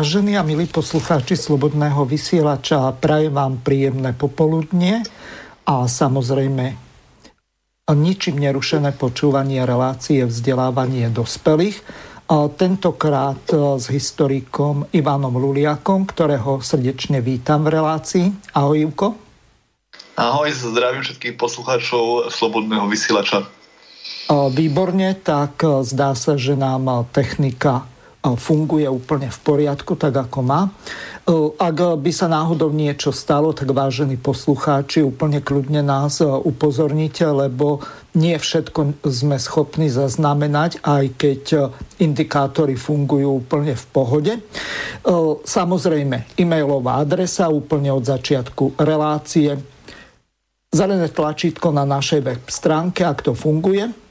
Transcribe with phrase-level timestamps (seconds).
[0.00, 5.04] Vážení a milí poslucháči Slobodného vysielača, prajem vám príjemné popoludnie
[5.68, 6.72] a samozrejme
[7.92, 11.84] ničím nerušené počúvanie relácie vzdelávanie dospelých.
[12.32, 18.56] A tentokrát s historikom Ivanom Luliakom, ktorého srdečne vítam v relácii.
[18.56, 19.06] Ahoj, Ivko.
[20.16, 23.44] Ahoj, zdravím všetkých poslucháčov Slobodného vysielača.
[24.32, 27.84] Výborne, tak zdá sa, že nám technika
[28.20, 30.68] funguje úplne v poriadku, tak ako má.
[31.56, 37.80] Ak by sa náhodou niečo stalo, tak vážení poslucháči, úplne kľudne nás upozornite, lebo
[38.18, 41.42] nie všetko sme schopní zaznamenať, aj keď
[42.02, 44.32] indikátory fungujú úplne v pohode.
[45.46, 49.54] Samozrejme, e-mailová adresa úplne od začiatku relácie,
[50.68, 54.09] zelené tlačítko na našej web stránke, ak to funguje,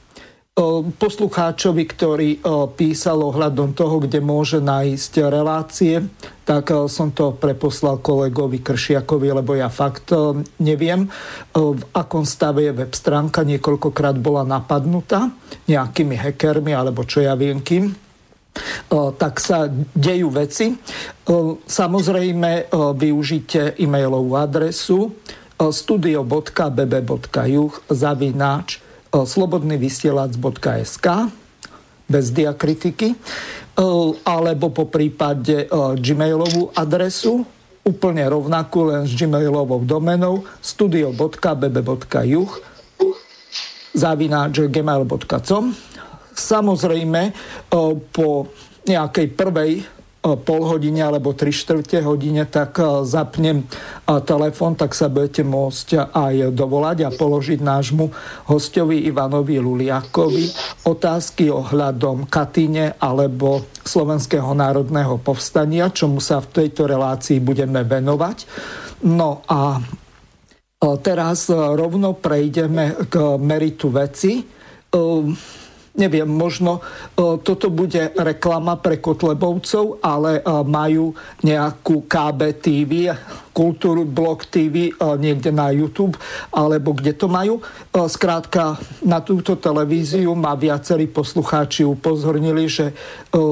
[1.00, 2.44] poslucháčovi, ktorý
[2.76, 6.04] písal ohľadom toho, kde môže nájsť relácie,
[6.44, 10.12] tak som to preposlal kolegovi Kršiakovi, lebo ja fakt
[10.60, 11.08] neviem,
[11.56, 13.40] v akom stave je web stránka.
[13.46, 15.32] Niekoľkokrát bola napadnutá
[15.64, 17.96] nejakými hackermi, alebo čo ja viem kým
[18.90, 20.74] tak sa dejú veci.
[21.64, 22.66] Samozrejme,
[22.98, 25.14] využite e-mailovú adresu
[25.54, 26.42] studio.bb.juh
[27.86, 31.06] zavináč slobodnyvysielac.sk
[32.10, 33.14] bez diakritiky
[34.26, 37.46] alebo po prípade gmailovú adresu
[37.80, 42.50] úplne rovnakú, len s gmailovou domenou studio.bb.juh
[43.96, 45.64] zavináč gmail.com
[46.30, 47.22] Samozrejme
[48.14, 48.28] po
[48.86, 49.84] nejakej prvej
[50.20, 52.76] pol hodine alebo tri štvrte hodine, tak
[53.08, 53.64] zapnem
[54.04, 58.12] telefon, tak sa budete môcť aj dovolať a položiť nášmu
[58.52, 60.44] hostovi Ivanovi Luliakovi
[60.84, 68.44] otázky ohľadom Katyne alebo Slovenského národného povstania, čomu sa v tejto relácii budeme venovať.
[69.08, 69.80] No a
[71.00, 74.44] teraz rovno prejdeme k meritu veci
[75.94, 76.82] neviem, možno e,
[77.42, 81.12] toto bude reklama pre Kotlebovcov, ale e, majú
[81.42, 83.10] nejakú KB TV,
[83.50, 86.14] Kultúru Blog TV niekde na YouTube,
[86.54, 87.58] alebo kde to majú.
[87.90, 92.94] Skrátka, na túto televíziu ma viacerí poslucháči upozornili, že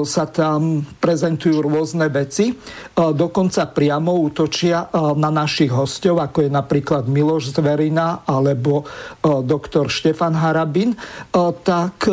[0.06, 2.54] sa tam prezentujú rôzne veci.
[2.94, 4.86] Dokonca priamo útočia
[5.18, 8.86] na našich hostov, ako je napríklad Miloš Zverina alebo
[9.22, 10.94] doktor Štefan Harabin.
[11.62, 12.06] Tak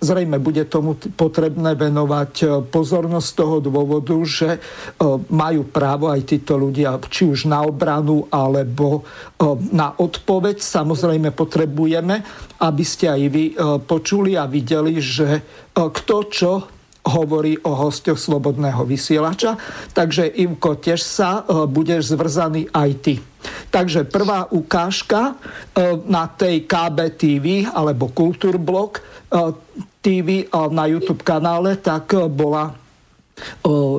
[0.00, 4.60] zrejme bude tomu potrebné venovať pozornosť z toho dôvodu, že
[5.32, 9.06] majú právo aj títo ľudia, či už na obranu alebo
[9.70, 10.58] na odpoveď.
[10.58, 12.26] Samozrejme potrebujeme,
[12.58, 13.44] aby ste aj vy
[13.86, 16.52] počuli a videli, že kto čo
[17.00, 19.56] hovorí o hostoch Slobodného vysielača.
[19.96, 23.14] Takže Ivko, tiež sa budeš zvrzaný aj ty.
[23.72, 25.32] Takže prvá ukážka
[26.04, 29.00] na tej KB TV alebo Kultúrblok
[30.04, 32.76] TV na YouTube kanále, tak bola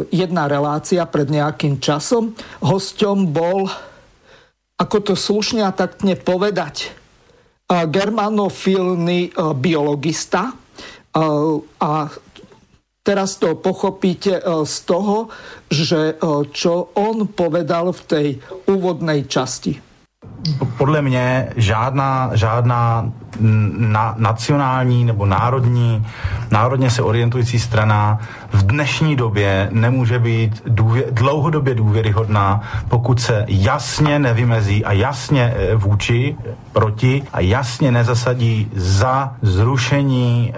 [0.10, 2.34] jedna relácia pred nejakým časom.
[2.60, 3.70] Hosťom bol,
[4.78, 6.92] ako to slušne a taktne povedať,
[7.70, 10.52] germanofilný biologista.
[11.82, 11.92] A
[13.02, 15.32] teraz to pochopíte z toho,
[15.72, 16.20] že
[16.52, 18.28] čo on povedal v tej
[18.68, 19.82] úvodnej časti.
[20.78, 26.07] Podle mě žádná, žádná na, nacionální nebo národní,
[26.51, 28.19] národně se orientující strana
[28.54, 35.75] v dnešní době nemůže být důvě, dlouhodobě důvěryhodná, pokud se jasně nevymezí a jasně e,
[35.75, 36.36] vůči,
[36.74, 40.54] proti a jasně nezasadí za zrušení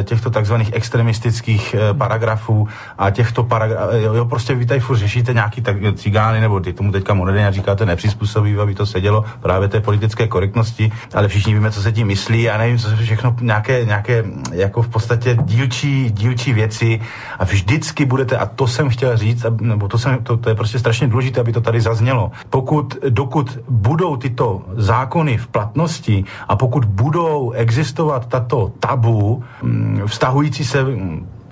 [0.00, 2.68] e, těchto takzvaných extremistických e, paragrafů
[2.98, 3.96] a těchto paragrafů.
[3.96, 7.86] Jo, prostě vy tady furt řešíte nějaký tak, cigány, nebo ty tomu teďka moderně říkáte
[7.86, 12.50] nepřizpůsobí, aby to sedělo právě té politické korektnosti, ale všichni víme, co se tím myslí
[12.50, 17.00] a nevím, co všechno, nějaké, nějaké jako v podstatě dílčí, dílčí věci
[17.38, 20.78] a vždycky budete, a to jsem chtěl říct, nebo to, jsem, to, to je prostě
[20.78, 22.30] strašně důležité, aby to tady zaznělo.
[22.50, 30.64] Pokud, dokud budou tyto zákony v platnosti a pokud budou existovat tato tabu, mm, vztahující
[30.64, 30.84] se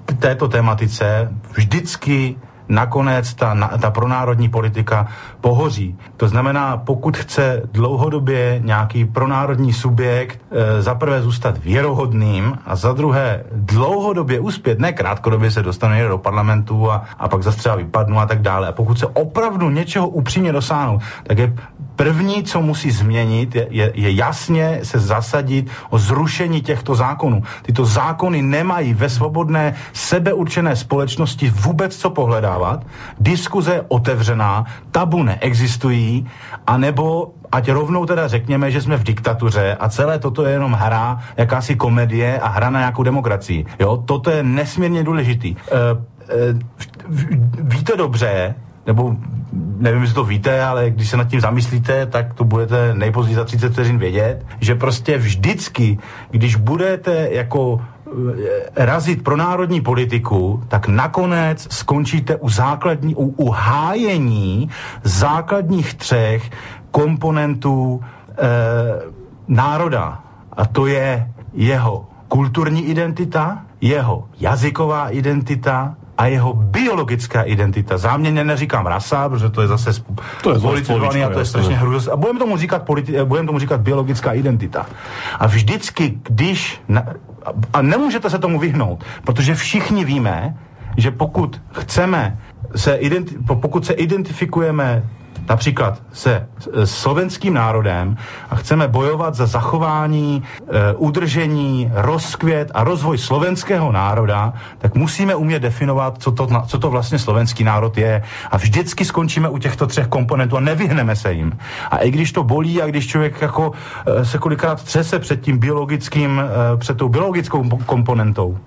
[0.07, 2.37] k této tematice vždycky
[2.69, 5.07] nakonec ta, ta pronárodní politika
[5.41, 5.99] pohoří.
[6.17, 12.93] To znamená, pokud chce dlouhodobě nějaký pronárodní subjekt e, za prvé zůstat věrohodným a za
[12.93, 18.19] druhé dlouhodobě uspět, ne krátkodobě se dostane do parlamentu a, a pak zase třeba vypadnu
[18.19, 18.69] a tak dále.
[18.69, 21.55] A pokud se opravdu něčeho upřímně dosáhnou, tak je
[21.99, 27.43] První, co musí změnit, je, je, je jasně se zasadit o zrušení těchto zákonů.
[27.63, 32.58] Tyto zákony nemají ve svobodné sebeurčené společnosti vůbec co pohledávat.
[33.21, 36.27] Diskuze je otevřená, tabu neexistují,
[36.67, 41.19] anebo ať rovnou teda řekněme, že jsme v diktatuře a celé toto je jenom hra,
[41.37, 43.67] jakási komedie a hra na nějakou demokracii.
[43.79, 45.49] Jo, toto je nesmírně důležitý.
[45.49, 45.57] E,
[46.29, 46.59] e,
[47.61, 48.55] víte dobře,
[48.87, 49.17] nebo
[49.79, 53.45] nevím, jestli to víte, ale když se nad tím zamyslíte, tak to budete nejpozději za
[53.45, 55.99] 30 vteřin vědět, že prostě vždycky,
[56.31, 57.81] když budete jako
[58.77, 64.71] razit pro národní politiku, tak nakonec skončíte u základní, u, u hájení
[65.05, 66.51] základních třech
[66.91, 68.45] komponentů e,
[69.49, 70.23] národa.
[70.53, 77.99] A to je jeho kulturní identita, jeho jazyková identita a jeho biologická identita.
[77.99, 79.91] Záměrně neříkám rasa, protože to je zase
[80.43, 82.09] to je politizovaný a to je strašně hrůz.
[82.09, 84.87] A budeme tomu říkat, politi- budeme tomu říkat biologická identita.
[85.39, 86.81] A vždycky, když...
[86.89, 87.07] Na,
[87.73, 90.57] a nemůžete se tomu vyhnout, protože všichni víme,
[90.97, 92.39] že pokud chceme
[92.77, 95.03] se identi- pokud se identifikujeme
[95.49, 96.47] například se
[96.85, 98.17] slovenským národem
[98.51, 105.61] a chceme bojovat za zachování, e, udržení, rozkvět a rozvoj slovenského národa, tak musíme umět
[105.61, 108.23] definovat, co to, co to vlastně slovenský národ je.
[108.51, 111.59] A vždycky skončíme u těchto třech komponentů a nevyhneme se jim.
[111.91, 113.73] A i když to bolí a když člověk jako
[114.07, 118.59] e, se kolikrát třese před tím biologickým, e, před tou biologickou komponentou,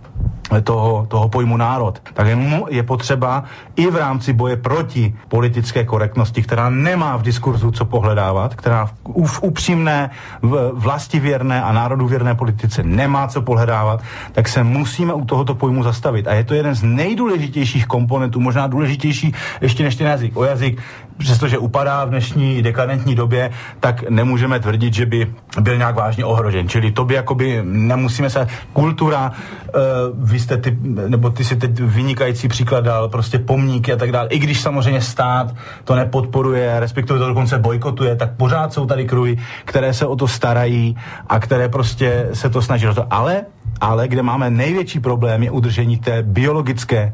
[0.60, 2.28] toho, toho pojmu národ, tak
[2.70, 3.44] je, potřeba
[3.76, 8.94] i v rámci boje proti politické korektnosti, která nemá v diskurzu co pohledávat, která v,
[9.26, 10.10] v upřímné,
[10.42, 14.02] v vlastivěrné a národuvěrné politice nemá co pohledávat,
[14.32, 16.28] tak se musíme u tohoto pojmu zastavit.
[16.28, 20.38] A je to jeden z nejdůležitějších komponentů, možná důležitější ještě než ten jazyk.
[20.38, 20.82] O jazyk
[21.22, 26.70] přestože upadá v dnešní dekadentní době, tak nemůžeme tvrdit, že by byl nějak vážně ohrožen.
[26.70, 28.48] Čili to by jakoby nemusíme se...
[28.74, 30.78] Kultura, uh, vy jste ty,
[31.08, 34.28] nebo ty si teď vynikající příklad dal, prostě pomníky a tak dále.
[34.28, 39.38] I když samozřejmě stát to nepodporuje, respektive to dokonce bojkotuje, tak pořád jsou tady kruhy,
[39.66, 40.98] které se o to starají
[41.30, 42.88] a které prostě se to snaží.
[43.10, 43.46] Ale,
[43.82, 47.14] ale kde máme největší problém je udržení té biologické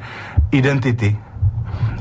[0.51, 1.17] identity,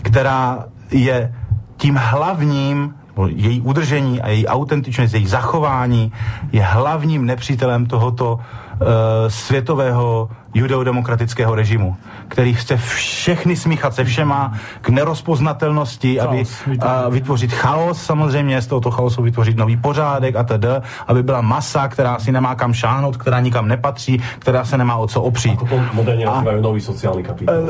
[0.02, 1.34] která je
[1.76, 2.94] tím hlavním
[3.26, 6.12] její udržení a její autentičnost, její zachování
[6.52, 8.86] je hlavním nepřítelem tohoto uh,
[9.28, 11.96] světového judeodemokratického režimu,
[12.28, 16.42] který chce všechny smíchat se všema k nerozpoznatelnosti, aby
[16.80, 20.68] a vytvořit chaos samozřejmě, z tohoto chaosu vytvořit nový pořádek a tedy,
[21.06, 25.06] aby byla masa, která si nemá kam šáhnout, která nikam nepatří, která se nemá o
[25.06, 25.60] co opřít.
[25.62, 27.54] Ako moderně a, nový sociální kapitál.
[27.54, 27.60] Eh,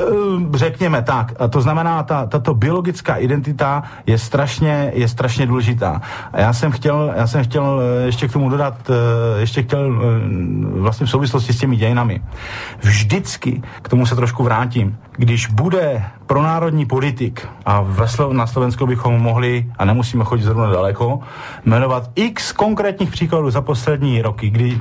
[0.54, 1.32] eh, řekněme tak.
[1.38, 6.00] A to znamená, ta, tato biologická identita je strašně, je strašně důležitá.
[6.32, 8.74] A já jsem chtěl, já jsem chtěl eh, ještě k tomu dodat,
[9.38, 10.02] ještě chtěl
[10.76, 12.20] vlastně v souvislosti s těmi dějinami
[12.80, 17.86] vždycky, k tomu se trošku vrátím, když bude pronárodní politik, a
[18.32, 21.20] na Slovensku bychom mohli, a nemusíme chodit zrovna daleko,
[21.64, 24.80] jmenovat x konkrétních příkladů za poslední roky, kdy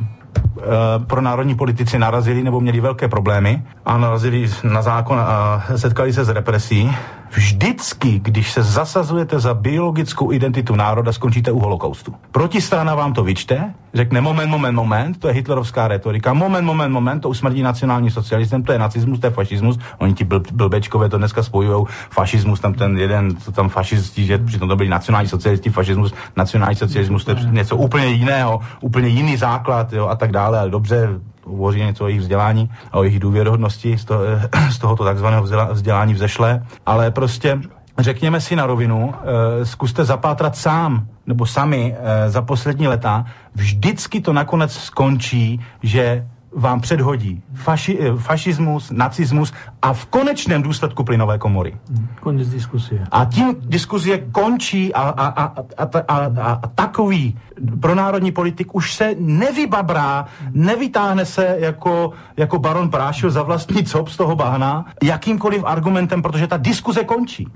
[0.58, 6.14] Eh, pro národní politici narazili nebo měli velké problémy a narazili na zákon a setkali
[6.14, 6.96] se s represí.
[7.36, 12.14] Vždycky, když se zasazujete za biologickou identitu národa, skončíte u holokaustu.
[12.32, 17.20] Protistrana vám to vyčte, řekne moment, moment, moment, to je hitlerovská retorika, moment, moment, moment,
[17.20, 21.18] to usmrdí nacionální socialistem, to je nacismus, to je fašismus, oni ti bl- blbečkové to
[21.18, 25.70] dneska spojují, fašismus, tam ten jeden, co tam fašisti, že přitom to byli nacionální socialisti,
[25.70, 30.60] fašismus, nacionální socialismus, to je něco úplně jiného, úplně jiný základ, jo, a tak dále,
[30.60, 31.10] ale dobře,
[31.46, 34.24] hovoří něco o jejich vzdělání a o jejich důvěrohodnosti z, toho,
[34.70, 37.60] z tohoto takzvaného vzdělání vzešle, ale prostě
[38.00, 43.26] řekněme si na rovinu, e, zkuste zapátrat sám nebo sami e, za poslední leta,
[43.56, 51.04] vždycky to nakonec skončí, že vám předhodí faši, eh, fašismus, nacismus a v konečném důsledku
[51.04, 51.78] plynové komory.
[52.20, 53.08] Konec diskusie.
[53.12, 57.38] A tím diskusie končí a, a, a, a, a, a, a takový
[57.82, 64.18] pronárodní politik už se nevybabrá, nevytáhne se jako, jako baron Prášil za vlastní cop z
[64.18, 67.48] toho bahna jakýmkoliv argumentem, protože ta diskuze končí.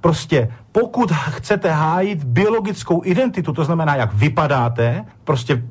[0.00, 5.62] Prostě pokud chcete hájit biologickou identitu, to znamená, jak vypadáte, prostě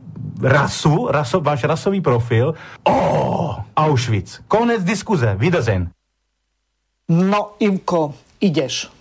[0.42, 2.54] rasu, raso, váš rasový profil.
[2.84, 4.42] Oh, Auschwitz.
[4.48, 5.36] Konec diskuze.
[5.40, 5.90] Wiedersehen.
[7.10, 9.01] No, Ivko, ideš.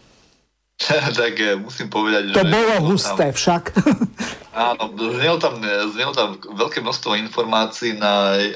[1.21, 2.41] tak musím povedať, to že...
[2.41, 3.63] To bolo husté tam, však.
[4.57, 5.55] áno, znelo tam,
[5.93, 8.49] znelo tam veľké množstvo informácií na e,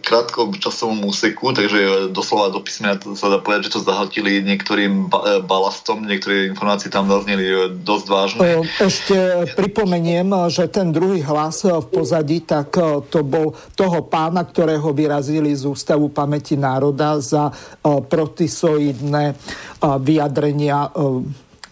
[0.00, 5.42] krátkom časovom úseku, takže doslova do písmena sa dá povedať, že to zahltili niektorým ba-
[5.42, 8.62] balastom, niektoré informácie tam zazneli dosť vážne.
[8.78, 12.78] Ešte pripomeniem, že ten druhý hlas v pozadí, tak
[13.10, 17.50] to bol toho pána, ktorého vyrazili z Ústavu pamäti národa za
[17.82, 19.34] protisoidné
[19.82, 20.94] vyjadrenia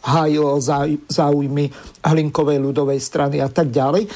[0.04, 0.60] hájil
[1.08, 1.72] záujmy
[2.04, 4.04] Hlinkovej ľudovej strany a tak ďalej.
[4.04, 4.10] E,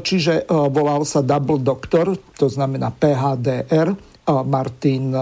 [0.00, 3.92] čiže e, volal sa Double Doctor, to znamená PHDR,
[4.26, 5.14] Martin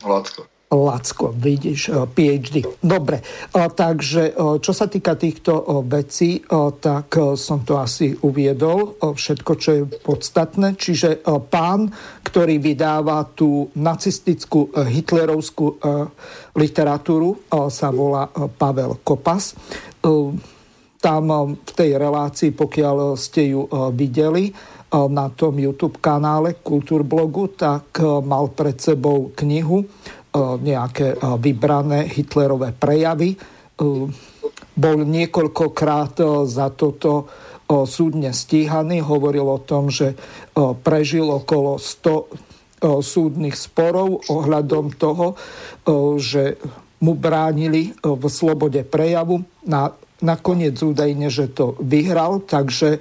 [0.00, 0.59] Lacko.
[0.70, 2.62] Lacko, vidíš, eh, PhD.
[2.78, 6.42] Dobre, eh, takže eh, čo sa týka týchto vecí,
[6.80, 10.78] tak som to asi uviedol, všetko, čo je podstatné.
[10.78, 11.90] Čiže pán,
[12.22, 15.80] ktorý vydáva tú nacistickú hitlerovskú
[16.54, 19.54] literatúru, sa volá Pavel Kopas.
[21.00, 21.24] Tam
[21.54, 24.52] v tej relácii, pokiaľ ste ju videli,
[24.90, 29.86] na tom YouTube kanále Kultúrblogu, tak mal pred sebou knihu
[30.38, 33.34] nejaké e, vybrané Hitlerové prejavy.
[33.34, 33.38] E,
[34.80, 37.28] bol niekoľkokrát za toto
[37.68, 39.04] súdne stíhaný.
[39.04, 40.16] Hovoril o tom, že
[40.82, 45.36] prežil okolo 100 súdnych sporov ohľadom toho,
[46.16, 46.56] že
[47.04, 49.44] mu bránili v slobode prejavu.
[49.68, 53.00] Na, nakoniec údajne, že to vyhral, takže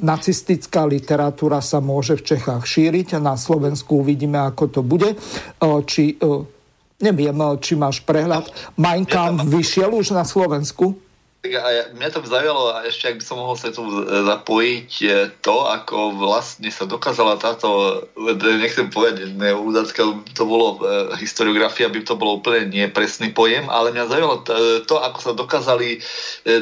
[0.00, 5.16] nacistická literatúra sa môže v Čechách šíriť a na Slovensku uvidíme, ako to bude.
[5.60, 6.20] Či,
[7.00, 8.48] neviem, či máš prehľad.
[8.76, 11.03] Mein Kampf vyšiel už na Slovensku?
[11.52, 15.08] A ja, mňa to zaujalo a ešte ak by som mohol sa tu zapojiť e,
[15.44, 22.00] to, ako vlastne sa dokázala táto, e, nechcem povedať neúdacká, to bolo e, historiografia, by
[22.00, 24.52] to bolo úplne nepresný pojem, ale mňa zaujalo to,
[24.88, 26.00] to ako sa dokázali,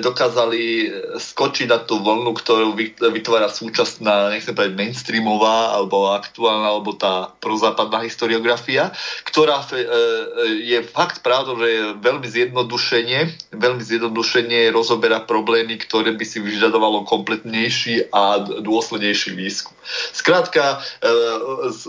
[0.02, 7.30] dokázali skočiť na tú vlnu, ktorú vytvára súčasná, nechcem povedať mainstreamová, alebo aktuálna, alebo tá
[7.38, 8.90] prozápadná historiografia,
[9.30, 9.62] ktorá
[10.58, 13.20] je fakt pravdou, že je veľmi zjednodušenie,
[13.54, 19.76] veľmi zjednodušenie rozoberá problémy, ktoré by si vyžadovalo kompletnejší a dôslednejší výskum.
[20.14, 21.10] Skrátka, e,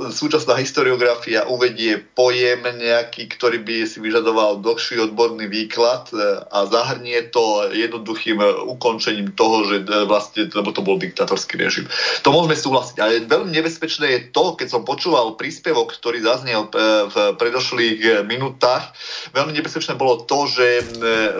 [0.10, 7.30] súčasná historiografia uvedie pojem nejaký, ktorý by si vyžadoval dlhší odborný výklad e, a zahrnie
[7.30, 11.86] to jednoduchým ukončením toho, že e, vlastne, lebo to bol diktatorský režim.
[12.25, 12.98] To môžeme súhlasiť.
[12.98, 18.92] Ale veľmi nebezpečné je to, keď som počúval príspevok, ktorý zaznel v predošlých minútach,
[19.38, 20.68] veľmi nebezpečné bolo to, že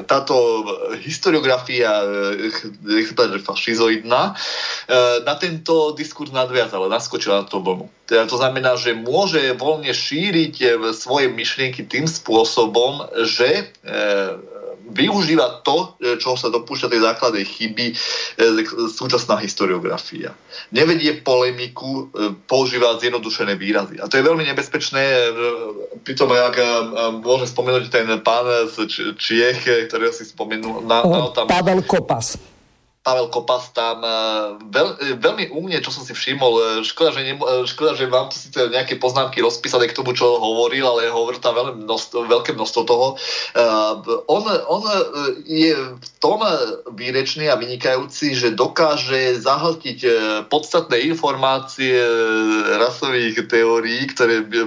[0.06, 0.36] táto
[1.02, 1.90] historiografia historiografia,
[3.18, 4.34] povedať, že fašizoidná, e,
[5.26, 7.90] na tento diskurs nadviazala, naskočila na to vlnu.
[8.06, 13.94] Teda to znamená, že môže voľne šíriť e, svoje myšlienky tým spôsobom, že e,
[14.94, 17.96] využíva to, čo sa dopúšťa tej základnej chyby
[18.92, 20.36] súčasná historiografia.
[20.76, 22.12] Nevedie polemiku,
[22.52, 24.04] používa zjednodušené výrazy.
[24.04, 25.34] A to je veľmi nebezpečné.
[26.04, 26.56] Pritom, ak
[27.24, 28.44] môžem spomenúť ten pán
[28.76, 31.48] z Čiech, ktorého si spomenul, na, na tam...
[31.48, 32.38] Pavel Kopas.
[33.04, 34.16] Pavel Kopas tam e,
[34.72, 36.54] veľ, e, veľmi umne, čo som si všimol.
[36.56, 37.36] E, škoda, že, ne,
[37.68, 38.40] škoda, že vám tu
[38.72, 43.20] nejaké poznámky rozpísané k tomu, čo hovoril, ale hovoril tam veľmi množstvo, veľké množstvo toho.
[44.32, 44.84] On, on
[45.44, 46.40] je v tom
[46.96, 50.00] výrečný a vynikajúci, že dokáže zahltiť
[50.48, 52.00] podstatné informácie
[52.80, 54.60] rasových teórií, ktoré by,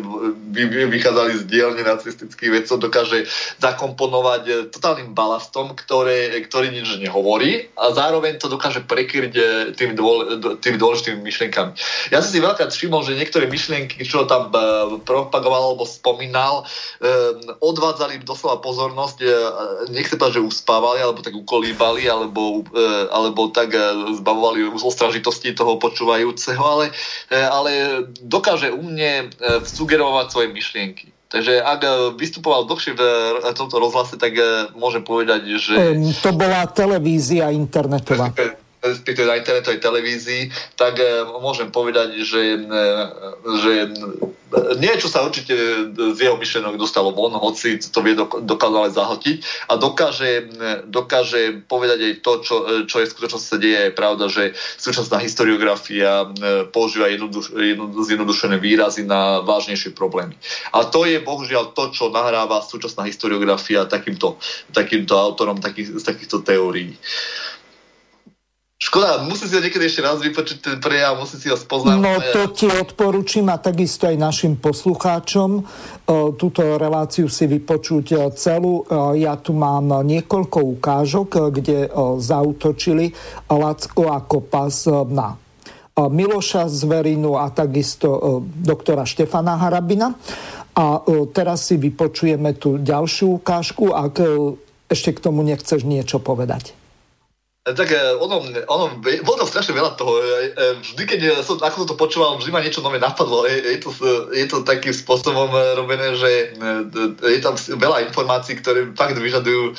[0.53, 3.25] by, by vychádzali z dielne nacistických vedcov, dokáže
[3.65, 9.43] zakomponovať totálnym balastom, ktoré, ktorý nič nehovorí a zároveň zároveň to dokáže prekryť e,
[9.79, 11.79] tými, dôle, tými dôležitými myšlienkami.
[12.11, 14.59] Ja som si veľká všimol, že niektoré myšlienky, čo tam e,
[15.07, 16.67] propagoval alebo spomínal,
[16.99, 17.15] e,
[17.63, 19.17] odvádzali doslova pozornosť,
[19.95, 22.67] nechcem povedať, že uspávali, alebo tak ukolíbali, alebo,
[23.13, 23.71] alebo tak
[24.19, 26.87] zbavovali ostražitosti toho počúvajúceho, ale,
[27.31, 29.31] ale dokáže u mne
[29.63, 31.16] sugerovať svoje myšlienky.
[31.37, 31.81] Takže ak
[32.17, 33.03] vystupoval dlhšie v
[33.53, 34.41] tomto rozhlase, tak
[34.73, 35.77] môžem povedať, že...
[36.25, 38.33] To bola televízia internetová
[38.83, 40.43] respektíve na internetovej televízii,
[40.77, 41.01] tak
[41.41, 42.61] môžem povedať, že,
[43.61, 43.73] že
[44.79, 45.55] nie, čo sa určite
[46.15, 48.15] z jeho myšlenok dostalo von, hoci to vie
[48.47, 50.33] dokázať zahltiť a dokáže,
[50.87, 52.57] dokáže povedať aj to, čo,
[52.87, 53.91] čo je v skutočnosti sa deje.
[53.91, 56.31] Je pravda, že súčasná historiografia
[56.71, 57.59] používa jednoduš,
[58.07, 60.39] zjednodušené výrazy na vážnejšie problémy.
[60.71, 64.39] A to je bohužiaľ to, čo nahráva súčasná historiografia takýmto,
[64.71, 66.95] takýmto autorom takých, z takýchto teórií.
[68.77, 71.97] Škoda, musím si ho niekedy ešte raz vypočuť ten prejav, musím si ho spoznať.
[71.97, 75.65] No to ti odporúčam a takisto aj našim poslucháčom
[76.37, 78.85] túto reláciu si vypočuť celú.
[79.17, 81.89] Ja tu mám niekoľko ukážok, kde
[82.21, 83.17] zautočili
[83.49, 85.41] Lacko a Kopas na
[85.97, 90.13] Miloša Zverinu a takisto doktora Štefana Harabina.
[90.77, 91.01] A
[91.33, 94.21] teraz si vypočujeme tú ďalšiu ukážku, ak
[94.93, 96.77] ešte k tomu nechceš niečo povedať.
[97.67, 100.23] Tak e, ono, ono, bolo tam strašne veľa toho.
[100.23, 103.43] E, e, vždy, keď som, ako som to počúval, vždy ma niečo nové napadlo.
[103.43, 103.91] Je, je, to,
[104.31, 106.55] je to takým spôsobom robené, že
[107.27, 109.75] je tam veľa informácií, ktoré fakt vyžadujú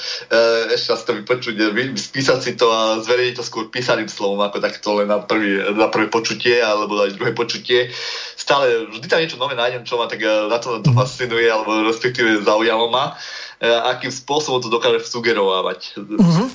[0.76, 1.56] ešte raz to vypočuť,
[1.96, 5.88] spísať si to a zverejniť to skôr písaným slovom, ako takto len na, prvý, na
[5.88, 7.88] prvé počutie alebo aj druhé počutie.
[8.36, 12.44] Stále vždy tam niečo nové nájdem, čo ma tak na to, to fascinuje, alebo respektíve
[12.44, 13.16] zaujalo ma.
[13.62, 15.98] Akým spôsobom to dokáže sugerovávať.
[15.98, 16.48] Uh-huh.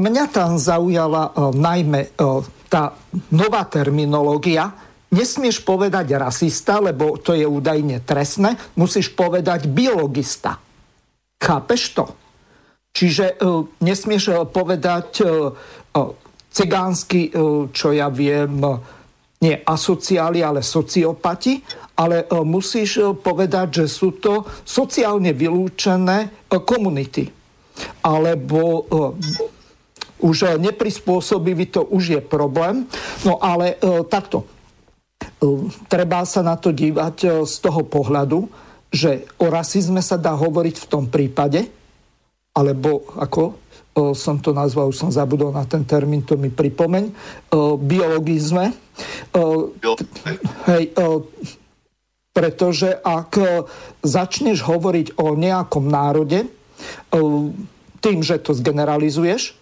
[0.00, 2.10] Mňa tam zaujala e, najmä e,
[2.72, 2.96] tá
[3.28, 4.72] nová terminológia.
[5.12, 8.56] Nesmieš povedať rasista, lebo to je údajne trestné.
[8.78, 10.56] Musíš povedať biologista.
[11.36, 12.04] Chápeš to?
[12.94, 13.42] Čiže
[13.82, 15.22] nesmieš povedať
[16.50, 17.30] cigánsky,
[17.74, 18.62] čo ja viem,
[19.40, 21.64] nie asociáli, ale sociopati,
[21.96, 27.24] ale e, musíš e, povedať, že sú to sociálne vylúčené e, komunity.
[28.04, 28.84] Alebo
[30.20, 32.84] už neprispôsobivý, to už je problém.
[33.24, 33.80] No ale
[34.12, 34.44] takto.
[35.88, 38.44] Treba sa na to dívať z toho pohľadu,
[38.92, 41.72] že o rasizme sa dá hovoriť v tom prípade,
[42.52, 43.56] alebo ako
[44.12, 47.16] som to nazval, už som zabudol na ten termín, to mi pripomeň,
[47.80, 48.76] biologizme.
[50.66, 50.84] Hej,
[52.30, 53.36] pretože ak
[54.00, 56.46] začneš hovoriť o nejakom národe,
[58.00, 59.59] tým, že to zgeneralizuješ,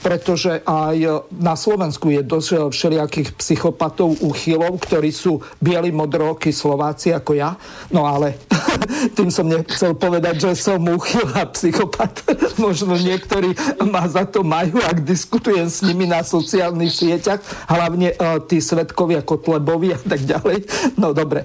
[0.00, 7.12] pretože aj na Slovensku je dosť eh, všelijakých psychopatov, úchylov, ktorí sú bieli, modrooky Slováci
[7.12, 7.60] ako ja.
[7.92, 8.40] No ale
[9.16, 12.24] tým som nechcel povedať, že som úchyl a psychopat.
[12.64, 13.52] Možno niektorí
[13.84, 19.20] ma za to majú, ak diskutujem s nimi na sociálnych sieťach, hlavne uh, tí svetkovia
[19.20, 20.64] Kotlebovi a tak ďalej.
[20.96, 21.44] No dobre,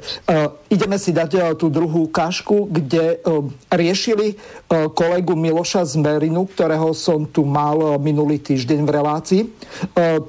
[0.72, 3.20] ideme si dať tú druhú ukážku, kde
[3.72, 9.42] riešili kolegu Miloša Zmerinu, ktorého som tu mal minulý týždeň v relácii.
[9.46, 9.50] E,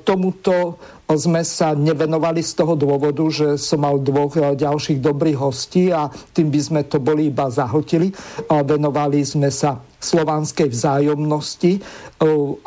[0.05, 0.77] tomuto
[1.09, 6.13] sme sa nevenovali z toho dôvodu, že som mal dvoch e, ďalších dobrých hostí a
[6.37, 8.13] tým by sme to boli iba zahltili.
[8.49, 11.81] Venovali sme sa slovanskej vzájomnosti e,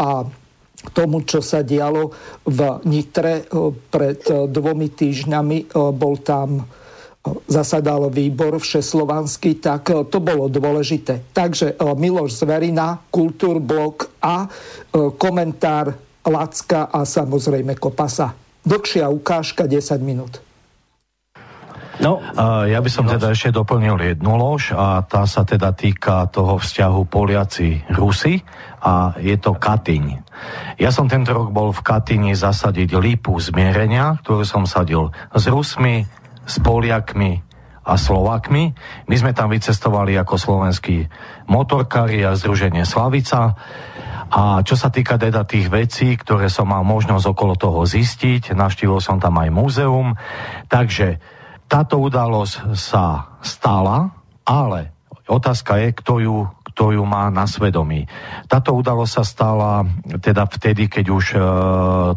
[0.02, 0.26] a
[0.96, 2.10] tomu, čo sa dialo
[2.50, 3.46] v Nitre
[3.92, 5.76] pred dvomi týždňami.
[5.76, 6.64] Bol tam
[7.48, 11.34] zasadal výbor všeslovanský, tak e, to bolo dôležité.
[11.34, 14.48] Takže e, Miloš Zverina, Kultúrblok a e,
[15.18, 18.36] komentár Lacka a samozrejme Kopasa.
[18.62, 20.44] Dlhšia ukážka 10 minút.
[22.00, 22.24] No,
[22.64, 27.04] ja by som teda ešte doplnil jednu lož a tá sa teda týka toho vzťahu
[27.12, 28.40] Poliaci-Rusy
[28.80, 30.24] a je to Katyň.
[30.80, 36.08] Ja som tento rok bol v Katyni zasadiť lípu zmierenia, ktorú som sadil s Rusmi,
[36.50, 37.46] s Poliakmi
[37.86, 38.74] a Slovakmi.
[39.06, 41.06] My sme tam vycestovali ako slovenskí
[41.46, 43.54] motorkári a Združenie Slavica.
[44.30, 49.02] A čo sa týka teda tých vecí, ktoré som mal možnosť okolo toho zistiť, navštívil
[49.02, 50.14] som tam aj múzeum,
[50.70, 51.18] takže
[51.66, 54.14] táto udalosť sa stala,
[54.46, 54.94] ale
[55.26, 56.38] otázka je, kto ju,
[56.80, 58.08] kto ju má na svedomí.
[58.48, 59.84] Táto udalosť sa stala
[60.24, 61.40] teda vtedy, keď už e,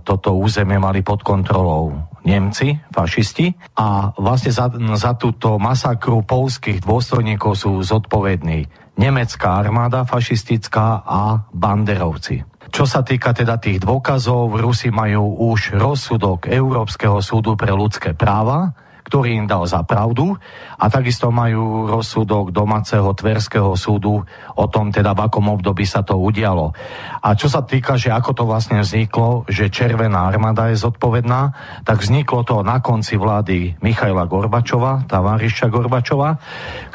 [0.06, 7.58] toto územie mali pod kontrolou Nemci, fašisti a vlastne za, za túto masakru polských dôstojníkov
[7.58, 12.46] sú zodpovední nemecká armáda fašistická a banderovci.
[12.70, 18.78] Čo sa týka teda tých dôkazov, Rusi majú už rozsudok Európskeho súdu pre ľudské práva,
[19.12, 20.40] ktorý im dal za pravdu
[20.80, 24.24] a takisto majú rozsudok domáceho Tverského súdu
[24.56, 26.72] o tom teda v akom období sa to udialo.
[27.20, 31.52] A čo sa týka, že ako to vlastne vzniklo, že Červená armáda je zodpovedná,
[31.84, 36.40] tak vzniklo to na konci vlády Michaila Gorbačova, Tavariša Gorbačova,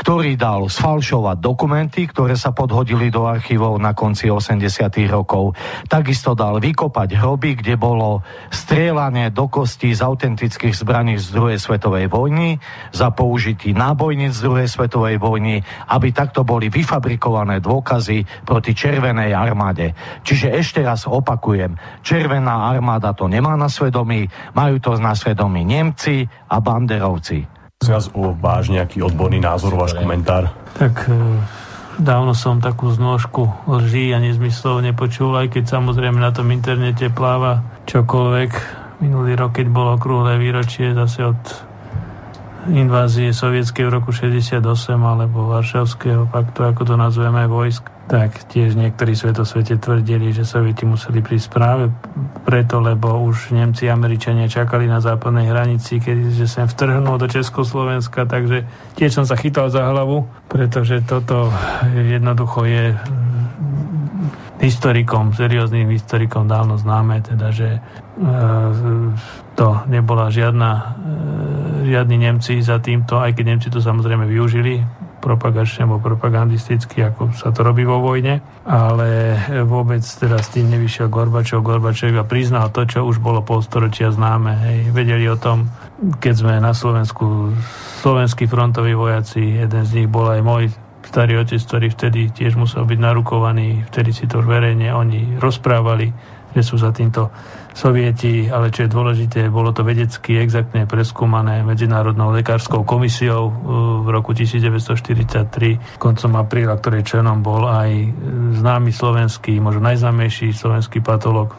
[0.01, 4.65] ktorý dal sfalšovať dokumenty, ktoré sa podhodili do archívov na konci 80.
[5.05, 5.53] rokov.
[5.85, 12.06] Takisto dal vykopať hroby, kde bolo strieľanie do kostí z autentických zbraní z druhej svetovej
[12.07, 12.59] vojny,
[12.91, 19.93] za použití nábojníc z druhej svetovej vojny, aby takto boli vyfabrikované dôkazy proti Červenej armáde.
[20.23, 26.25] Čiže ešte raz opakujem, Červená armáda to nemá na svedomí, majú to na svedomí Nemci
[26.27, 27.43] a Banderovci.
[27.77, 30.49] Zraz o váš nejaký odborný názor, váš komentár.
[30.81, 31.13] Tak e,
[32.01, 37.61] dávno som takú znožku lží a nezmyslov nepočul, aj keď samozrejme na tom internete pláva
[37.85, 38.51] čokoľvek.
[38.97, 41.37] Minulý rok, keď bolo okrúhle výročie zase od
[42.67, 44.59] invázie sovietskej v roku 68
[44.99, 51.19] alebo Varšavského paktu, ako to nazveme, vojsk, tak tiež niektorí svetosvete tvrdili, že Sovieti museli
[51.19, 51.91] prísť práve
[52.47, 58.23] preto, lebo už Nemci a Američania čakali na západnej hranici, keďže sem vtrhnú do Československa,
[58.23, 58.63] takže
[58.95, 61.51] tiež som sa chytal za hlavu, pretože toto
[61.91, 62.95] jednoducho je
[64.57, 67.79] historikom, serióznym historikom dávno známe, teda, že e,
[69.53, 70.83] to nebola žiadna, e,
[71.87, 74.83] žiadni Nemci za týmto, aj keď Nemci to samozrejme využili
[75.17, 81.65] propagačne alebo propagandisticky, ako sa to robí vo vojne, ale vôbec s tým nevyšiel Gorbačov.
[81.65, 84.53] Gorbačov a priznal to, čo už bolo polstoročia známe.
[84.55, 84.77] Hej.
[84.93, 85.67] Vedeli o tom,
[86.21, 87.51] keď sme na Slovensku,
[88.05, 90.63] slovenskí frontoví vojaci, jeden z nich bol aj môj
[91.07, 96.11] starý otec, ktorý vtedy tiež musel byť narukovaný, vtedy si to verejne oni rozprávali,
[96.51, 97.31] že sú za týmto
[97.77, 103.53] sovieti, ale čo je dôležité, bolo to vedecky exaktne preskúmané Medzinárodnou lekárskou komisiou uh,
[104.01, 107.91] v roku 1943, koncom apríla, ktorej členom bol aj
[108.57, 111.53] známy slovenský, možno najznámejší slovenský patolog,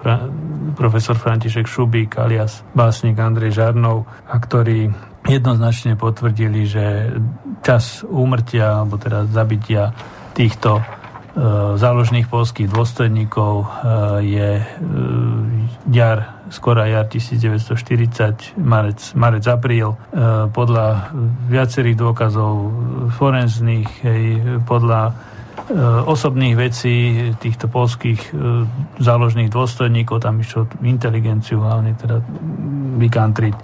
[0.74, 4.90] profesor František Šubík alias básnik Andrej Žarnov, a ktorý
[5.28, 7.14] jednoznačne potvrdili, že
[7.60, 9.92] čas úmrtia, alebo teda zabitia
[10.32, 10.82] týchto e,
[11.78, 13.66] záložných polských dôstojníkov e,
[14.26, 14.64] je e,
[15.94, 19.94] jar, skorá jar 1940, marec, marec apríl.
[20.52, 21.12] Podľa
[21.48, 22.72] viacerých dôkazov
[23.16, 24.24] forenzných, hej,
[24.64, 25.12] podľa
[26.08, 28.32] osobných vecí týchto polských
[28.96, 32.24] záložných dôstojníkov, tam išlo inteligenciu hlavne teda
[32.96, 33.54] vykantriť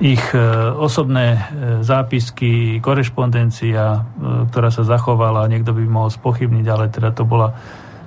[0.00, 0.40] ich e,
[0.72, 1.40] osobné e,
[1.84, 4.00] zápisky, korešpondencia, e,
[4.48, 7.52] ktorá sa zachovala, niekto by mohol spochybniť, ale teda to bola,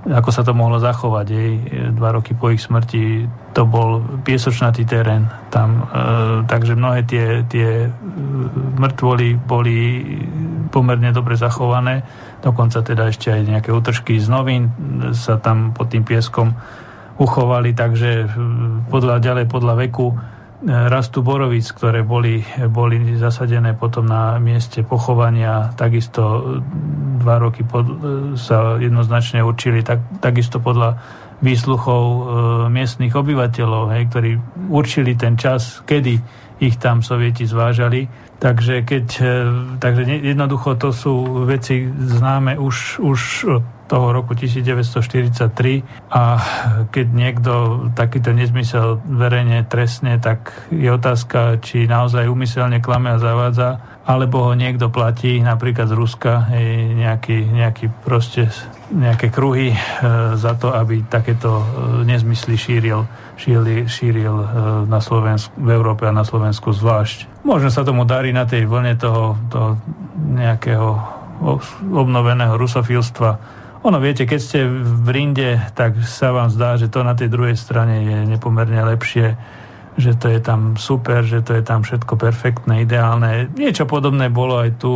[0.08, 1.54] ako sa to mohlo zachovať, jej,
[1.94, 5.90] dva roky po ich smrti, to bol piesočnatý terén tam,
[6.46, 7.90] takže mnohé tie, tie
[8.78, 10.06] mŕtvoly boli
[10.70, 12.06] pomerne dobre zachované,
[12.46, 14.70] dokonca teda ešte aj nejaké útržky z novín
[15.18, 16.54] sa tam pod tým pieskom
[17.18, 18.30] uchovali, takže
[18.94, 22.40] podľa, ďalej podľa veku rastu borovic, ktoré boli,
[22.72, 26.56] boli zasadené potom na mieste pochovania, takisto
[27.20, 27.86] dva roky pod,
[28.40, 30.96] sa jednoznačne určili, tak, takisto podľa
[31.44, 32.22] výsluchov e,
[32.72, 34.32] miestnych obyvateľov, hej, ktorí
[34.72, 36.16] určili ten čas, kedy
[36.64, 38.08] ich tam sovieti zvážali.
[38.40, 39.34] Takže, keď, e,
[39.76, 43.20] takže jednoducho to sú veci známe už, už
[43.86, 46.24] toho roku 1943 a
[46.90, 47.54] keď niekto
[47.94, 54.54] takýto nezmysel verejne trestne, tak je otázka, či naozaj umyselne klame a zavádza, alebo ho
[54.58, 56.50] niekto platí, napríklad z Ruska,
[56.98, 58.50] nejaký, nejaký proste
[58.94, 59.78] nejaké kruhy e,
[60.38, 61.66] za to, aby takéto e,
[62.06, 64.48] nezmysly šíril, šíril, šíril e,
[64.86, 67.42] na Slovensku, v Európe a na Slovensku zvlášť.
[67.42, 69.82] Možno sa tomu darí na tej vlne toho, toho
[70.38, 71.02] nejakého
[71.92, 73.55] obnoveného rusofilstva,
[73.86, 77.54] ono, viete, keď ste v Rinde, tak sa vám zdá, že to na tej druhej
[77.54, 79.38] strane je nepomerne lepšie,
[79.96, 83.46] že to je tam super, že to je tam všetko perfektné, ideálne.
[83.54, 84.92] Niečo podobné bolo aj tu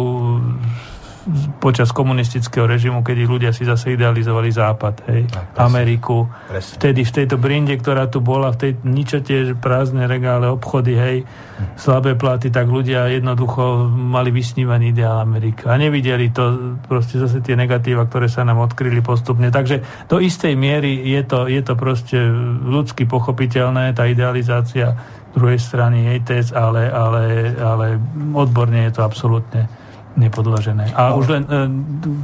[1.58, 6.28] počas komunistického režimu, kedy ľudia si zase idealizovali Západ, hej, presne, Ameriku.
[6.50, 6.76] Presne.
[6.78, 11.80] Vtedy v tejto brinde, ktorá tu bola, v tej ničote prázdne regále, obchody, hej, hm.
[11.80, 15.72] slabé platy, tak ľudia jednoducho mali vysnívaný ideál Amerika.
[15.72, 19.50] A nevideli to proste zase tie negatíva, ktoré sa nám odkryli postupne.
[19.54, 22.18] Takže do istej miery je to, je to proste
[22.66, 24.98] ľudsky pochopiteľné, tá idealizácia
[25.34, 28.02] druhej strany jej test, ale, ale, ale
[28.34, 29.70] odborne je to absolútne
[30.18, 30.96] nepodložené.
[30.96, 31.50] A už len e,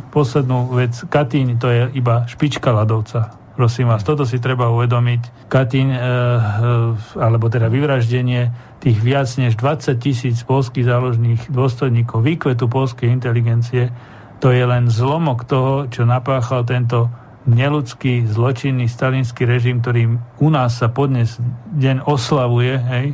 [0.10, 0.96] poslednú vec.
[1.12, 3.36] Katín to je iba špička ľadovca.
[3.56, 5.48] Prosím vás, toto si treba uvedomiť.
[5.48, 6.04] Katín, e, e,
[7.16, 8.52] alebo teda vyvraždenie
[8.84, 13.96] tých viac než 20 tisíc polských záložných dôstojníkov, výkvetu polskej inteligencie,
[14.44, 17.08] to je len zlomok toho, čo napáchal tento
[17.46, 21.38] neludský, zločinný stalinský režim, ktorý u nás sa podnes
[21.78, 23.08] deň oslavuje, hej,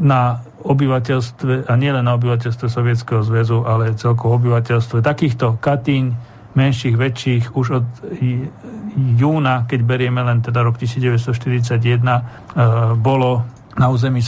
[0.00, 6.04] na obyvateľstve, a nielen na obyvateľstve Sovietskeho zväzu, ale celkovo obyvateľstve takýchto katíň,
[6.58, 7.86] menších, väčších, už od
[8.98, 12.22] júna, keď berieme len teda rok 1941, e,
[12.98, 13.46] bolo
[13.78, 14.26] na území e,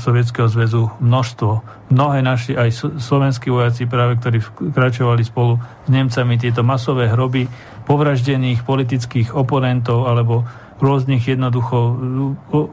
[0.00, 1.52] Sovietskeho zväzu množstvo.
[1.92, 7.44] Mnohé naši, aj slovenskí vojaci práve, ktorí vkračovali spolu s Nemcami, tieto masové hroby
[7.84, 10.48] povraždených politických oponentov alebo
[10.82, 11.76] rôznych jednoducho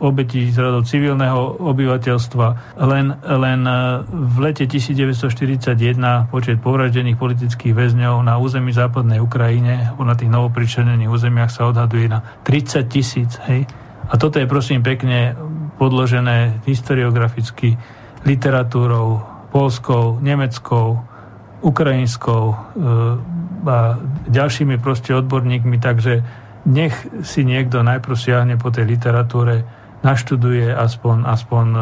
[0.02, 2.78] obetí z radov civilného obyvateľstva.
[2.82, 3.60] Len, len
[4.10, 5.78] v lete 1941
[6.34, 12.26] počet povraždených politických väzňov na území západnej Ukrajine, na tých novopričlenených územiach sa odhaduje na
[12.42, 13.38] 30 tisíc.
[14.12, 15.38] A toto je prosím pekne
[15.78, 17.78] podložené historiograficky
[18.26, 21.02] literatúrou polskou, nemeckou,
[21.62, 22.56] ukrajinskou e,
[23.62, 26.26] a ďalšími proste odborníkmi, takže
[26.66, 26.94] nech
[27.26, 29.66] si niekto najprv siahne po tej literatúre,
[30.02, 31.82] naštuduje aspoň, aspoň e,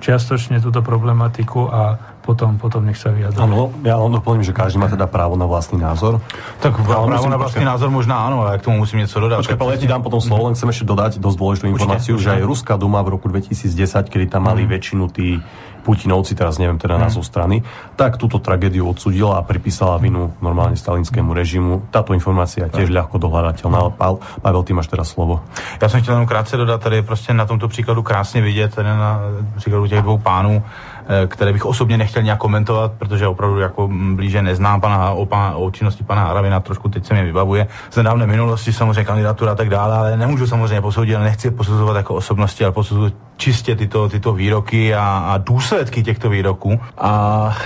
[0.00, 3.36] čiastočne túto problematiku a potom, potom nech sa vyjadrí.
[3.36, 6.24] Áno, ja len doplním, že každý má teda právo na vlastný názor.
[6.64, 9.44] Tak právo na vlastný názor možná áno, ale k tomu musím niečo dodať.
[9.44, 12.36] Počkaj, ja ti dám potom slovo, len chcem ešte dodať dosť dôležitú informáciu, určite, že
[12.40, 13.76] aj Ruská duma v roku 2010,
[14.08, 14.70] kedy tam mali mm.
[14.72, 15.36] väčšinu tí
[15.84, 17.30] Putinovci, teraz neviem teda názov mm.
[17.30, 17.56] strany,
[17.94, 21.92] tak túto tragédiu odsudila a pripísala vinu normálne stalinskému režimu.
[21.92, 23.92] Táto informácia je tiež ľahko dohľadateľná.
[23.92, 25.44] Pavel, Pavel, ty máš teraz slovo.
[25.82, 28.88] Já jsem chtěl jenom krátce dodat, tady je prostě na tomto příkladu krásně vidět, tady
[28.88, 29.20] na
[29.56, 30.93] příkladu těch dvou pánů, Eh,
[31.26, 35.70] které bych osobně nechtěl nějak komentovat, protože opravdu jako blíže neznám pana, o, pana, o
[35.70, 37.66] činnosti pana Haravina, trošku teď se mi vybavuje.
[37.90, 42.14] Z nedávné minulosti, samozřejmě kandidatura a tak dále, ale nemůžu samozřejmě posoudit, nechci posuzovat jako
[42.14, 46.80] osobnosti, ale posuzuji čistě tyto, tyto výroky a, a důsledky těchto výroků.
[46.98, 47.56] A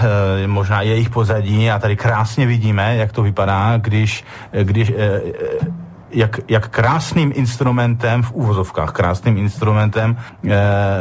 [0.44, 1.70] e, možná jejich pozadí.
[1.70, 4.24] A tady krásně vidíme, jak to vypadá, když,
[4.62, 5.20] když e,
[6.11, 10.57] jak, jak krásným instrumentem, v úvozovkách krásným instrumentem e,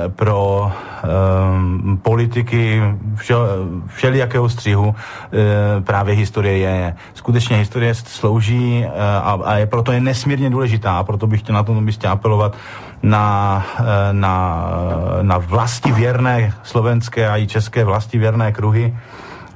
[0.10, 1.08] pro e,
[1.98, 2.82] politiky
[3.16, 3.48] všel,
[3.88, 6.96] všelijakého střihu e, právě historie je.
[7.14, 11.56] Skutečně historie slouží e, a, a je, proto je nesmírně důležitá a proto bych chtěl
[11.56, 12.56] na tom místě apelovat
[13.04, 13.66] na,
[14.12, 14.66] na,
[15.22, 18.98] na vlastivěrné slovenské a i české vlastivěrné kruhy,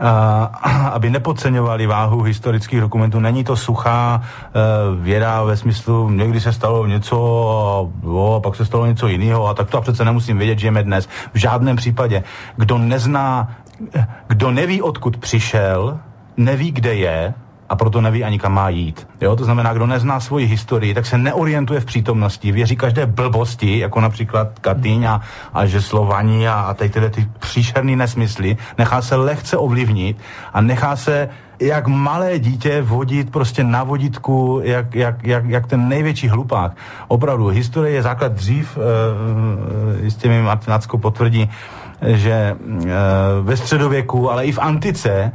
[0.94, 3.20] aby nepodceňovali váhu historických dokumentů.
[3.20, 7.92] Není to suchá e, věda ve smyslu, někdy se stalo něco
[8.36, 10.84] a, pak se stalo něco jiného a tak to a přece nemusím vědět, že žijeme
[10.84, 11.10] dnes.
[11.34, 12.24] V žádném případě.
[12.56, 13.52] Kdo nezná,
[14.28, 16.00] kdo neví, odkud přišel,
[16.38, 17.34] neví, kde je,
[17.72, 19.08] a proto neví ani kam má jít.
[19.22, 19.36] Jo?
[19.36, 24.02] To znamená, kdo nezná svoji historii, tak se neorientuje v přítomnosti, věří každé blbosti, jako
[24.02, 25.22] například Katyň a,
[25.54, 30.18] a že Slovani a, a tady tyhle ty příšerný nesmysly, nechá se lehce ovlivnit
[30.54, 31.30] a nechá se
[31.60, 36.72] jak malé dítě vodit prostě na vodítku, jak, jak, jak, jak ten největší hlupák.
[37.08, 41.50] Opravdu, historie je základ dřív, e, jistě mi Martinacko potvrdí,
[42.02, 42.56] že e,
[43.42, 45.32] ve středověku, ale i v antice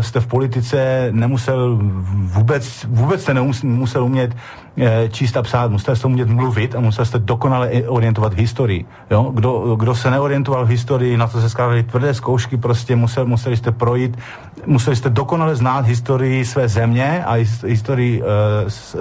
[0.00, 1.78] jste v politice nemusel
[2.12, 4.36] vůbec, vůbec jste nemusel umět
[4.76, 8.86] eh, číst a psát, musel jste umět mluvit a musel jste dokonale orientovat v historii.
[9.10, 9.30] Jo?
[9.34, 13.56] Kdo, kdo se neorientoval v historii, na to se skládaly tvrdé zkoušky, prostě musel, museli
[13.56, 14.18] jste projít,
[14.66, 18.26] museli jste dokonale znát historii své země a historii uh,
[18.68, 19.00] s, uh,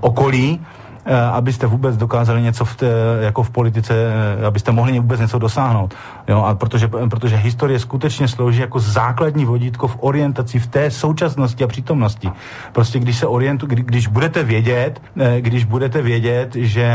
[0.00, 0.83] okolí, Eh,
[1.32, 2.86] abyste vůbec dokázali něco v té,
[3.20, 3.94] jako v politice,
[4.40, 5.94] eh, abyste mohli vůbec něco dosáhnout.
[6.28, 6.42] Jo?
[6.42, 11.66] A protože, protože historie skutečně slouží jako základní vodítko v orientaci v té současnosti a
[11.66, 12.30] přítomnosti.
[12.72, 16.90] Prostě když se orientu, kdy, když budete vědět, eh, když budete vědět, že,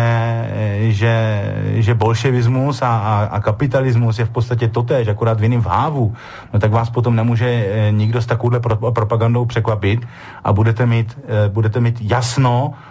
[0.79, 1.43] že,
[1.73, 6.13] že bolševismus a, a, a kapitalismus je v podstatě totéž, akorát v jiným hávu,
[6.53, 8.59] no tak vás potom nemůže nikdo s takovouhle
[8.93, 10.07] propagandou překvapit
[10.43, 11.19] a budete mít,
[11.53, 12.88] budete mít jasno, Eh,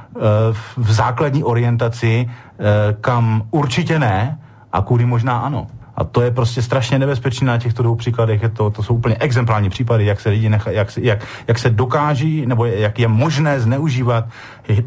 [0.76, 4.38] v základní orientaci, eh, kam určitě ne
[4.72, 5.66] a kudy možná ano.
[5.98, 8.42] A to je prostě strašně nebezpečné na těchto dvou příkladech.
[8.42, 11.18] Je to, to jsou úplně exemplární případy, jak se lidi nechá, jak, jak,
[11.48, 14.24] jak se dokáží, nebo jak je možné zneužívat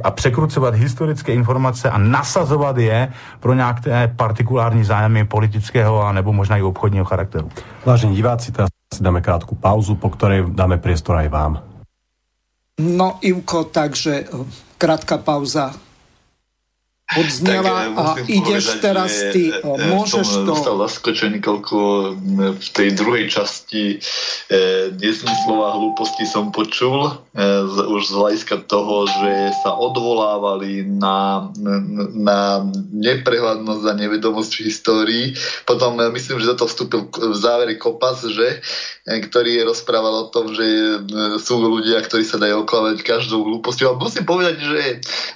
[0.03, 6.57] a překrucovat historické informace a nasazovat je pro nějaké partikulární zájmy politického a nebo možná
[6.57, 7.49] i obchodního charakteru.
[7.86, 11.60] Vážení diváci, teraz si dáme krátku pauzu, po ktorej dáme priestor aj vám.
[12.79, 14.25] No Ivko, takže
[14.82, 15.74] krátka pauza
[17.17, 20.50] odznela tak, a ideš povedať, teraz ty, e, môžeš som to...
[20.56, 21.78] dostal zaskočený, koľko
[22.56, 28.56] v tej druhej časti e, nezmyslov a hlúposti som počul, e, z, už z hľadiska
[28.69, 31.52] toho, že sa odvolávali na,
[32.15, 32.63] na
[32.95, 35.26] neprehľadnosť a nevedomosť v histórii.
[35.67, 38.63] Potom e, myslím, že toto vstúpil v závere Kopas, že,
[39.04, 40.95] e, ktorý rozprával o tom, že e,
[41.41, 43.95] sú ľudia, ktorí sa dajú oklavať každou hlúposťou.
[43.95, 44.84] A musím povedať, že,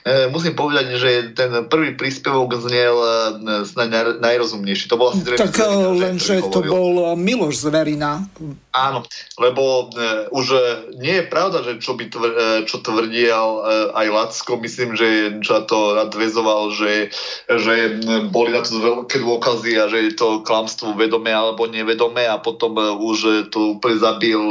[0.06, 2.96] e, musím povedať, že ten prvý príspevok znel
[3.76, 4.90] naj, najrozumnejší.
[4.90, 5.56] To bol asi tak
[5.96, 8.26] len, že to bol Miloš Zverina.
[8.76, 9.08] Áno,
[9.40, 9.88] lebo
[10.36, 10.46] už
[11.00, 12.32] nie je pravda, že čo, by tvr,
[12.68, 13.40] čo tvrdil
[13.96, 17.10] aj Lacko, myslím, že čo to nadvezoval, že,
[17.48, 22.36] že boli na to veľké dôkazy a že je to klamstvo vedomé alebo nevedomé a
[22.36, 24.42] potom už to úplne zabil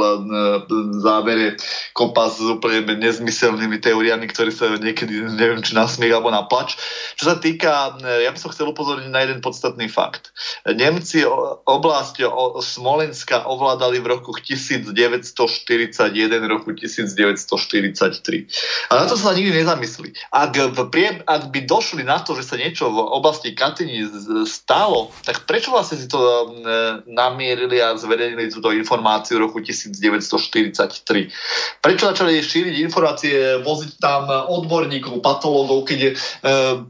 [0.65, 0.71] v
[1.05, 1.55] závere
[1.93, 6.75] kopa s úplne nezmyselnými teóriami, ktoré sa niekedy neviem, či na smiech alebo na plač.
[7.13, 10.33] Čo sa týka, ja by som chcel upozorniť na jeden podstatný fakt.
[10.65, 11.21] Nemci
[11.65, 12.21] oblasť
[12.61, 14.89] Smolenska ovládali v roku 1941,
[16.49, 18.89] roku 1943.
[18.89, 20.13] A na to sa nikdy nezamyslí.
[20.33, 24.09] Ak, v prie, ak by došli na to, že sa niečo v oblasti Katyni
[24.49, 26.17] stalo, tak prečo vlastne si to
[27.05, 31.29] namierili a zverejnili túto informáciu v roku 1943?
[31.81, 36.17] Prečo začali šíriť informácie, voziť tam odborníkov, patológov, keď je, e,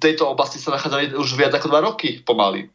[0.05, 2.69] tejto oblasti sa nachádzali už viac ako dva roky pomaly.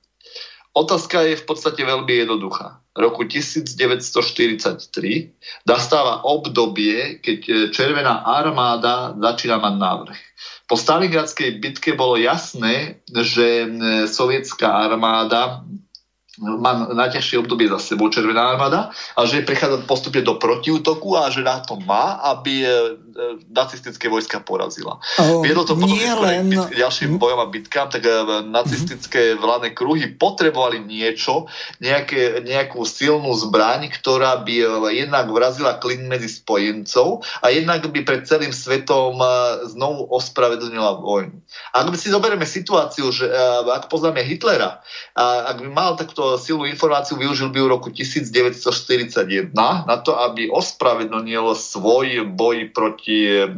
[0.70, 2.78] Otázka je v podstate veľmi jednoduchá.
[2.94, 10.20] Roku 1943 nastáva obdobie, keď e, Červená armáda začína mať návrh.
[10.70, 13.66] Po Stalingradskej bitke bolo jasné, že
[14.06, 15.66] sovietská armáda
[16.40, 21.42] má najťažšie obdobie za sebou Červená armáda a že prechádza postupne do protiútoku a že
[21.42, 22.70] na to má, aby e,
[23.50, 24.98] nacistické vojska porazila.
[25.18, 26.50] Oh, Viedlo to potom len...
[26.50, 28.12] k ďalším bojom a bitkám, tak e,
[28.46, 31.50] nacistické vládne kruhy potrebovali niečo,
[31.82, 38.26] nejaké, nejakú silnú zbraň, ktorá by jednak vrazila klin medzi spojencov a jednak by pred
[38.26, 39.18] celým svetom
[39.70, 41.40] znovu ospravedlnila vojnu.
[41.74, 43.26] Ak by si zoberieme situáciu, že
[43.66, 44.82] ak poznáme Hitlera,
[45.16, 50.52] a ak by mal takto silnú informáciu využil by v roku 1941 na to, aby
[50.52, 53.48] ospravedlnil svoj boj proti e,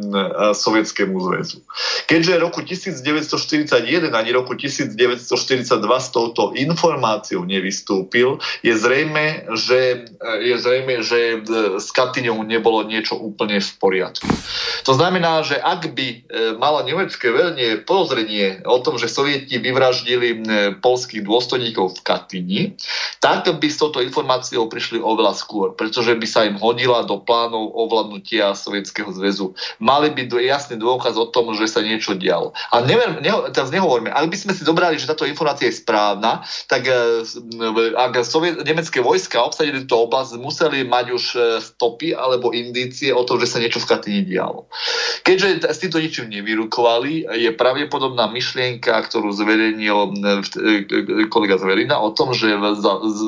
[0.52, 1.64] Sovietskému zväzu.
[2.06, 11.00] Keďže roku 1941 ani roku 1942 s touto informáciou nevystúpil, je zrejme, že, je zrejme,
[11.00, 11.42] že
[11.78, 14.28] s Katyňou nebolo niečo úplne v poriadku.
[14.84, 16.08] To znamená, že ak by
[16.58, 20.44] malo nemecké veľnie podozrenie o tom, že Sovieti vyvraždili
[20.82, 22.62] polských dôstojníkov v Katyni,
[23.22, 27.72] tak by s touto informáciou prišli oveľa skôr, pretože by sa im hodila do plánov
[27.72, 29.31] ovládnutia Sovietskeho zväzu.
[29.80, 32.52] Mali by jasný dôkaz o tom, že sa niečo dialo.
[32.70, 36.44] A never, neho, teraz nehovoríme, ak by sme si dobrali, že táto informácia je správna,
[36.68, 37.24] tak e,
[37.96, 43.24] ak soviet, nemecké vojska obsadili túto oblasť, museli mať už e, stopy alebo indície o
[43.24, 44.68] tom, že sa niečo v Katyni dialo.
[45.24, 52.34] Keďže s týmto ničím nevyrukovali, je pravdepodobná myšlienka, ktorú zverejnil e, kolega Zverina o tom,
[52.36, 52.52] že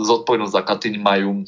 [0.09, 1.47] zodpovednosť za Katyň majú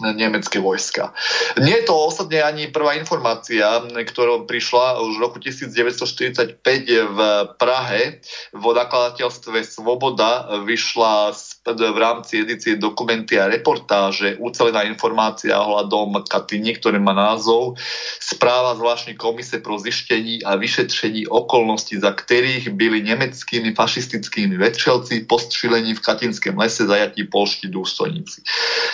[0.00, 1.12] nemecké vojska.
[1.60, 7.18] Nie je to ostatne ani prvá informácia, ktorá prišla už v roku 1945 v
[7.56, 8.20] Prahe.
[8.52, 11.32] V nakladateľstve Svoboda vyšla
[11.66, 17.80] v rámci edície dokumenty a reportáže ucelená informácia ohľadom Katyni, ktoré má názov
[18.20, 25.94] Správa zvláštnej komise pro zištení a vyšetrení okolností, za ktorých byli nemeckými fašistickými vetřelci postřilení
[25.94, 28.42] v Katinském lese zajatí polští dôstojníci.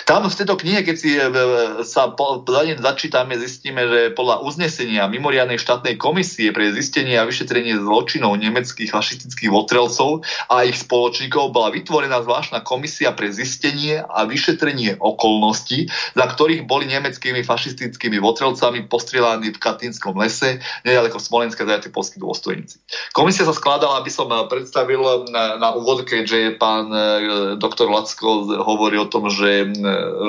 [0.05, 1.25] Tam v tejto knihe, keď si e,
[1.81, 2.45] sa po,
[2.77, 9.49] začítame, zistíme, že podľa uznesenia mimoriadnej štátnej komisie pre zistenie a vyšetrenie zločinov nemeckých fašistických
[9.49, 10.21] votrelcov
[10.53, 16.85] a ich spoločníkov bola vytvorená zvláštna komisia pre zistenie a vyšetrenie okolností, za ktorých boli
[16.93, 22.85] nemeckými fašistickými votrelcami postrieľaní v Katinskom lese, nedaleko Smolenska zajatí polskí dôstojníci.
[23.17, 27.01] Komisia sa skladala, aby som predstavil na, na úvod, keďže pán e,
[27.57, 29.73] doktor Lacko hovorí o tom, že,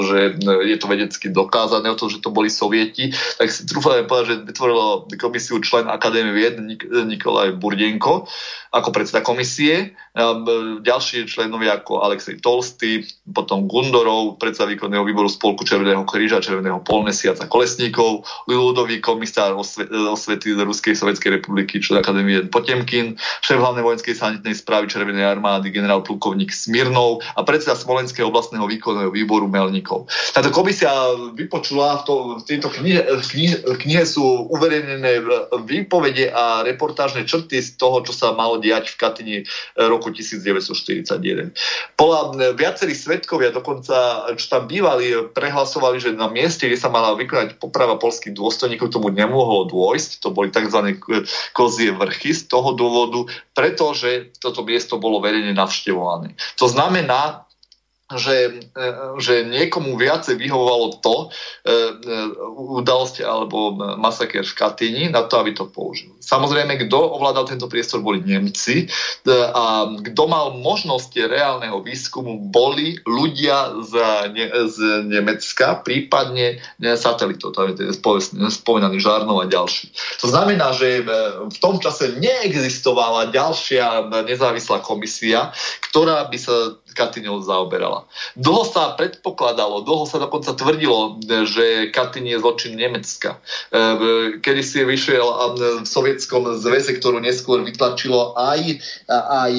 [0.09, 4.26] že je to vedecky dokázané o tom, že to boli sovieti, tak si trúfam povedať,
[4.30, 8.28] že vytvorilo komisiu člen Akadémie vied Nik- Nikolaj Burdenko
[8.74, 13.03] ako predseda komisie, ďalší členovia ako Alexej Tolsty,
[13.35, 20.62] potom Gundorov, predseda výkonného výboru Spolku Červeného kríža, Červeného polmesiaca Kolesníkov, ľudový komisár osvety z
[20.62, 26.55] Ruskej sovietskej republiky, člen Akadémie Potemkin, šéf hlavnej vojenskej sanitnej správy Červenej armády, generál plukovník
[26.55, 30.07] Smirnov a predseda Smolenského oblastného výkonného výboru Melnikov.
[30.30, 30.95] Táto komisia
[31.34, 33.03] vypočula, v, to, v tejto knihe,
[33.34, 35.26] knihe, knihe sú uverejnené
[35.66, 39.45] výpovede a reportážne črty z toho, čo sa malo diať v Katyni e,
[40.05, 41.57] roku 1941.
[41.96, 42.20] Podľa
[42.52, 47.96] viacerí svetkovia, dokonca čo tam bývali, prehlasovali, že na mieste, kde sa mala vykonať poprava
[47.96, 50.20] polských dôstojníkov, tomu nemohlo dôjsť.
[50.20, 51.00] To boli tzv.
[51.57, 56.36] kozie vrchy z toho dôvodu, pretože toto miesto bolo verejne navštevované.
[56.61, 57.48] To znamená,
[58.12, 61.72] že, e, že niekomu viacej vyhovovalo to e, e,
[62.76, 66.12] udalosť alebo masaker v Katyni na to, aby to použil.
[66.20, 68.88] Samozrejme, kto ovládal tento priestor, boli Nemci
[69.28, 73.92] a kto mal možnosť reálneho výskumu, boli ľudia z,
[74.32, 76.61] ne, z Nemecka, prípadne
[76.96, 77.92] satelitov, to je
[78.52, 79.92] spomínaný Žarnov a ďalší.
[80.24, 81.05] To znamená, že
[81.48, 85.52] v tom čase neexistovala ďalšia nezávislá komisia,
[85.92, 88.07] ktorá by sa Katyňou zaoberala.
[88.38, 93.42] Dlho sa predpokladalo, dlho sa dokonca tvrdilo, že Katyn je zločin Nemecka.
[93.74, 95.26] E, kedy si vyšiel
[95.59, 98.78] v Sovietskom zväze, ktorú neskôr vytlačilo aj,
[99.11, 99.53] aj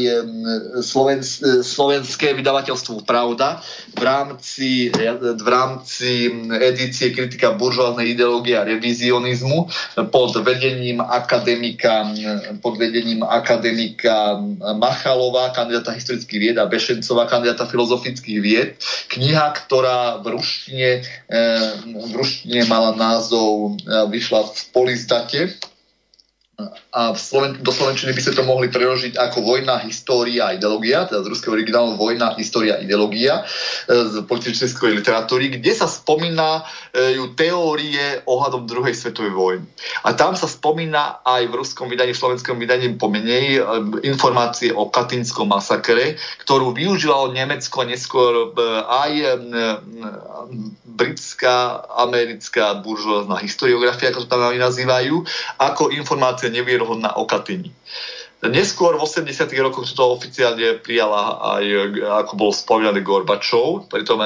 [1.61, 3.59] slovenské vydavateľstvo Pravda
[3.93, 6.31] v rámci, v rámci
[6.63, 9.67] edície kritika buržoáznej ideológie a revizionizmu
[10.09, 12.07] pod vedením akademika,
[12.63, 14.39] pod vedením akademika
[14.79, 18.69] Machalova, kandidáta historických vied a Bešencova, kandidáta filozofických vied.
[19.11, 25.41] Kniha, ktorá v ruštine, eh, v ruštine mala názov, eh, vyšla v Polizdate,
[26.95, 31.27] a v Sloven- do Slovenčiny by sa to mohli preložiť ako vojna, história ideológia, teda
[31.27, 36.63] z ruského originálu vojna, história ideológia e, z politickej literatúry, kde sa spomína
[36.95, 39.67] e, teórie ohľadom druhej svetovej vojny.
[40.07, 43.61] A tam sa spomína aj v ruskom vydaní, v slovenskom vydaní pomenej e,
[44.07, 46.15] informácie o katinskom masakre,
[46.47, 48.55] ktorú využilo Nemecko neskôr
[48.87, 49.11] aj
[50.95, 55.27] britská, americká buržoázna historiografia, ako to tam nazývajú,
[55.59, 55.91] ako
[56.85, 57.71] informácia nevierohodná o Katyni.
[58.43, 59.47] Neskôr v 80.
[59.63, 61.65] rokoch to oficiálne prijala aj,
[62.03, 64.19] ako bol spomínaný Gorbačov, pritom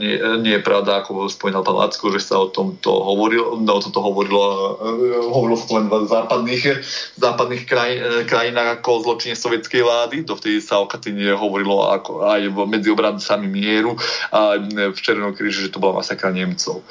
[0.00, 3.84] nie, nie je pravda, ako spomínal pán Lacko, že sa o tomto hovorilo, no, o
[3.84, 4.42] tomto hovorilo,
[5.28, 6.62] hovorilo sa to len v západných,
[7.20, 7.92] západných kraj,
[8.26, 13.46] krajinách ako o zločine sovietskej vlády, dovtedy sa o Katyne hovorilo ako aj medzi obrancami
[13.46, 13.94] mieru
[14.32, 16.82] a v Červenom kríži, že to bola masakra Nemcov.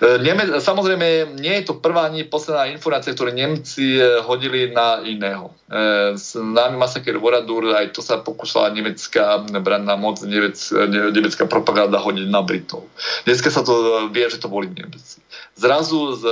[0.00, 5.54] Neme, samozrejme, nie je to prvá ani posledná informácia, ktoré Nemci hodili na iného
[6.14, 10.54] známy masaker Voradur, aj to sa pokúšala nemecká branná moc, nemec,
[11.10, 12.86] nemecká propaganda hodiť na Britov.
[13.26, 15.18] Dneska sa to vie, že to boli Nemci.
[15.58, 16.22] Zrazu z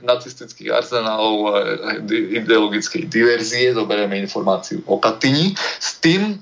[0.00, 1.60] nacistických arzenálov
[2.08, 6.40] ideologickej diverzie zoberieme informáciu o Katyni s tým,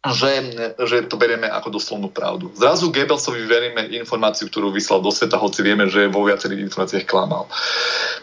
[0.00, 0.32] že,
[0.80, 2.48] že to berieme ako doslovnú pravdu.
[2.56, 7.44] Zrazu Goebbelsovi veríme informáciu, ktorú vyslal do sveta, hoci vieme, že vo viacerých informáciách klamal.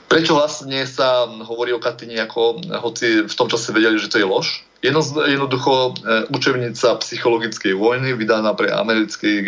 [0.09, 4.25] Prečo vlastne sa hovorí o Katyni, ako, hoci v tom čase vedeli, že to je
[4.25, 4.66] lož?
[4.77, 5.93] Jedno, jednoducho e,
[6.29, 9.45] učebnica psychologickej vojny vydaná pre americký e,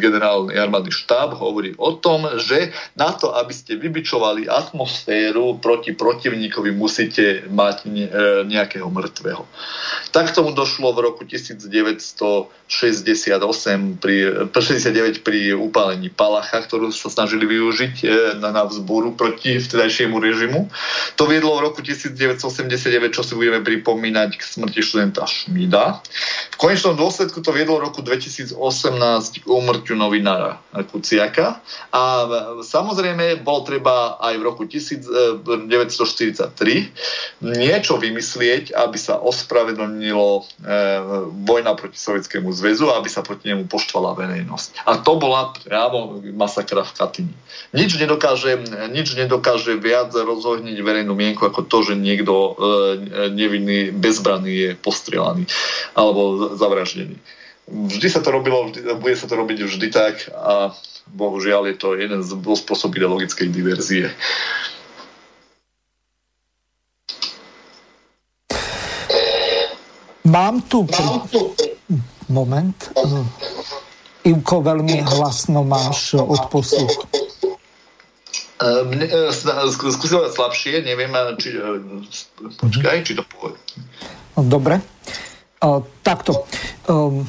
[0.00, 6.72] generálny armádny štáb hovorí o tom, že na to, aby ste vybičovali atmosféru proti protivníkovi,
[6.72, 8.08] musíte mať e,
[8.48, 9.44] nejakého mŕtvého.
[10.16, 12.72] Tak tomu došlo v roku 1968
[14.00, 14.16] pri,
[14.48, 18.08] 69 pri upálení Palacha, ktorú sa snažili využiť
[18.40, 20.72] na, na vzbúru proti vtedajšiemu režimu.
[21.20, 25.98] To viedlo v roku 1989, čo si budeme pripomínať k smrti smrti študenta Šmída.
[26.54, 28.54] V konečnom dôsledku to viedlo v roku 2018
[29.42, 31.58] k úmrťu novinára Kuciaka
[31.90, 32.02] a
[32.62, 36.54] samozrejme bolo treba aj v roku 1943
[37.42, 40.42] niečo vymyslieť, aby sa ospravedlnilo e,
[41.42, 44.86] vojna proti Sovietskému zväzu a aby sa proti nemu poštvala verejnosť.
[44.86, 47.34] A to bola priamo masakra v Katyni.
[47.74, 48.54] Nič nedokáže,
[48.94, 52.50] nič nedokáže viac rozhodniť verejnú mienku ako to, že niekto e,
[53.34, 55.44] nevinný, bezbranný postrelaný
[55.94, 57.16] alebo zavraždený.
[57.70, 60.74] Vždy sa to robilo, vždy, bude sa to robiť vždy tak a
[61.14, 64.10] bohužiaľ je to jeden z spôsob ideologickej diverzie.
[70.26, 70.86] Mám tu...
[72.30, 72.78] Moment.
[74.22, 77.10] Ivko, veľmi hlasno máš odposluch.
[79.74, 81.58] Skúsim slabšie, neviem, či...
[82.62, 83.58] Počkaj, či to poviem.
[84.36, 84.80] Dobre.
[85.60, 86.48] Uh, takto.
[86.88, 87.26] Um,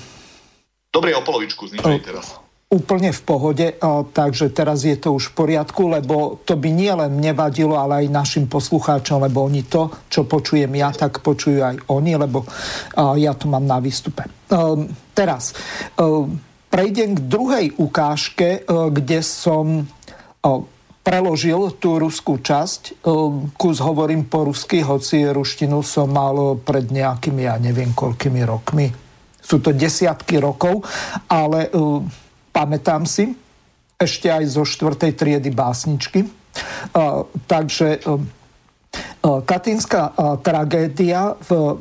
[0.91, 2.25] Dobre, o polovičku zničili uh, teraz.
[2.71, 6.87] Úplne v pohode, uh, takže teraz je to už v poriadku, lebo to by nie
[6.87, 11.75] len nevadilo, ale aj našim poslucháčom, lebo oni to, čo počujem ja, tak počujú aj
[11.91, 14.23] oni, lebo uh, ja to mám na výstupe.
[14.47, 15.51] Uh, teraz
[15.99, 16.23] uh,
[16.71, 20.70] prejdem k druhej ukážke, uh, kde som uh,
[21.01, 22.81] preložil tú ruskú časť.
[23.01, 28.87] Ehm, kus hovorím po rusky, hoci ruštinu som mal pred nejakými, ja neviem koľkými rokmi.
[29.41, 30.85] Sú to desiatky rokov,
[31.25, 32.05] ale ehm,
[32.53, 33.33] pamätám si
[34.01, 36.21] ešte aj zo štvrtej triedy básničky.
[36.25, 38.01] Ehm, takže
[39.21, 40.11] Katinská
[40.43, 41.79] tragédia v,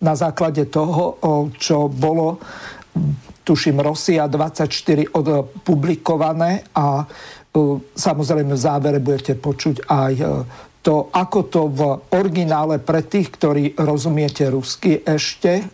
[0.00, 1.20] na základe toho,
[1.60, 2.40] čo bolo
[3.46, 7.06] tuším, Rosia 24 odpublikované a
[7.96, 10.12] samozrejme v závere budete počuť aj
[10.86, 11.80] to, ako to v
[12.14, 15.66] originále pre tých, ktorí rozumiete rusky ešte,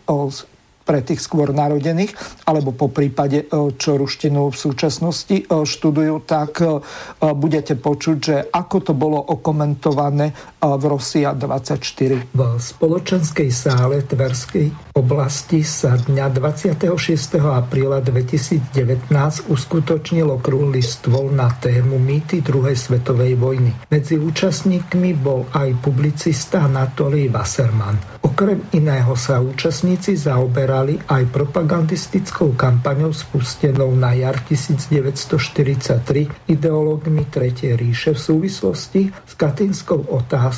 [0.83, 2.11] pre tých skôr narodených,
[2.43, 6.83] alebo po prípade, e, čo ruštinu v súčasnosti e, študujú, tak e,
[7.31, 12.31] budete počuť, že ako to bolo okomentované v Rosia 24.
[12.31, 16.87] V spoločenskej sále Tverskej oblasti sa dňa 26.
[17.43, 19.11] apríla 2019
[19.51, 23.75] uskutočnil okrúhly stôl na tému mýty druhej svetovej vojny.
[23.91, 28.23] Medzi účastníkmi bol aj publicista Anatolij Wasserman.
[28.23, 38.15] Okrem iného sa účastníci zaoberali aj propagandistickou kampaňou spustenou na jar 1943 ideológmi Tretej ríše
[38.15, 40.52] v súvislosti s katinskou otázkou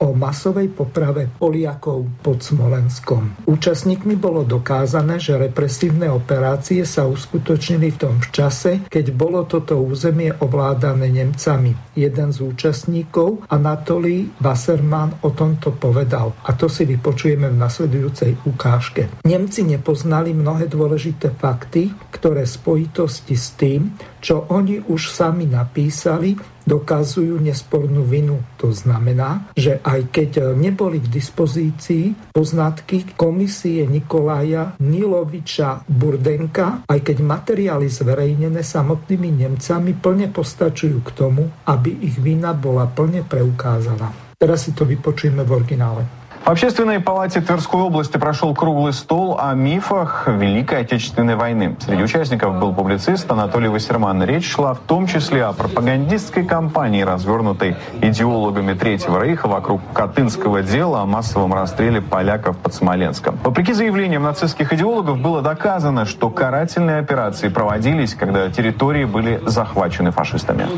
[0.00, 3.44] o masovej poprave Poliakov pod Smolenskom.
[3.44, 10.32] Účastníkmi bolo dokázané, že represívne operácie sa uskutočnili v tom čase, keď bolo toto územie
[10.40, 11.96] ovládané Nemcami.
[11.96, 16.32] Jeden z účastníkov, Anatolí Wasserman, o tomto povedal.
[16.48, 19.08] A to si vypočujeme v nasledujúcej ukážke.
[19.28, 27.38] Nemci nepoznali mnohé dôležité fakty, ktoré spojitosti s tým, čo oni už sami napísali, dokazujú
[27.38, 28.42] nespornú vinu.
[28.58, 37.16] To znamená, že aj keď neboli k dispozícii poznatky komisie Nikolaja Niloviča Burdenka, aj keď
[37.22, 44.36] materiály zverejnené samotnými Nemcami plne postačujú k tomu, aby ich vina bola plne preukázaná.
[44.36, 46.25] Teraz si to vypočujeme v originále.
[46.46, 51.74] В Общественной палате Тверской области прошел круглый стол о мифах Великой Отечественной войны.
[51.84, 54.22] Среди участников был публицист Анатолий Вассерман.
[54.22, 61.00] Речь шла в том числе о пропагандистской кампании, развернутой идеологами Третьего Рейха вокруг Катынского дела
[61.00, 63.40] о массовом расстреле поляков под Смоленском.
[63.42, 70.68] Вопреки заявлениям нацистских идеологов было доказано, что карательные операции проводились, когда территории были захвачены фашистами.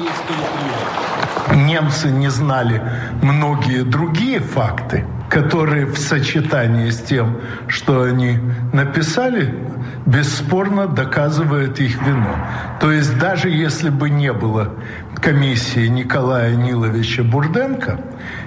[1.54, 2.82] Немцы не знали
[3.20, 8.38] многие другие факты– которые в сочетании с тем, что они
[8.72, 9.54] написали,
[10.06, 12.34] бесспорно доказывают их вину.
[12.80, 14.72] То есть даже если бы не было
[15.20, 18.00] комиссии Николая Ниловича Бурденко,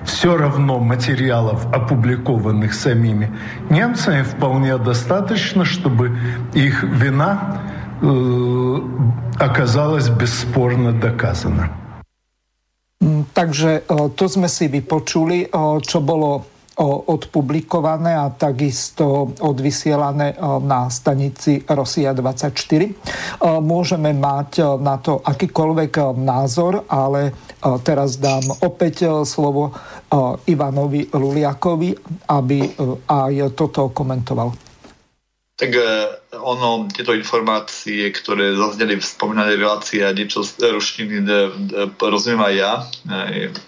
[0.06, 3.30] все равно материалов, опубликованных самими
[3.70, 6.18] немцами, вполне достаточно, чтобы
[6.54, 7.62] их вина
[8.02, 8.78] э,
[9.38, 11.70] оказалась бесспорно доказана.
[13.34, 13.82] Takže
[14.14, 15.50] to sme si vypočuli,
[15.82, 16.51] čo bolo
[16.82, 20.34] odpublikované a takisto odvysielané
[20.66, 22.50] na stanici Rosia 24.
[23.62, 27.54] Môžeme mať na to akýkoľvek názor, ale
[27.86, 29.70] teraz dám opäť slovo
[30.50, 31.94] Ivanovi Luliakovi,
[32.34, 32.60] aby
[33.06, 34.50] aj toto komentoval.
[35.56, 35.72] Tak
[36.32, 41.28] ono, tieto informácie, ktoré zazneli v spomínanej relácii a niečo z ruštiny
[42.00, 42.74] rozumiem aj ja.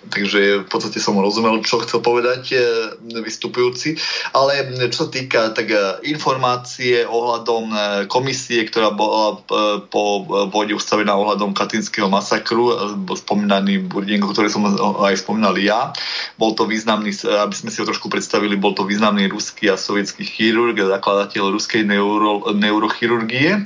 [0.08, 2.58] Takže v podstate som rozumel, čo chcel povedať e,
[3.20, 4.00] vystupujúci.
[4.32, 9.44] Ale čo sa týka tak e, informácie ohľadom e, komisie, ktorá bola
[9.92, 12.72] po vojne ustavená ohľadom katinského masakru,
[13.12, 14.64] spomínaný Burdienko, ktorý som
[15.04, 15.92] aj spomínal ja,
[16.40, 20.24] bol to významný, aby sme si ho trošku predstavili, bol to významný ruský a sovietský
[20.24, 23.64] chirurg, zakladateľ ruskej neuro, neurochirurgie.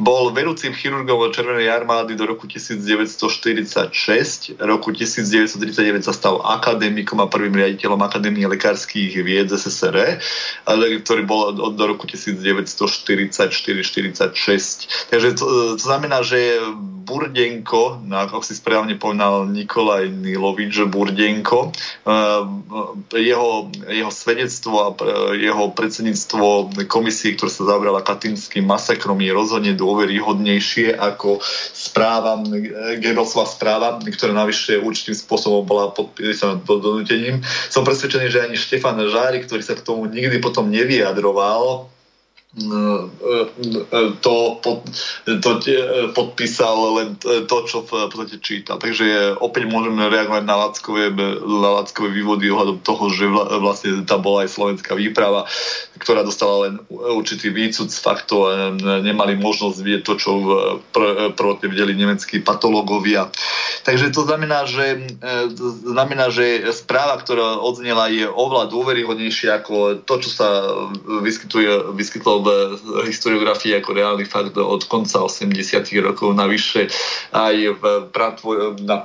[0.00, 4.58] Bol vedúcim chirurgom Červenej armády do roku 1946.
[4.58, 10.18] Roku 1939 sa stal akademikom a prvým riaditeľom Akadémie lekárskych vied SSR,
[11.04, 15.10] ktorý bol od do roku 1944-46.
[15.10, 16.58] Takže to, to znamená, že
[17.04, 22.42] Burdenko, ako si správne povedal Nikolaj Nilovič Burdenko, eh,
[23.20, 24.88] jeho, jeho svedectvo a
[25.36, 31.44] jeho predsedníctvo komisie, ktoré sa zabrala katinským masakrom, je rozhodne dôveryhodnejšie ako
[31.76, 32.40] správa,
[32.98, 37.44] Gebelsová správa, ktorá navyše určitým spôsobom bola podpísaná pod donútením.
[37.68, 41.93] Som presvedčený, že ani Štefan Žári, ktorý sa k tomu nikdy potom nevyjadroval,
[44.22, 44.86] to, pod,
[45.26, 45.50] to
[46.14, 48.78] podpísal len to, čo v podstate čítal.
[48.78, 51.10] Takže opäť môžeme reagovať na lackové,
[51.42, 53.26] na lackové vývody ohľadom toho, že
[53.58, 55.50] vlastne tam bola aj slovenská výprava,
[55.94, 60.30] ktorá dostala len určitý výcud z faktov a nemali možnosť vidieť to, čo
[60.90, 63.30] pr- prvotne videli nemeckí patológovia.
[63.86, 65.14] Takže to znamená, že,
[65.86, 70.48] znamená, že správa, ktorá odznela, je oveľa dôveryhodnejšia ako to, čo sa
[71.22, 72.48] vyskytuje, vyskytlo v
[73.06, 75.54] historiografii ako reálny fakt od konca 80
[76.02, 76.34] rokov.
[76.34, 76.90] Navyše
[77.30, 78.98] aj v prapo, na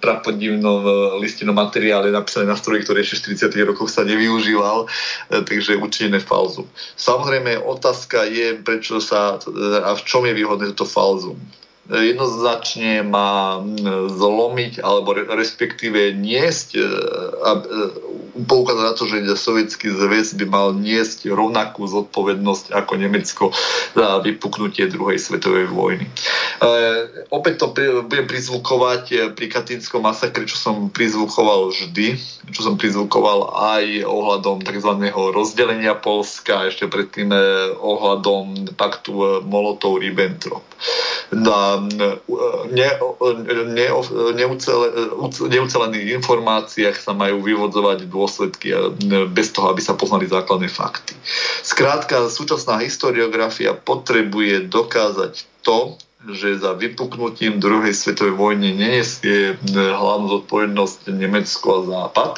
[0.00, 0.80] prapodivnom
[1.22, 4.88] listinom materiále napísané na stroji, ktorý ešte v 40 rokoch sa nevyužíval,
[5.28, 6.64] takže učinené falzum.
[6.96, 9.36] Samozrejme, otázka je, prečo sa
[9.84, 11.36] a v čom je výhodné toto falzum
[11.90, 13.58] jednoznačne má
[14.08, 16.78] zlomiť alebo respektíve niesť
[17.42, 17.50] a
[18.46, 23.44] poukázať na to, že sovietský zväz by mal niesť rovnakú zodpovednosť ako Nemecko
[23.98, 26.06] za vypuknutie druhej svetovej vojny.
[26.06, 26.10] E,
[27.34, 27.74] opäť to
[28.06, 32.16] budem prizvukovať pri Katinskom masakre, čo som prizvukoval vždy,
[32.54, 34.90] čo som prizvukoval aj ohľadom tzv.
[35.10, 37.40] rozdelenia Polska, ešte predtým e,
[37.76, 40.62] ohľadom paktu Molotov-Ribbentrop.
[41.34, 42.20] Na ne,
[42.68, 42.88] ne,
[43.70, 43.86] ne,
[45.48, 48.74] neucelených informáciách sa majú vyvodzovať dôsledky
[49.30, 51.16] bez toho, aby sa poznali základné fakty.
[51.64, 55.96] Skrátka, súčasná historiografia potrebuje dokázať to,
[56.28, 62.32] že za vypuknutím druhej svetovej vojny nenesie hlavnú zodpovednosť Nemecko a Západ.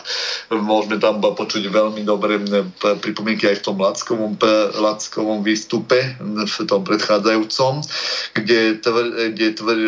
[0.55, 2.39] Môžeme tam počuť veľmi dobré
[2.78, 4.39] pripomienky aj v tom Lackovom,
[4.78, 7.83] Lackovom výstupe, v tom predchádzajúcom,
[8.39, 9.78] kde, tvr, kde tvr,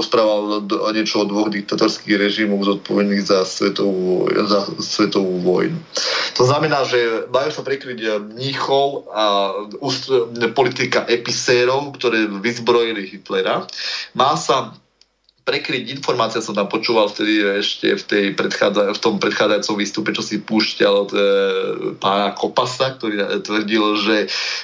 [0.00, 0.64] rozprával
[0.96, 5.76] niečo o dvoch diktatorských režimoch zodpovedných za svetovú, za svetovú vojnu.
[6.40, 9.52] To znamená, že majú sa prekryť Mníchov a
[10.56, 13.66] politika episérov, ktoré vyzbrojili Hitler Hitlera.
[14.14, 14.70] Má sa
[15.42, 20.22] prekryť informácia som tam počúval vtedy ešte v, tej predchádza, v tom predchádzajúcom výstupe, čo
[20.22, 21.20] si púšťal od e,
[21.98, 24.18] pána Kopasa, ktorý tvrdil, že,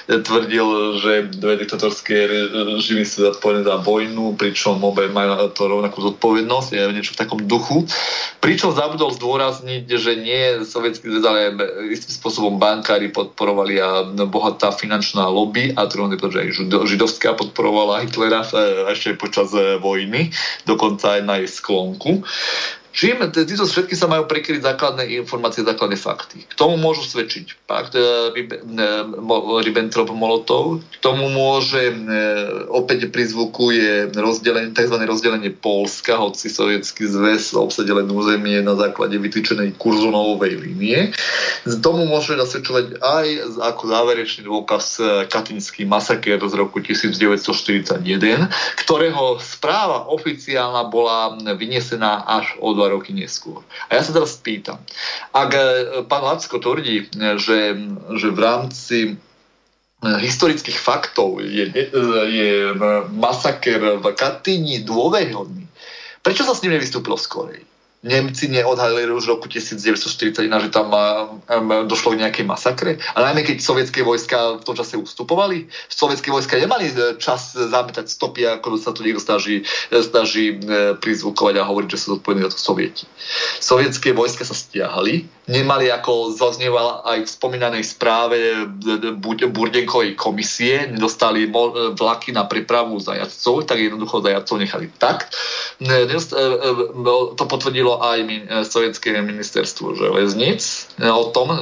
[0.07, 0.67] tvrdil,
[1.03, 2.15] že dve diktatorské
[2.79, 7.43] režimy sú zodpovedné za vojnu, pričom obe majú to rovnakú zodpovednosť, je niečo v takom
[7.43, 7.83] duchu.
[8.39, 11.39] Pričom zabudol zdôrazniť, že nie sovietský zväz, ale
[11.91, 16.49] istým spôsobom bankári podporovali a bohatá finančná lobby a druhý že aj
[16.87, 20.31] židovská podporovala Hitlera e, ešte počas e, vojny
[20.69, 22.21] dokonca aj na jej sklonku.
[22.99, 26.43] Čím títo všetky sa majú prekryť základné informácie, základné fakty.
[26.43, 28.03] K tomu môžu svedčiť pakt e,
[29.63, 31.95] Ribbentrop-Molotov, k tomu môže e,
[32.67, 34.99] opäť prizvukuje rozdelenie, tzv.
[34.99, 41.15] rozdelenie Polska, hoci sovietský zväz obsadil len územie na základe vytýčenej kurzonovej línie.
[41.63, 43.27] Z tomu môže nasvedčovať aj
[43.63, 48.03] ako záverečný dôkaz e, Katinský masaker z roku 1941,
[48.75, 53.61] ktorého správa oficiálna bola vyniesená až o dva roky neskôr.
[53.87, 54.81] A ja sa teraz pýtam,
[55.31, 55.63] ak e,
[56.09, 57.05] pán Lacko tvrdí,
[57.37, 57.77] že,
[58.17, 59.11] že v rámci e,
[60.01, 61.87] historických faktov je, e,
[62.33, 62.51] je
[63.13, 65.69] masaker v Katyni dôveryhodný,
[66.25, 67.68] prečo sa s ním nevystúpilo skorej?
[67.99, 70.87] Nemci neodhalili už v roku 1941, že tam
[71.83, 72.95] došlo k nejakej masakre.
[73.11, 78.07] A najmä keď sovietské vojska v tom čase ustupovali, sovietské vojska nemali e, čas zametať
[78.07, 82.47] stopy, ako sa to niekto snaží, e, snaží e, prizvukovať a hovoriť, že sú zodpovední
[82.47, 83.03] za to sovieti.
[83.59, 88.63] Sovietské vojska sa stiahli, nemali, ako zaznievala aj v spomínanej správe
[89.51, 91.51] Burdenkovej komisie, nedostali
[91.99, 95.27] vlaky na prepravu zajacov, tak jednoducho zajacov nechali tak.
[95.79, 98.27] To potvrdilo aj e,
[98.67, 100.59] sovietské ministerstvo železnic
[100.99, 101.57] e, o tom, e,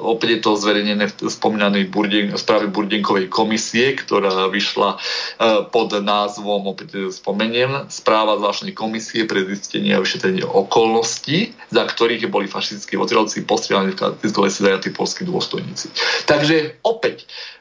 [0.00, 4.96] opäť je to zverejnené v spomínanej Burdien, správe Burdenkovej komisie, ktorá vyšla
[5.68, 12.48] pod názvom, opäť spomeniem, správa zvláštnej komisie pre zistenie a vyšetrenie okolností, za ktorých boli
[12.48, 15.92] fašistickí odstrelci postrelaní v Katinskej lese zajatí polskí dôstojníci.
[16.24, 17.53] Takže opäť, e,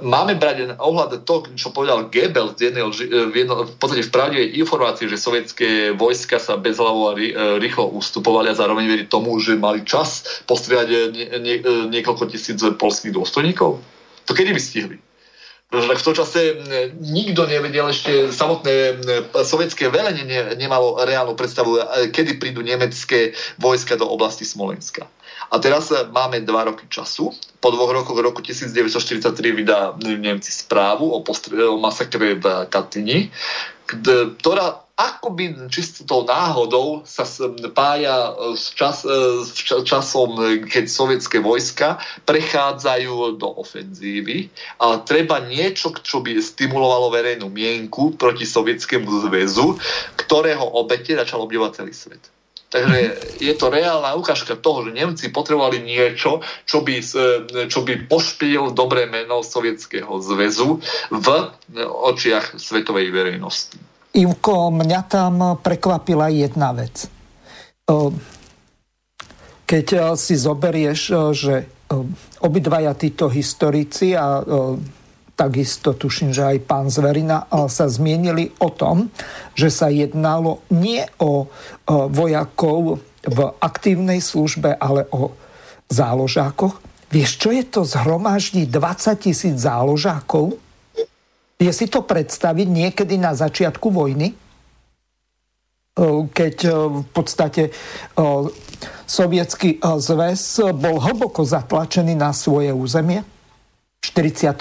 [0.00, 2.84] máme brať ohľad to, čo povedal Goebbels v, jednej,
[3.28, 7.92] v, jedno, v podstate v pravdivej informácii, že sovietské vojska sa bezhlavo a e, rýchlo
[7.92, 13.12] ustupovali a zároveň veriť tomu, že mali čas postrieľať nie, nie, e, niekoľko tisíc polských
[13.12, 13.76] dôstojníkov?
[14.24, 14.98] To kedy by stihli?
[15.68, 16.56] v tom čase
[16.96, 19.04] nikto nevedel, ešte samotné
[19.44, 21.76] sovietské velenie nemalo reálnu predstavu,
[22.08, 25.04] kedy prídu nemecké vojska do oblasti Smolenska.
[25.52, 27.32] A teraz e, máme dva roky času.
[27.58, 33.34] Po dvoch rokoch, v roku 1943 vydá Nemci správu o, postre, o masakre v Katyni,
[34.38, 39.54] ktorá akoby čisto náhodou sa spája s, čas, e, s
[39.86, 40.34] časom,
[40.66, 44.50] keď sovietské vojska prechádzajú do ofenzívy,
[44.82, 49.78] ale treba niečo, čo by stimulovalo verejnú mienku proti sovietskému zväzu,
[50.18, 52.22] ktorého obete začal obdivovať celý svet.
[52.68, 52.98] Takže
[53.40, 57.00] je to reálna ukážka toho, že Nemci potrebovali niečo, čo by,
[57.64, 60.76] čo by pošpil dobré meno Sovietskeho zväzu
[61.08, 61.26] v
[61.88, 63.80] očiach svetovej verejnosti.
[64.12, 67.08] Ivko, mňa tam prekvapila jedna vec.
[69.68, 69.86] Keď
[70.20, 71.00] si zoberieš,
[71.32, 71.54] že
[72.44, 74.44] obidvaja títo historici a
[75.38, 79.14] takisto tuším, že aj pán Zverina sa zmienili o tom,
[79.54, 81.46] že sa jednalo nie o
[81.86, 85.30] vojakov v aktívnej službe, ale o
[85.86, 86.82] záložákoch.
[87.08, 90.58] Vieš, čo je to zhromaždiť 20 tisíc záložákov?
[91.58, 94.34] Je si to predstaviť niekedy na začiatku vojny?
[96.30, 97.74] Keď v podstate
[99.06, 103.26] sovietský zväz bol hlboko zatlačený na svoje územie
[103.98, 104.54] v 41.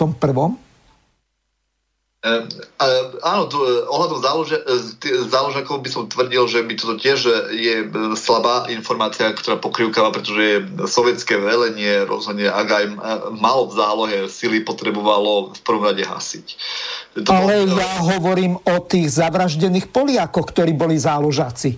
[2.26, 2.50] Ehm,
[3.22, 7.20] áno, tu, e, ohľadom zálože, e, záložakov by som tvrdil, že by toto tiež
[7.54, 7.88] je e,
[8.18, 12.86] slabá informácia, ktorá pokrývkava, pretože sovietské velenie rozhodne, ak aj
[13.38, 16.46] malo v zálohe sily, potrebovalo v prvom rade hasiť.
[17.22, 17.78] To Ale bol...
[17.78, 21.78] ja hovorím o tých zavraždených Poliakoch, ktorí boli záložáci.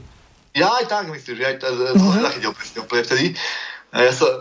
[0.55, 2.23] Ja aj tak myslím, že aj tak, uh-huh.
[2.23, 2.53] zachytil
[2.87, 3.25] presne vtedy.
[3.91, 4.39] Ja sa,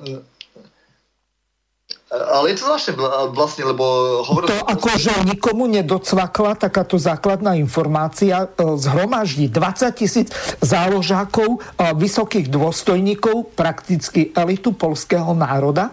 [2.09, 2.93] ale je to zvláštne
[3.37, 3.85] vlastne, lebo
[4.25, 4.49] hovoril...
[4.49, 10.33] To akože nikomu nedocvakla takáto základná informácia e, zhromaždí 20 tisíc
[10.65, 15.93] záložákov, e, vysokých dôstojníkov, prakticky elitu polského národa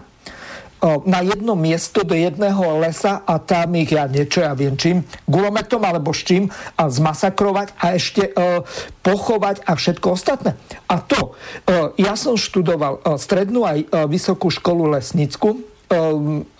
[1.04, 5.84] na jedno miesto do jedného lesa a tam ich, ja niečo, ja viem čím, gulometom
[5.84, 6.48] alebo s čím
[6.80, 8.64] a zmasakrovať a ešte uh,
[9.04, 10.56] pochovať a všetko ostatné.
[10.88, 15.75] A to, uh, ja som študoval uh, strednú aj uh, vysokú školu lesnickú,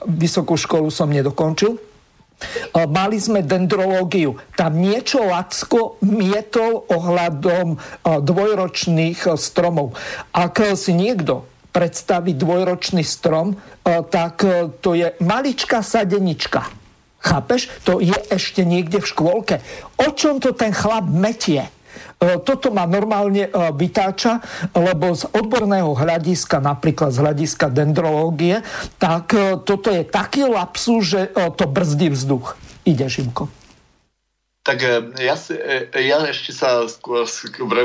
[0.07, 1.77] vysokú školu som nedokončil.
[1.77, 4.37] Ehm, mali sme dendrológiu.
[4.55, 7.81] Tam niečo Lacko mietol ohľadom ehm,
[8.23, 9.97] dvojročných stromov.
[10.37, 13.53] Ak si niekto predstaví dvojročný strom,
[13.85, 14.49] tak
[14.81, 16.65] to je maličká sadenička.
[17.21, 17.69] Chápeš?
[17.85, 19.61] To je ešte niekde v škôlke.
[20.01, 21.69] O čom to ten chlap metie?
[22.17, 24.41] E, toto ma normálne e, vytáča,
[24.73, 28.65] lebo z odborného hľadiska, napríklad z hľadiska dendrológie,
[28.97, 31.29] tak e, toto je taký lapsu, že
[31.61, 32.57] to brzdí vzduch.
[32.89, 33.66] Ide, Šimko.
[34.67, 37.23] Tak e, ja, si, e, ja ešte sa skôr,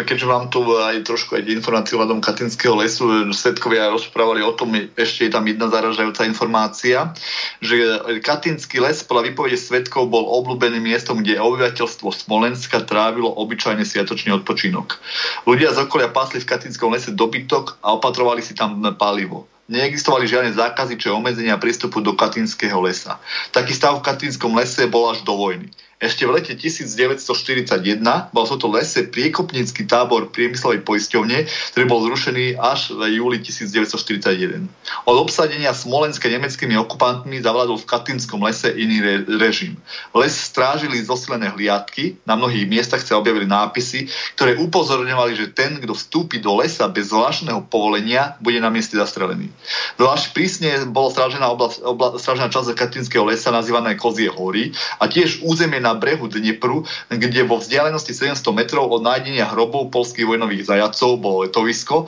[0.01, 4.73] keďže mám tu aj trošku aj informáciu o Katinského lesu, e, svetkovia rozprávali o tom,
[4.97, 7.13] ešte je tam jedna zaražajúca informácia,
[7.61, 7.77] že
[8.25, 14.97] Katinský les podľa výpovede svetkov bol obľúbeným miestom, kde obyvateľstvo Smolenska trávilo obyčajne sviatočný odpočinok.
[15.45, 20.51] Ľudia z okolia pásli v Katinskom lese dobytok a opatrovali si tam palivo neexistovali žiadne
[20.51, 23.23] zákazy či obmedzenia prístupu do Katinského lesa.
[23.55, 25.71] Taký stav v Katinskom lese bol až do vojny.
[26.01, 28.01] Ešte v lete 1941
[28.33, 34.65] bol v tomto lese priekopnícky tábor priemyslovej poisťovne, ktorý bol zrušený až v júli 1941.
[35.05, 39.77] Od obsadenia Smolenska nemeckými okupantmi zavládol v Katinskom lese iný re- režim.
[40.17, 45.93] Les strážili zosilené hliadky, na mnohých miestach sa objavili nápisy, ktoré upozorňovali, že ten, kto
[45.93, 49.53] vstúpi do lesa bez zvláštneho povolenia, bude na mieste zastrelený.
[50.01, 55.45] Zvlášť prísne bola strážená, obla- obla- strážená časť Katinského lesa nazývané Kozie hory a tiež
[55.45, 60.71] územie na na brehu Dnepru, kde vo vzdialenosti 700 metrov od nájdenia hrobov polských vojnových
[60.71, 62.07] zajacov bolo letovisko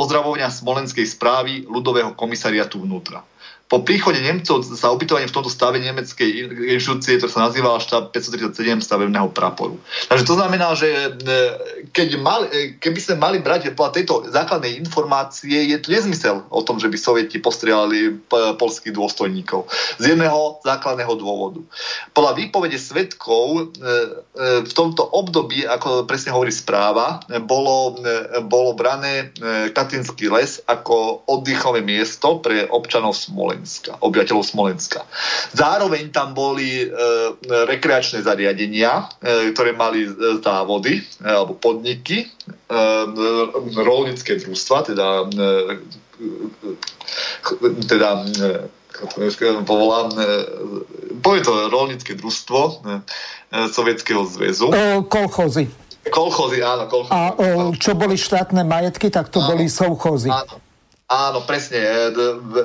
[0.00, 3.20] ozdravovania Smolenskej správy ľudového komisariatu vnútra.
[3.72, 6.28] Po príchode Nemcov sa ubytovanie v tomto stave nemeckej
[6.76, 9.80] inštitúcie, ktorá sa nazývala štáb 537 stavebného praporu.
[10.12, 11.08] Takže to znamená, že e,
[11.88, 16.60] keď mali, e, keby sme mali brať podľa tejto základnej informácie, je to nezmysel o
[16.60, 18.28] tom, že by Sovieti postrieľali
[18.60, 19.64] polských dôstojníkov.
[19.96, 21.64] Z jedného základného dôvodu.
[22.12, 23.60] Podľa výpovede svetkov e,
[24.68, 27.96] v tomto období, ako presne hovorí správa, bolo,
[28.44, 29.32] bolo brané
[29.72, 33.61] Katinský les ako oddychové miesto pre občanov Smolenia.
[33.62, 35.00] Smolenska, obyvateľov Smolenska.
[35.54, 36.86] Zároveň tam boli e,
[37.46, 40.10] rekreačné zariadenia, e, ktoré mali e,
[40.42, 42.28] závody e, alebo podniky, e,
[43.78, 45.78] rolnické družstva, teda e,
[47.86, 50.26] teda e, povolám, e,
[51.22, 52.98] povie to rolnické družstvo e,
[53.70, 54.74] Sovietskeho zväzu.
[54.74, 55.70] E, kolchozy.
[56.10, 56.90] Kolchozy, áno.
[56.90, 57.14] Kolchozy.
[57.14, 57.46] A o,
[57.78, 60.34] čo boli štátne majetky, tak to áno, boli sovchozy.
[60.34, 60.71] Áno.
[61.12, 61.76] Áno, presne.
[61.76, 62.08] E,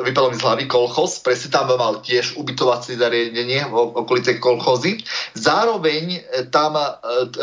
[0.07, 1.19] vypadol mi z hlavy kolchoz.
[1.19, 5.03] Presne tam mal tiež ubytovacie zariadenie v okolice kolchozy.
[5.35, 6.87] Zároveň e, tam e,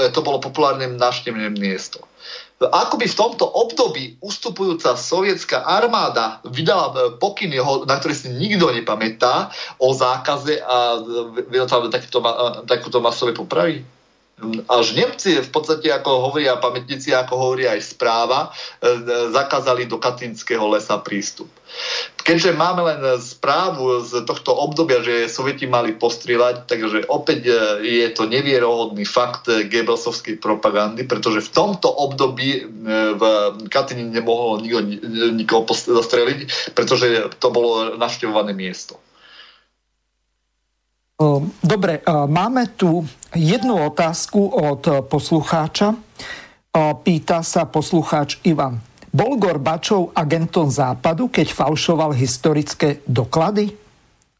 [0.08, 2.00] to bolo populárne návštevné miesto.
[2.64, 9.52] Ako by v tomto období ustupujúca sovietská armáda vydala pokyny, na ktoré si nikto nepamätá,
[9.76, 10.96] o zákaze a
[11.52, 11.92] vydala
[12.64, 13.84] takúto masové popravy?
[14.66, 18.50] Až Nemci v podstate, ako hovoria pamätníci, ako hovoria aj správa,
[19.30, 21.46] zakázali do Katinského lesa prístup.
[22.24, 27.54] Keďže máme len správu z tohto obdobia, že Sovieti mali postrieľať, takže opäť e,
[28.00, 32.60] je to nevierohodný fakt Goebbelsovskej propagandy, pretože v tomto období e,
[33.18, 33.22] v
[33.68, 34.80] Katyni nemohol nikto,
[35.36, 38.96] nikoho zastreliť, pretože to bolo navštevované miesto.
[41.62, 45.94] Dobre, máme tu jednu otázku od poslucháča.
[46.74, 48.82] Pýta sa poslucháč Ivan.
[49.14, 53.83] Bol Gorbačov agentom západu, keď falšoval historické doklady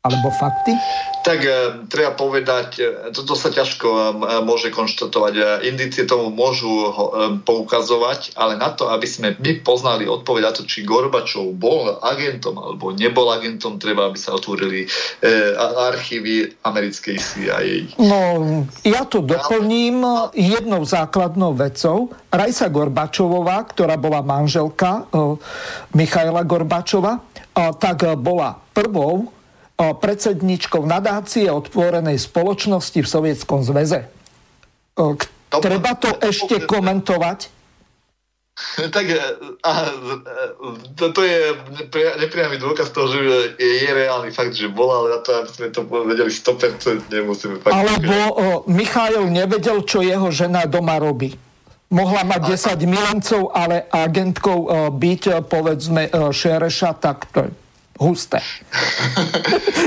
[0.05, 0.77] alebo fakty?
[1.25, 1.53] Tak e,
[1.89, 2.85] treba povedať, e,
[3.17, 4.03] toto sa ťažko e,
[4.45, 5.65] môže konštatovať.
[5.65, 6.93] Indície tomu môžu
[7.49, 12.61] poukazovať, ale na to, aby sme my poznali odpoveď na to, či Gorbačov bol agentom
[12.61, 14.85] alebo nebol agentom, treba, aby sa otvorili
[15.89, 17.97] archívy americkej CIA.
[17.97, 18.21] No,
[18.85, 20.05] ja to doplním
[20.37, 22.13] jednou základnou vecou.
[22.29, 25.09] Rajsa Gorbačovová, ktorá bola manželka
[25.97, 27.25] Michaela Gorbačova,
[27.81, 29.34] tak bola prvou
[29.79, 34.07] predsedničkou nadácie otvorenej spoločnosti v Sovietskom zväze.
[35.51, 37.51] Treba to ešte komentovať?
[38.79, 39.19] Tak e,
[39.67, 39.73] a,
[40.95, 41.59] to, to je
[42.23, 43.19] nepriamy dôkaz toho, že
[43.59, 47.59] je, je reálny fakt, že bola, ale na to, aby sme to vedeli 100%, nemusíme
[47.59, 47.75] fakt...
[47.75, 51.35] Alebo o, Michail nevedel, čo jeho žena doma robí.
[51.91, 57.64] Mohla mať 10 milencov, ale agentkou o, byť, povedzme, Šereša, tak to je
[57.99, 58.43] husté.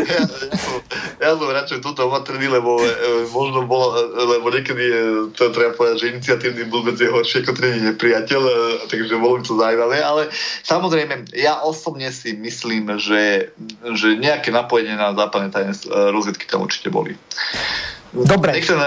[0.08, 0.76] ja, ja, som,
[1.20, 2.88] ja som radšej túto opatrný, lebo e,
[3.36, 4.03] možno bolo, e,
[4.39, 5.03] lebo niekedy je,
[5.36, 8.53] to treba povedať, že iniciatívny blbec je horšie ako trený nepriateľ, e,
[8.88, 10.32] takže bolo to zaujímavé, ale
[10.64, 13.51] samozrejme, ja osobne si myslím, že,
[13.95, 17.20] že nejaké napojenie na západné tajné e, rozvedky tam určite boli.
[18.16, 18.55] Dobre.
[18.55, 18.80] Nechcem,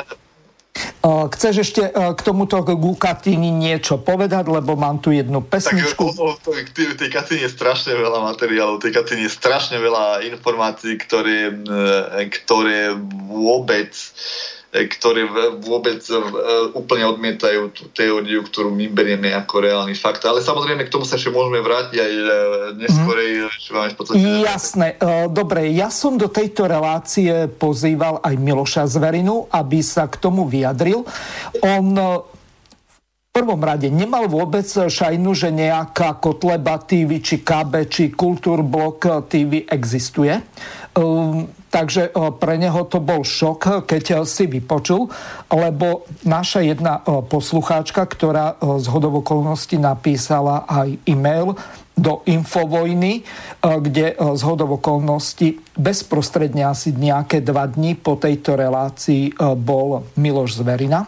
[1.04, 6.04] Chceš ešte k tomuto Gukatini niečo povedať, lebo mám tu jednu pesničku.
[6.12, 10.24] Tak ono, to, tej, tej Katini je strašne veľa materiálov, tej Katini je strašne veľa
[10.28, 11.52] informácií, ktoré,
[12.28, 12.94] ktoré
[13.28, 15.26] vôbec uh, E, ktorí
[15.58, 16.14] vôbec e,
[16.78, 20.22] úplne odmietajú tú teóriu, ktorú my berieme ako reálny fakt.
[20.22, 22.24] Ale samozrejme k tomu sa ešte môžeme vrátiť aj e,
[22.78, 23.30] neskorej.
[23.50, 23.90] Mm.
[23.90, 24.22] v podstate...
[24.46, 24.88] Jasné.
[25.34, 31.02] Dobre, ja som do tejto relácie pozýval aj Miloša Zverinu, aby sa k tomu vyjadril.
[31.66, 31.86] On
[33.30, 39.70] v prvom rade nemal vôbec šajnu, že nejaká Kotleba TV, či KB, či Kultúrblok TV
[39.70, 40.34] existuje.
[40.98, 42.10] Um, Takže
[42.42, 45.06] pre neho to bol šok, keď si vypočul,
[45.54, 51.54] lebo naša jedna poslucháčka, ktorá z hodovokolnosti napísala aj e-mail
[51.94, 53.22] do Infovojny,
[53.62, 61.06] kde z hodovokolnosti bezprostredne asi nejaké dva dní po tejto relácii bol Miloš Zverina,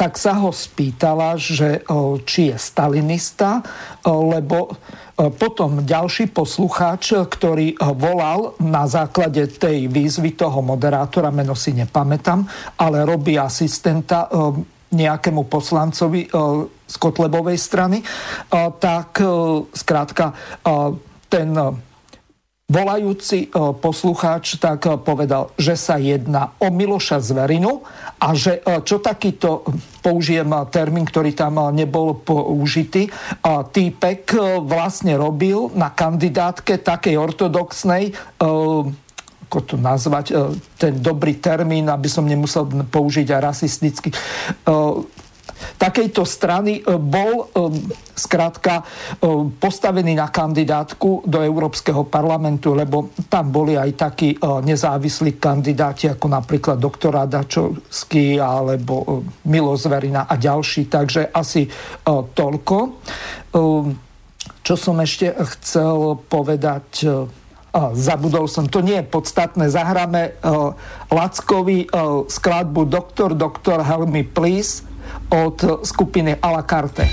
[0.00, 1.82] tak sa ho spýtala, že
[2.24, 3.58] či je stalinista,
[4.06, 4.78] lebo
[5.16, 12.44] potom ďalší poslucháč, ktorý volal na základe tej výzvy toho moderátora, meno si nepamätám,
[12.76, 14.28] ale robí asistenta
[14.92, 16.28] nejakému poslancovi
[16.84, 18.04] z Kotlebovej strany,
[18.76, 19.18] tak
[19.72, 20.36] skrátka
[21.26, 21.48] ten
[22.66, 27.86] volajúci poslucháč tak povedal, že sa jedná o Miloša Zverinu
[28.18, 29.62] a že e, čo takýto,
[30.02, 33.06] použijem termín, ktorý tam e, nebol použitý,
[33.46, 38.10] týpek e, vlastne robil na kandidátke takej ortodoxnej
[39.46, 40.34] ako to nazvať,
[40.74, 44.10] ten dobrý termín, aby som nemusel použiť aj rasisticky
[45.76, 47.52] takejto strany e, bol
[48.16, 48.84] skrátka e,
[49.60, 56.26] postavený na kandidátku do Európskeho parlamentu, lebo tam boli aj takí e, nezávislí kandidáti, ako
[56.32, 60.88] napríklad doktor Adačovský alebo Milo Zverina a ďalší.
[60.88, 61.68] Takže asi
[62.06, 62.76] toľko.
[64.62, 67.06] Čo som ešte chcel povedať
[67.92, 69.68] zabudol som, to nie je podstatné.
[69.68, 70.38] Zahráme
[71.12, 71.86] Lackovi
[72.26, 74.86] skladbu Doktor, doktor, help me please
[75.28, 77.08] od skupiny A la carte.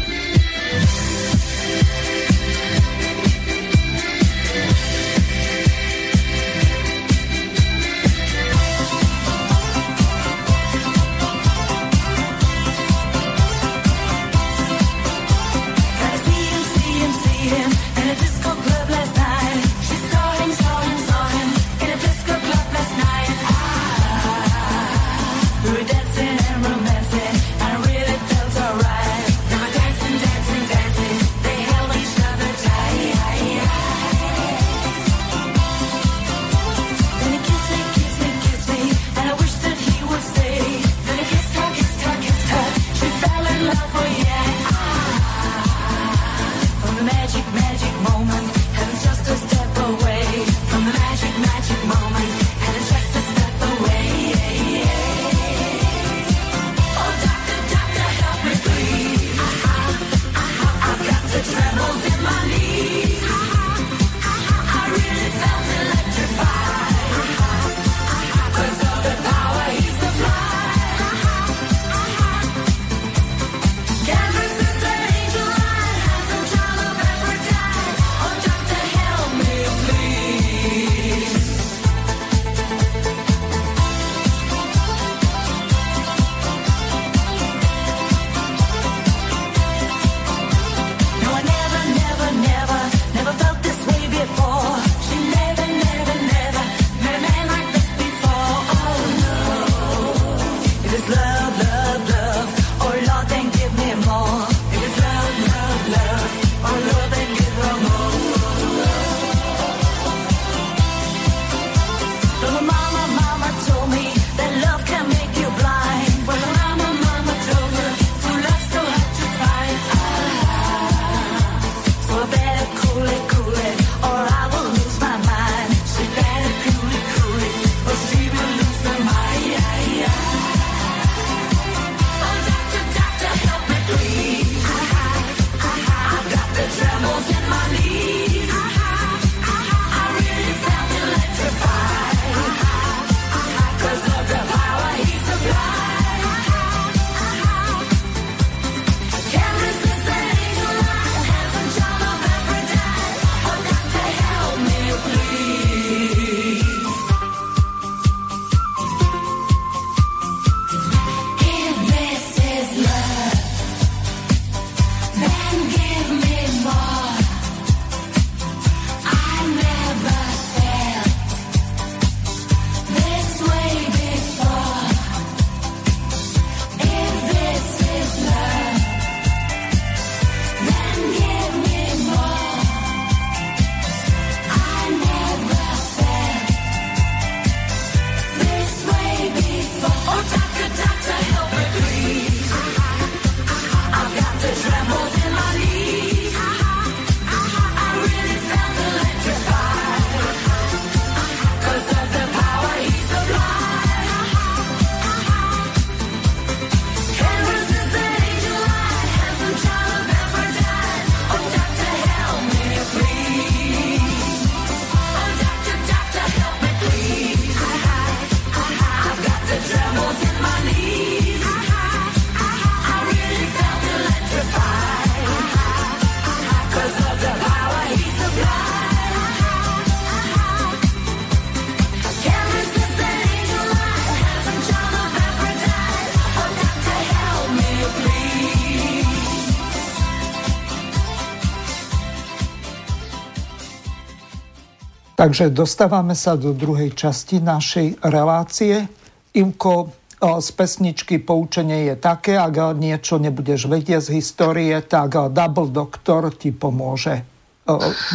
[245.23, 248.91] Takže dostávame sa do druhej časti našej relácie.
[249.31, 249.87] Imko,
[250.19, 256.51] z pesničky poučenie je také, ak niečo nebudeš vedieť z histórie, tak Double Doctor ti
[256.51, 257.23] pomôže.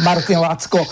[0.05, 0.85] Martin Lacko,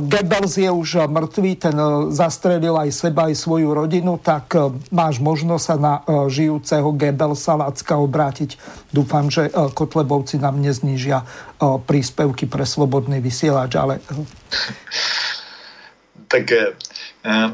[0.00, 1.76] Goebbels je už mŕtvý, ten
[2.08, 4.56] zastrelil aj seba, aj svoju rodinu, tak
[4.88, 6.00] máš možnosť sa na
[6.32, 8.56] žijúceho Goebbelsa Lacka obrátiť.
[8.88, 11.20] Dúfam, že Kotlebovci nám neznížia
[11.84, 14.00] príspevky pre slobodný vysielač, ale...
[16.30, 16.46] Tak
[17.20, 17.52] Ehm,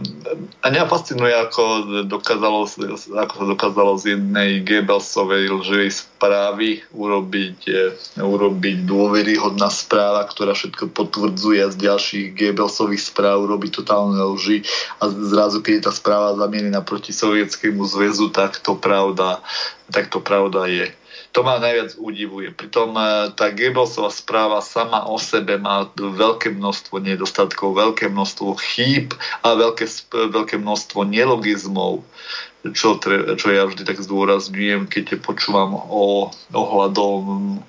[0.63, 1.63] a mňa fascinuje, ako,
[2.07, 2.71] dokázalo,
[3.19, 7.91] ako sa dokázalo z jednej Goebbelsovej lživej správy urobiť, e,
[8.23, 14.63] urobiť dôveryhodná správa, ktorá všetko potvrdzuje z ďalších Goebbelsových správ robí totálne lži
[15.03, 19.43] a zrazu, keď je tá správa zamienená proti Sovietskému zväzu, tak to pravda,
[19.91, 20.95] tak to pravda je.
[21.37, 22.49] To ma najviac udivuje.
[22.57, 29.13] Pritom e, tá Goebbelsová správa sama o sebe má veľké množstvo nedostatkov, veľké množstvo chýb
[29.45, 29.85] a veľké,
[30.33, 32.01] veľké množstvo nelogizmov
[32.73, 37.61] čo, tre, čo ja vždy tak zdôrazňujem, keď počúvam o ohľadom,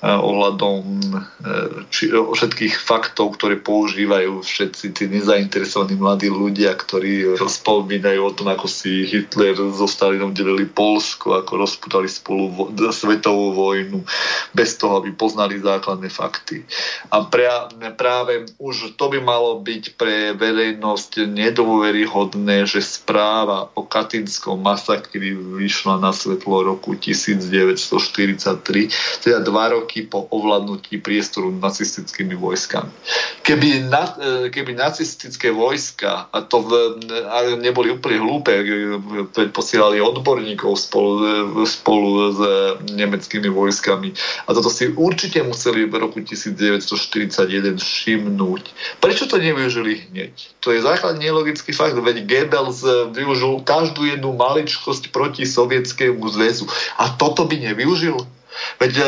[0.00, 0.82] eh, ohľadom
[1.12, 8.32] eh, či, o všetkých faktov, ktoré používajú všetci tí nezainteresovaní mladí ľudia, ktorí rozpomínajú o
[8.32, 14.06] tom, ako si Hitler so Stalinom delili Polsko, ako rozputali spolu vo, svetovú vojnu,
[14.54, 16.62] bez toho, aby poznali základné fakty.
[17.10, 17.50] A pre,
[17.98, 25.34] práve už to by malo byť pre verejnosť nedôveryhodné, že správa o Katinskom Arménskom masakri
[25.34, 28.88] vyšla na svetlo roku 1943,
[29.24, 32.90] teda dva roky po ovládnutí priestoru nacistickými vojskami.
[33.42, 36.70] Keby, na, e, keby nacistické vojska, a to v,
[37.26, 38.54] a neboli úplne hlúpe,
[39.50, 42.38] posielali odborníkov spolu, e, spolu s
[42.94, 44.14] nemeckými vojskami
[44.46, 48.62] a toto si určite museli v roku 1941 všimnúť.
[49.02, 50.34] Prečo to nevyužili hneď?
[50.62, 56.68] To je základný nelogický fakt, veď Goebbels využil každú jednu maličkosť proti Sovietskému zväzu.
[57.00, 58.16] A toto by nevyužil?
[58.80, 59.04] Veď e,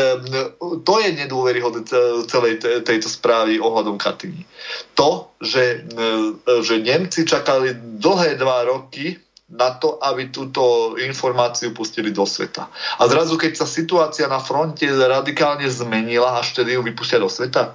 [0.85, 1.81] to je nedôveryhodné
[2.29, 4.45] celej tejto správy ohľadom Katyni.
[4.93, 9.17] To, že, e, že Nemci čakali dlhé dva roky
[9.49, 12.69] na to, aby túto informáciu pustili do sveta.
[13.01, 17.73] A zrazu, keď sa situácia na fronte radikálne zmenila, až tedy ju vypustia do sveta,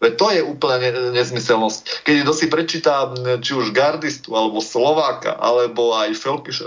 [0.00, 2.08] Veď to je úplne nezmyselnosť.
[2.08, 3.12] Keď kto si prečíta
[3.44, 6.16] či už Gardistu, alebo Slováka, alebo aj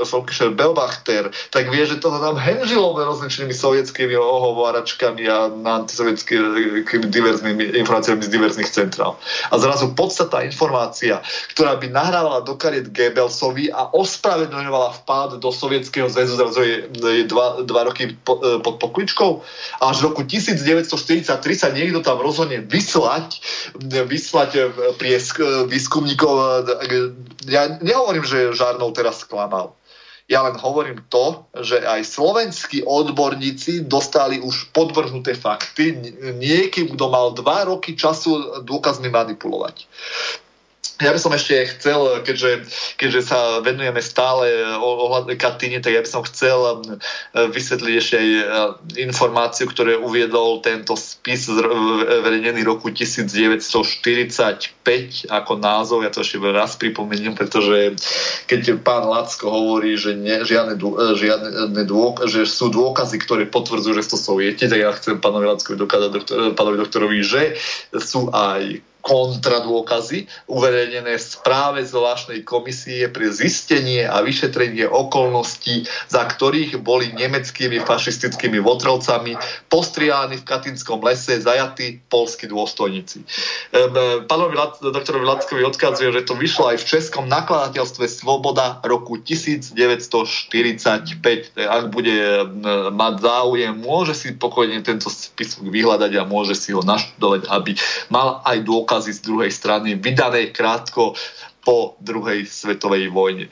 [0.05, 8.21] Felkischer Belbachter, tak vie, že toho tam henžilo rozličnými sovietskými ohováračkami a antisovietskými diverznými informáciami
[8.21, 9.17] z diverzných centrál.
[9.49, 11.17] A zrazu podstatná informácia,
[11.57, 17.25] ktorá by nahrávala do kariet Goebbelsovi a ospravedlňovala vpád do Sovietskeho zväzu, zrazu je, je
[17.25, 19.41] dva, dva roky po, pod pokličkou.
[19.81, 24.65] A až v roku 1943 sa niekto tam rozhodne vyslať vyslať, vyslať eh,
[24.97, 26.33] priesk, eh, výskumníkov.
[26.33, 27.11] Eh,
[27.47, 29.75] ja nehovorím, že Žarnov teraz sklamal.
[30.31, 35.99] Ja len hovorím to, že aj slovenskí odborníci dostali už podvrhnuté fakty.
[36.39, 39.83] Niekým, kto mal dva roky času dôkazmi manipulovať.
[41.03, 42.63] Ja by som ešte chcel, keďže,
[42.95, 46.79] keďže sa venujeme stále ohľadne Katyne, tak ja by som chcel um,
[47.35, 48.43] vysvetliť ešte aj uh,
[48.95, 51.51] informáciu, ktoré uviedol tento spis
[52.23, 56.07] verejnený roku 1945 ako názov.
[56.07, 57.99] Ja to ešte raz pripomeniem, pretože
[58.47, 60.79] keď pán Lacko hovorí, že, ne, žiadne,
[61.19, 65.75] žiadne dôk, že sú dôkazy, ktoré potvrdzujú, že to sovieti, tak ja chcem pánovi Lackovi
[65.75, 67.59] dokázať, doktor, pánovi doktorovi, že
[67.91, 76.79] sú aj kontradôkazy uverejnené v správe zvláštnej komisie pre zistenie a vyšetrenie okolností, za ktorých
[76.79, 79.35] boli nemeckými fašistickými votrovcami
[79.67, 83.27] postriáni v Katinskom lese zajatí polskí dôstojníci.
[84.31, 91.59] Pánovi doktorovi Lackovi odkazuje, že to vyšlo aj v českom nakladateľstve Svoboda roku 1945.
[91.59, 92.15] Ak bude
[92.95, 97.75] mať záujem, môže si pokojne tento spis vyhľadať a môže si ho naštudovať, aby
[98.07, 101.17] mal aj dôkaz dôkazy z druhej strany, vydané krátko
[101.65, 103.49] po druhej svetovej vojne.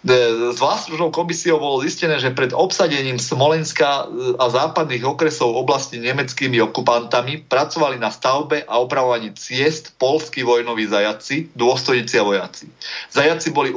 [0.00, 4.08] S vlastnou komisiou bolo zistené, že pred obsadením Smolenska
[4.40, 11.52] a západných okresov oblasti nemeckými okupantami pracovali na stavbe a opravovaní ciest polskí vojnoví zajaci,
[11.52, 12.72] dôstojníci a vojaci.
[13.12, 13.76] Zajaci boli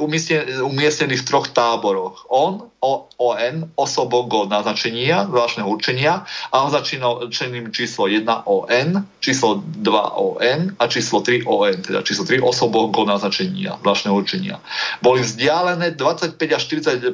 [0.64, 2.24] umiestnení v troch táboroch.
[2.32, 2.72] On,
[3.16, 8.88] ON osobogo naznačenia, zvláštneho určenia a označeným číslo 1 ON,
[9.24, 14.60] číslo 2 ON a číslo 3 ON, teda číslo 3 osobogo naznačenia, zvláštneho určenia.
[15.00, 16.62] Boli vzdialené 25 až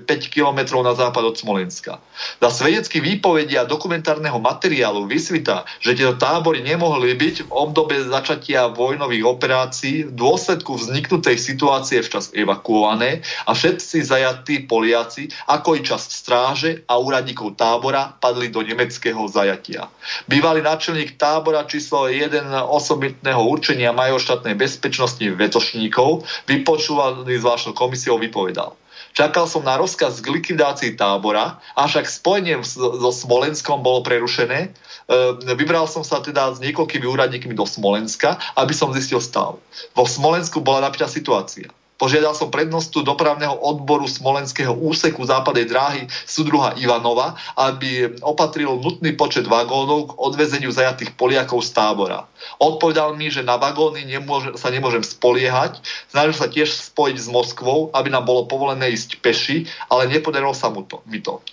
[0.05, 1.99] 45 km na západ od Smolenska.
[2.41, 8.69] Za svedecký výpovedí a dokumentárneho materiálu vysvita, že tieto tábory nemohli byť v obdobie začatia
[8.69, 16.09] vojnových operácií v dôsledku vzniknutej situácie včas evakuované a všetci zajatí Poliaci, ako i časť
[16.13, 19.89] stráže a úradníkov tábora padli do nemeckého zajatia.
[20.29, 28.77] Bývalý náčelník tábora číslo 1 osobitného určenia major štátnej bezpečnosti Vetošníkov, vypočúvaný zvláštnou komisiou, vypovedal.
[29.11, 34.71] Čakal som na rozkaz k likvidácii tábora, avšak spojenie so Smolenskom bolo prerušené.
[34.71, 39.59] E, vybral som sa teda s niekoľkými úradníkmi do Smolenska, aby som zistil stav.
[39.99, 41.67] Vo Smolensku bola napätá situácia.
[42.01, 49.45] Požiadal som prednostu dopravného odboru Smolenského úseku západnej dráhy súdruha Ivanova, aby opatril nutný počet
[49.45, 52.25] vagónov k odvezeniu zajatých Poliakov z tábora.
[52.57, 57.93] Odpovedal mi, že na vagóny nemôže, sa nemôžem spoliehať, snažil sa tiež spojiť s Moskvou,
[57.93, 61.45] aby nám bolo povolené ísť peši, ale nepodarilo sa mu to, mi to.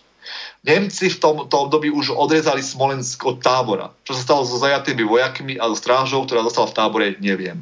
[0.64, 3.92] Nemci v tomto období už odrezali Smolensko od tábora.
[4.08, 7.60] Čo sa stalo so zajatými vojakmi a so strážou, ktorá zostala v tábore, neviem.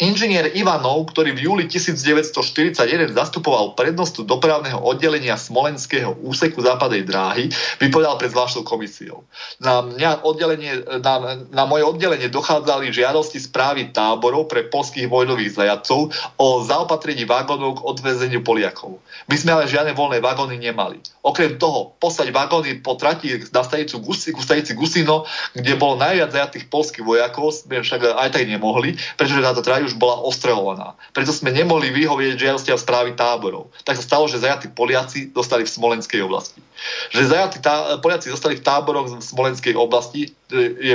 [0.00, 8.16] Inžinier Ivanov, ktorý v júli 1941 zastupoval prednostu dopravného oddelenia Smolenského úseku západnej dráhy, vypovedal
[8.16, 9.28] pred zvláštnou komisiou.
[9.60, 16.16] Na, mňa oddelenie, na, na moje oddelenie dochádzali žiadosti správy táborov pre polských vojnových zajacov
[16.40, 19.04] o zaopatrení vagónov k odvezeniu Poliakov.
[19.28, 20.96] My sme ale žiadne voľné vagóny nemali.
[21.20, 26.72] Okrem toho, poslať vagóny po trati na stanicu Gusi, stanici Gusino, kde bolo najviac zajatých
[26.72, 30.94] polských vojakov, sme však aj tak nemohli, pretože táto trať už bola ostrelovaná.
[31.10, 33.74] Preto sme nemohli vyhovieť žiadosti a správy táborov.
[33.82, 36.62] Tak sa stalo, že zajatí Poliaci dostali v Smolenskej oblasti.
[37.10, 40.30] Že zajatí tá, Poliaci dostali v táboroch v Smolenskej oblasti
[40.78, 40.94] je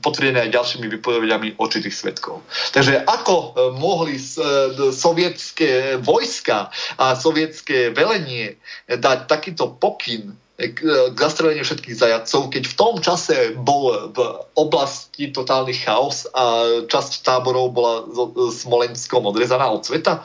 [0.00, 2.40] potvrdené aj ďalšími vypovediami očitých svetkov.
[2.72, 4.22] Takže ako e, mohli e,
[4.92, 8.56] sovietské vojska a sovietské velenie
[8.88, 10.36] dať takýto pokyn
[10.68, 14.18] k zastreleniu všetkých zajacov, keď v tom čase bol v
[14.60, 18.04] oblasti totálny chaos a časť táborov bola
[18.52, 20.20] s Smolenskom odrezaná od sveta.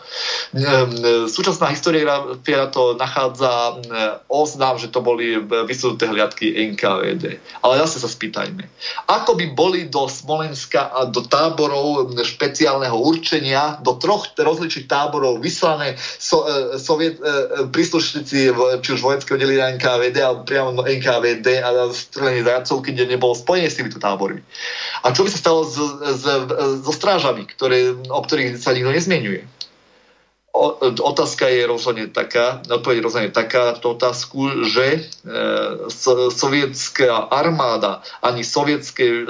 [1.31, 3.79] Súčasná historiografia to nachádza
[4.27, 7.39] oznám, že to boli vysudnuté hliadky NKVD.
[7.63, 8.67] Ale zase sa spýtajme.
[9.07, 15.95] Ako by boli do Smolenska a do táborov špeciálneho určenia, do troch rozličných táborov vyslané
[15.99, 18.51] so, e, soviet, e, príslušníci
[18.81, 23.77] či už vojenského delenia NKVD alebo priamo NKVD a strelenie zajacov, keď nebolo spojenie s
[23.77, 24.41] týmito tábormi.
[25.05, 29.45] A čo by sa stalo so strážami, ktoré, o ktorých sa nikto nezmienuje?
[31.03, 34.99] Otázka je rozhodne taká, odpoveď je rozhodne taká tú otázku, že e,
[36.31, 39.21] sovietská armáda ani sovietské e,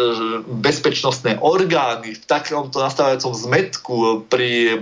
[0.46, 3.96] bezpečnostné orgány v takomto nastávajúcom zmetku
[4.30, 4.74] pri e,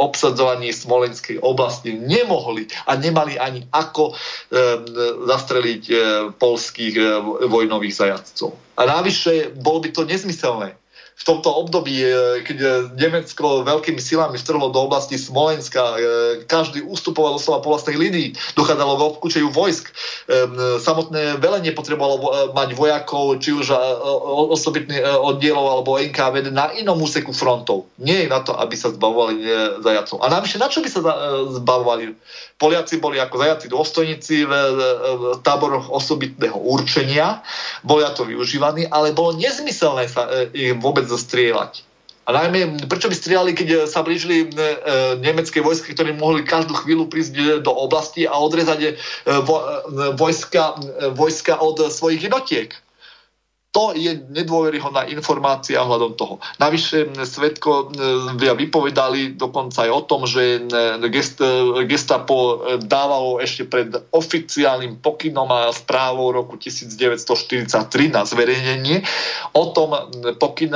[0.00, 4.14] obsadzovaní Smolenskej oblasti nemohli a nemali ani ako e,
[5.28, 5.94] zastreliť e,
[6.40, 7.04] polských e,
[7.44, 8.56] vojnových zajacov.
[8.80, 10.79] A navyše bolo by to nezmyselné
[11.20, 16.00] v tomto období, e, keď e, Nemecko veľkými silami vtrhlo do oblasti Smolenska, e,
[16.48, 19.92] každý ustupoval doslova po vlastnej linii, dochádzalo k obkúčeju vojsk.
[20.80, 23.74] Samotné velenie potrebovalo mať vojakov, či už
[24.54, 27.90] osobitný oddielov alebo NKVD na inom úseku frontov.
[28.00, 29.42] Nie na to, aby sa zbavovali
[29.82, 30.22] zajacov.
[30.22, 31.00] A navyše, na čo by sa
[31.60, 32.14] zbavovali?
[32.60, 37.40] Poliaci boli ako zajaci dôstojníci v, v táboroch osobitného určenia,
[37.80, 41.88] boli na to využívaní, ale bolo nezmyselné sa ich vôbec zostrieľať.
[42.30, 44.68] A najmä, prečo by strieľali, keď sa blížili e,
[45.18, 48.90] nemecké vojska, ktoré mohli každú chvíľu prísť do oblasti a odrezať e,
[49.42, 52.70] vo, e, vojska, e, vojska od svojich jednotiek?
[53.70, 56.42] To je nedôveryhodná informácia hľadom toho.
[56.58, 57.94] Navyše Svetko
[58.34, 60.58] vypovedali dokonca aj o tom, že
[61.06, 61.38] gest,
[61.86, 69.06] gestapo dávalo ešte pred oficiálnym pokynom a správou roku 1943 na zverejnenie
[69.54, 69.94] o tom
[70.42, 70.74] pokyn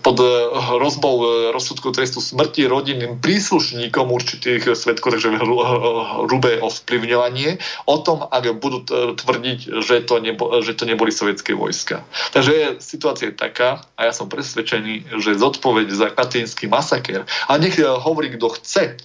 [0.00, 0.16] pod
[0.56, 1.14] hrozbou
[1.52, 5.36] rozsudku trestu smrti rodinným príslušníkom určitých svetkov, takže
[6.24, 8.88] hrubé ovplyvňovanie, o tom, ak budú
[9.20, 12.04] tvrdiť, že to nebo, že to neboli sovietské vojska.
[12.32, 17.78] Takže situácia je taká a ja som presvedčený, že zodpoveď za katínsky masaker a nech
[17.78, 18.96] eh, hovorí, kto chce, eh,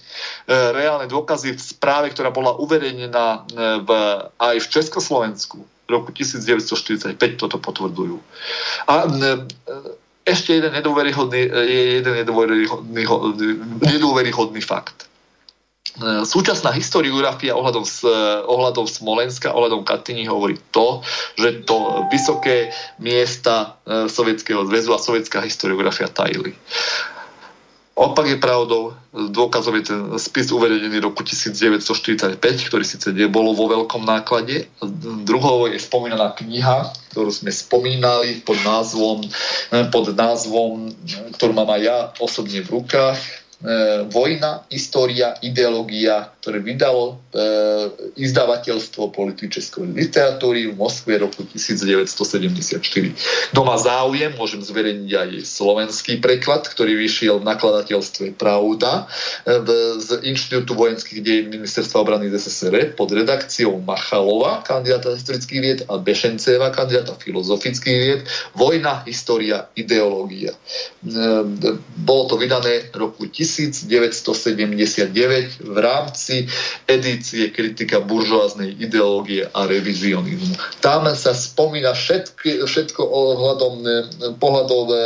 [0.48, 3.46] reálne dôkazy v správe, ktorá bola uverejnená
[3.82, 3.90] v,
[4.38, 8.16] aj v Československu v roku 1945 toto potvrdzujú.
[8.86, 9.10] A
[10.22, 13.02] ešte jeden nedôveryhodný, je jeden nedôveryhodný,
[13.82, 15.11] nedôveryhodný fakt
[16.00, 17.84] súčasná historiografia ohľadom,
[18.48, 21.04] ohľadom Smolenska, ohľadom Katyni hovorí to,
[21.36, 26.56] že to vysoké miesta Sovietskeho zväzu a sovietská historiografia tajili.
[27.92, 34.08] Opak je pravdou, dôkazom je ten spis uvedený roku 1945, ktorý síce nebolo vo veľkom
[34.08, 34.64] náklade.
[35.28, 39.28] Druhou je spomínaná kniha, ktorú sme spomínali pod názvom,
[39.92, 40.88] pod názvom
[41.36, 43.41] ktorú mám aj ja osobne v rukách, E,
[44.10, 47.38] vojna, história, ideológia, ktoré vydalo e,
[48.18, 52.82] izdavateľstvo politickej literatúry v Moskve roku 1974.
[53.54, 59.06] Kto má záujem, môžem zverejniť aj slovenský preklad, ktorý vyšiel v nakladateľstve Pravda
[59.46, 59.62] e,
[60.02, 66.02] z Inštitútu vojenských dejín Ministerstva obrany z SSR pod redakciou Machalova, kandidáta historických vied, a
[66.02, 68.20] Bešenceva, kandidáta filozofických vied.
[68.58, 70.50] Vojna, história, ideológia.
[70.50, 70.58] E,
[72.02, 76.48] bolo to vydané roku 1974 1979 v rámci
[76.88, 80.56] edície kritika buržoáznej ideológie a revizionizmu.
[80.80, 84.08] Tam sa spomína všetky, všetko ohľadom eh,
[84.40, 84.96] pohľadov eh,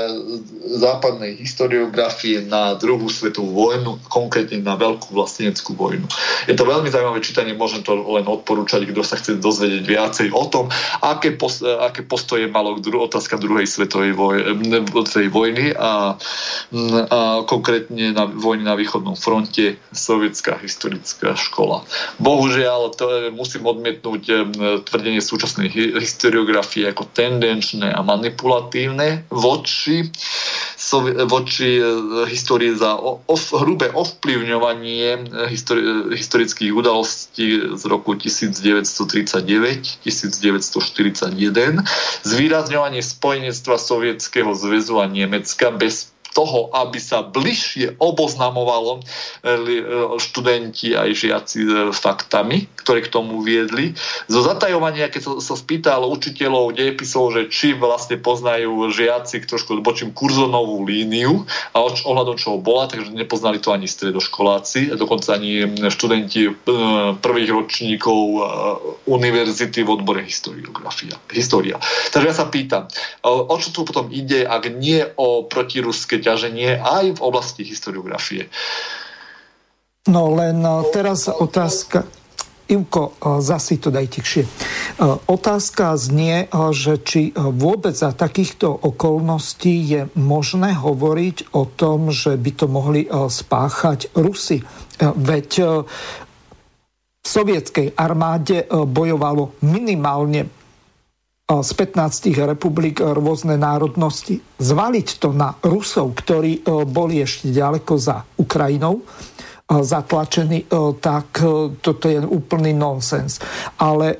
[0.79, 6.07] západnej historiografie na druhú svetovú vojnu, konkrétne na veľkú vlasteneckú vojnu.
[6.47, 10.47] Je to veľmi zaujímavé čítanie, môžem to len odporúčať, kto sa chce dozvedieť viacej o
[10.47, 10.71] tom,
[11.03, 14.37] aké, post, aké postoje malo otázka druhej svetovej voj,
[15.31, 16.15] vojny a,
[17.11, 21.83] a konkrétne na vojny na východnom fronte, sovietská historická škola.
[22.21, 24.23] Bohužiaľ, to je, musím odmietnúť
[24.85, 30.13] tvrdenie súčasnej historiografie ako tendenčné a manipulatívne voči,
[31.27, 31.85] voči e,
[32.29, 40.05] histórii za of, hrubé ovplyvňovanie histori, historických udalostí z roku 1939-1941,
[42.23, 49.81] zvýrazňovanie spojenectva Sovietskeho zväzu a Nemecka bez toho, aby sa bližšie oboznamovalo eh, eh,
[50.21, 53.97] študenti aj žiaci s eh, faktami, ktoré k tomu viedli.
[54.29, 60.13] Zo zatajovania, keď sa, sa spýtal učiteľov dejepisov, že či vlastne poznajú žiaci trošku bočím
[60.13, 66.53] kurzonovú líniu a ohľadom čoho bola, takže nepoznali to ani stredoškoláci, dokonca ani študenti
[67.23, 68.19] prvých ročníkov
[69.07, 71.15] univerzity v odbore historiografia.
[71.31, 71.79] História.
[72.11, 72.91] Takže ja sa pýtam,
[73.23, 78.51] o čo tu potom ide, ak nie o protiruské ťaženie aj v oblasti historiografie.
[80.11, 82.07] No len eh, teraz otázka.
[82.67, 84.43] Ivko, eh, zasi to daj tichšie.
[84.43, 84.51] Eh,
[85.31, 92.51] otázka znie, že či vôbec za takýchto okolností je možné hovoriť o tom, že by
[92.55, 94.67] to mohli spáchať Rusy.
[94.99, 95.51] Veď
[97.23, 100.47] v sovietskej armáde bojovalo minimálne
[101.47, 104.43] z 15 republik rôzne národnosti.
[104.59, 109.03] Zvaliť to na Rusov, ktorí e, boli ešte ďaleko za Ukrajinou, e,
[109.79, 111.47] zatlačení, e, tak
[111.79, 113.39] toto je úplný nonsens.
[113.79, 114.19] Ale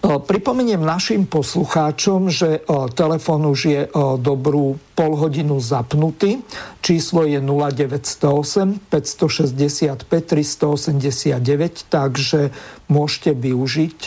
[0.00, 2.64] Pripomeniem našim poslucháčom, že
[2.96, 3.80] telefon už je
[4.16, 6.40] dobrú pol hodinu zapnutý.
[6.80, 12.48] Číslo je 0908 565 389, takže
[12.88, 13.98] môžete využiť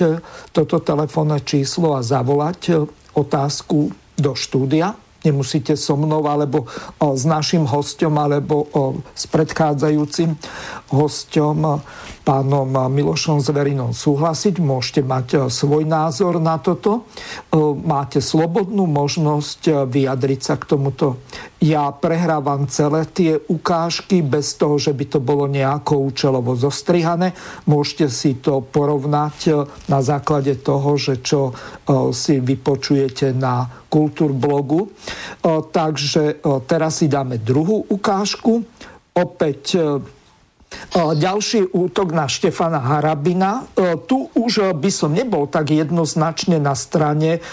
[0.49, 6.67] toto telefónne číslo a zavolať otázku do štúdia nemusíte so mnou alebo
[6.99, 10.35] o, s našim hostom alebo o, s predchádzajúcim
[10.93, 11.81] hostom
[12.23, 17.03] pánom Milošom Zverinom súhlasiť, môžete mať svoj názor na toto,
[17.83, 21.19] máte slobodnú možnosť vyjadriť sa k tomuto.
[21.59, 27.35] Ja prehrávam celé tie ukážky bez toho, že by to bolo nejako účelovo zostrihané.
[27.67, 31.51] Môžete si to porovnať na základe toho, že čo
[32.15, 34.89] si vypočujete na kultúrblogu.
[35.69, 38.65] Takže teraz si dáme druhú ukážku.
[39.13, 39.77] Opäť
[40.97, 43.69] ďalší útok na Štefana Harabina.
[44.09, 47.45] Tu už by som nebol tak jednoznačne na strane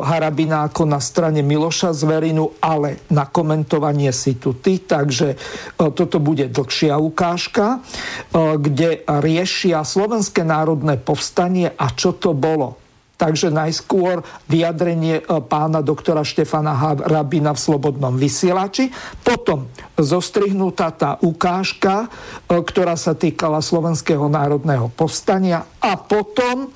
[0.00, 4.80] Harabina ako na strane Miloša Zverinu, ale na komentovanie si tu ty.
[4.80, 5.36] Takže
[5.76, 7.84] toto bude dlhšia ukážka,
[8.32, 12.80] kde riešia Slovenské národné povstanie a čo to bolo
[13.14, 18.90] Takže najskôr vyjadrenie e, pána doktora Štefana Rabina v Slobodnom vysielači,
[19.22, 26.68] potom zostrihnutá tá ukážka, e, ktorá sa týkala Slovenského národného povstania a potom e,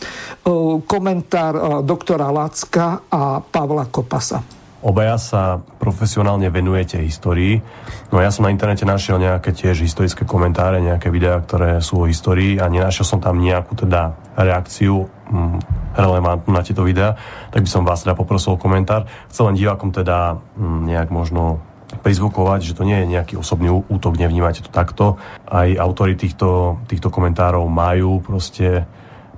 [0.87, 4.58] komentár doktora Lacka a Pavla Kopasa.
[4.79, 7.59] Obaja sa profesionálne venujete histórii.
[8.15, 12.07] No ja som na internete našiel nejaké tiež historické komentáre, nejaké videá, ktoré sú o
[12.07, 15.59] histórii a nenašiel som tam nejakú teda reakciu mm,
[15.99, 17.19] relevantnú na tieto videá,
[17.51, 19.11] tak by som vás teda poprosil o komentár.
[19.27, 21.59] Chcel len divákom teda mm, nejak možno
[22.07, 25.19] prizvukovať, že to nie je nejaký osobný útok, nevnímate to takto.
[25.49, 28.87] Aj autory týchto, týchto komentárov majú proste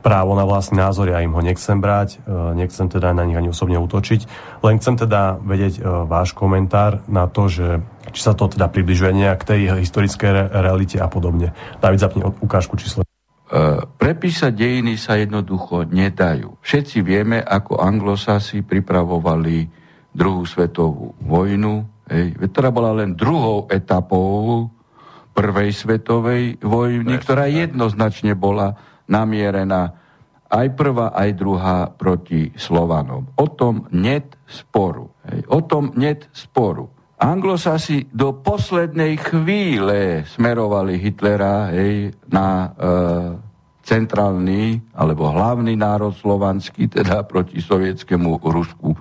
[0.01, 3.53] právo na vlastný názor, ja im ho nechcem brať, e, nechcem teda na nich ani
[3.53, 4.21] osobne útočiť,
[4.65, 9.13] len chcem teda vedieť e, váš komentár na to, že či sa to teda približuje
[9.15, 11.55] nejak k tej historickej realite a podobne.
[11.79, 13.07] David, zapni ukážku číslo.
[13.51, 16.63] Uh, prepísať dejiny sa jednoducho nedajú.
[16.63, 19.67] Všetci vieme, ako anglosasi pripravovali
[20.15, 21.83] druhú svetovú vojnu.
[22.07, 22.39] Hej.
[22.51, 24.71] Ktorá bola len druhou etapou
[25.35, 28.75] prvej svetovej vojny, ktorá jednoznačne bola
[29.11, 30.01] namierená
[30.51, 33.31] aj prvá, aj druhá proti Slovanom.
[33.39, 35.15] O tom net sporu.
[35.23, 35.47] Hej.
[35.47, 36.91] O tom net sporu.
[37.21, 42.69] Anglosasi do poslednej chvíle smerovali Hitlera hej, na e,
[43.85, 48.97] centrálny alebo hlavný národ slovanský, teda proti sovietskému Rusku.
[48.97, 48.99] E,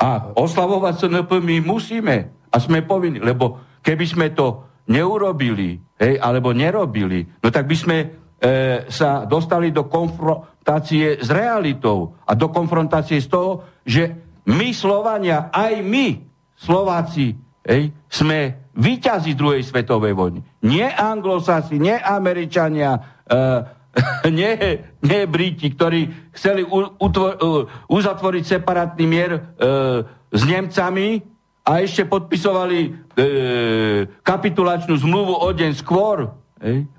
[0.00, 2.16] a oslavovať SNP my musíme
[2.50, 7.96] a sme povinni, lebo keby sme to neurobili, hej, alebo nerobili, no tak by sme
[8.40, 14.16] e, sa dostali do konfrontácie s realitou a do konfrontácie z toho, že
[14.48, 16.06] my Slovania, aj my
[16.56, 20.40] Slováci ej, sme výťazí druhej svetovej vojny.
[20.64, 22.96] Nie anglosasi, nie Američania,
[23.28, 23.60] uh,
[24.30, 24.52] nie,
[25.04, 31.20] nie Briti, ktorí chceli utvor, uh, uzatvoriť separátny mier uh, s Nemcami
[31.66, 32.92] a ešte podpisovali uh,
[34.24, 36.39] kapitulačnú zmluvu o deň skôr,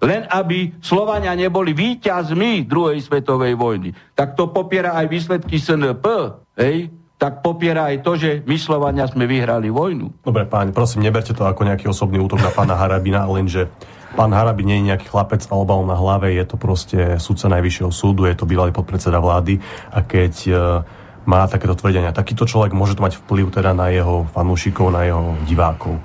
[0.02, 3.94] len aby Slovania neboli výťazmi druhej svetovej vojny.
[4.18, 6.06] Tak to popiera aj výsledky SNP.
[6.58, 6.90] Ej,
[7.22, 10.26] tak popiera aj to, že my Slovania sme vyhrali vojnu.
[10.26, 13.70] Dobre, páni, prosím, neberte to ako nejaký osobný útok na pána Harabina, lenže
[14.18, 17.94] pán Harabin nie je nejaký chlapec a obal na hlave, je to proste sudca Najvyššieho
[17.94, 19.62] súdu, je to bývalý podpredseda vlády
[19.94, 20.52] a keď e,
[21.30, 25.38] má takéto tvrdenia, takýto človek môže to mať vplyv teda na jeho fanúšikov, na jeho
[25.46, 26.02] divákov.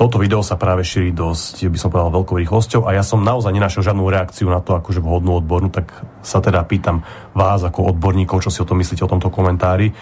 [0.00, 3.52] Toto video sa práve šíri dosť, by som povedal, veľkou rýchlosťou a ja som naozaj
[3.52, 5.92] nenašiel žiadnu reakciu na to, akože vhodnú odbornú, tak
[6.24, 7.04] sa teda pýtam
[7.36, 9.92] vás ako odborníkov, čo si o tom myslíte o tomto komentári.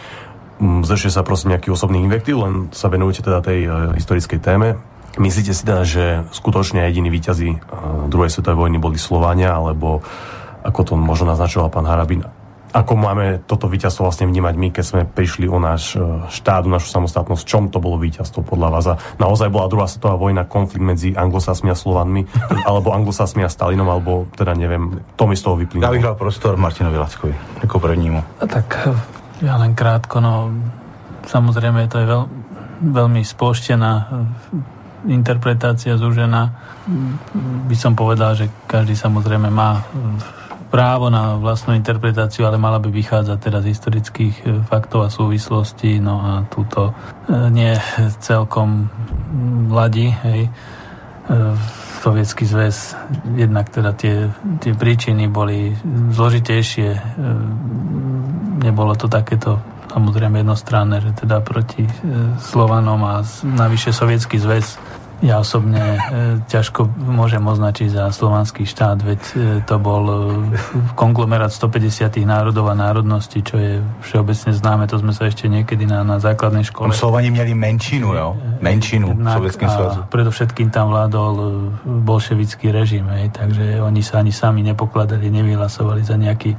[0.62, 4.78] Mm, zrešuje sa prosím nejaký osobný invektív, len sa venujete teda tej uh, historickej téme.
[5.18, 10.06] Myslíte si teda, že skutočne jediní výťazí uh, druhej svetovej vojny boli Slovania, alebo
[10.62, 12.22] ako to možno naznačoval pán Harabin,
[12.72, 16.70] ako máme toto víťazstvo vlastne vnímať my, keď sme prišli o náš e, štát, o
[16.70, 18.84] našu samostatnosť, čom to bolo víťazstvo podľa vás?
[18.92, 22.28] A naozaj bola druhá svetová vojna konflikt medzi anglosasmi a slovanmi,
[22.68, 25.88] alebo anglosasmi a Stalinom, alebo teda neviem, to mi z toho vyplynulo.
[25.88, 27.34] Ja vyhral prostor Martinovi Lackovi,
[27.64, 28.44] ako prvnímu.
[28.44, 28.66] Tak
[29.40, 30.52] ja len krátko, no
[31.24, 32.22] samozrejme to je veľ,
[32.84, 36.52] veľmi sploštená eh, interpretácia zúžená.
[37.70, 39.86] By som povedal, že každý samozrejme má
[40.68, 46.00] právo na vlastnú interpretáciu, ale mala by vychádzať teda z historických eh, faktov a súvislostí,
[46.00, 46.92] no a túto
[47.28, 47.76] nie
[48.24, 48.88] celkom
[49.68, 50.48] mladí, hej.
[52.00, 52.96] Sovietský zväz,
[53.36, 54.32] jednak teda tie,
[54.64, 55.76] tie príčiny boli
[56.16, 56.96] zložitejšie
[58.58, 61.92] nebolo to takéto samozrejme jednostranné, že teda proti e,
[62.38, 64.76] Slovanom a navyše Sovietský zväz
[65.18, 65.98] ja osobne e,
[66.46, 69.34] ťažko môžem označiť za slovanský štát, veď e,
[69.66, 70.16] to bol e,
[70.94, 73.72] konglomerát 150 národov a národností, čo je
[74.06, 76.94] všeobecne známe, to sme sa ešte niekedy na, na základnej škole.
[76.94, 78.38] Slovani mieli menšinu, jo?
[78.62, 80.06] Menšinu v Sovietskom.
[80.06, 81.34] Predovšetkým tam vládol
[81.82, 86.54] bolševický režim, hej, takže oni sa ani sami nepokladali, nevyhlasovali za nejaký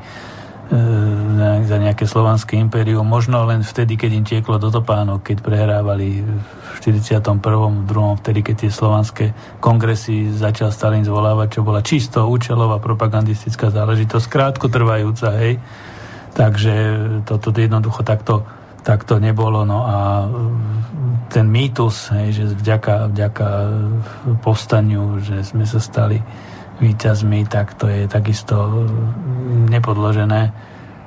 [1.65, 6.77] za nejaké slovanské impérium, možno len vtedy, keď im tieklo do topánok, keď prehrávali v
[6.85, 7.41] 41.
[7.89, 9.25] druhom, vtedy, keď tie slovanské
[9.57, 15.57] kongresy začal Stalin zvolávať, čo bola čisto účelová propagandistická záležitosť, krátko trvajúca, hej.
[16.37, 16.75] Takže
[17.25, 18.45] toto jednoducho takto,
[18.85, 19.65] takto nebolo.
[19.65, 19.97] No a
[21.33, 23.47] ten mýtus, hej, že vďaka, vďaka
[24.45, 26.21] povstaniu, že sme sa stali
[26.79, 28.87] výťazmi, tak to je takisto
[29.69, 30.55] nepodložené,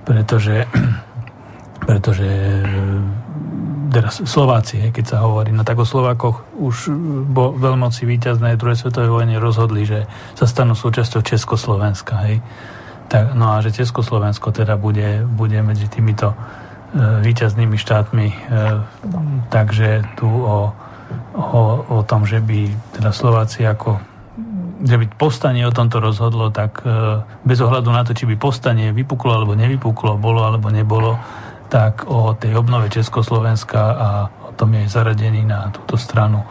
[0.05, 0.69] pretože,
[1.89, 2.29] pretože
[3.93, 6.89] teraz Slováci, keď sa hovorí, no tak o Slovákoch už
[7.29, 12.41] bo veľmoci víťaznej druhej svetovej vojne rozhodli, že sa stanú súčasťou Československa, hej.
[13.13, 16.37] Tak, no a že Československo teda bude, bude medzi týmito e,
[17.21, 18.27] víťaznými štátmi.
[18.33, 18.37] E,
[19.53, 20.73] takže tu o,
[21.37, 21.63] o,
[21.93, 24.12] o tom, že by teda Slováci ako
[24.83, 28.91] že by povstanie o tomto rozhodlo, tak e, bez ohľadu na to, či by povstanie
[28.91, 31.15] vypuklo alebo nevypuklo, bolo alebo nebolo,
[31.71, 34.09] tak o tej obnove Československa a
[34.51, 36.43] o tom je zaradený na túto stranu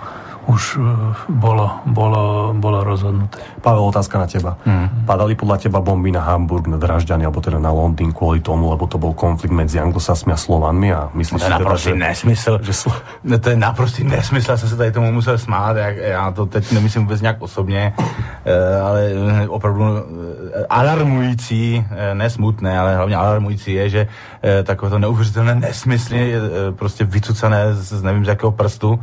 [0.52, 0.84] už
[1.32, 3.40] bolo, bolo, bolo rozhodnuté.
[3.64, 4.60] Pavel, otázka na teba.
[4.68, 5.08] Hmm.
[5.08, 8.84] Padali podľa teba bomby na Hamburg, na Dražďany, alebo teda na Londýn kvôli tomu, lebo
[8.84, 12.54] to bol konflikt medzi anglosasmi a Slovanmi a myslíš to je naprostý teda, nesmysl.
[12.60, 16.32] Že sl- no, to je naprostý nesmysl, som sa tady tomu musel smát, jak, já
[16.32, 17.94] to teď nemyslím vůbec nějak osobně,
[18.84, 19.02] ale
[19.48, 19.84] opravdu
[20.70, 24.02] alarmující, nesmutné, ale hlavně alarmující je, že
[24.64, 26.34] takové to neuvěřitelné nesmysly,
[26.76, 29.00] prostě vycucané z nevím z jakého prstu,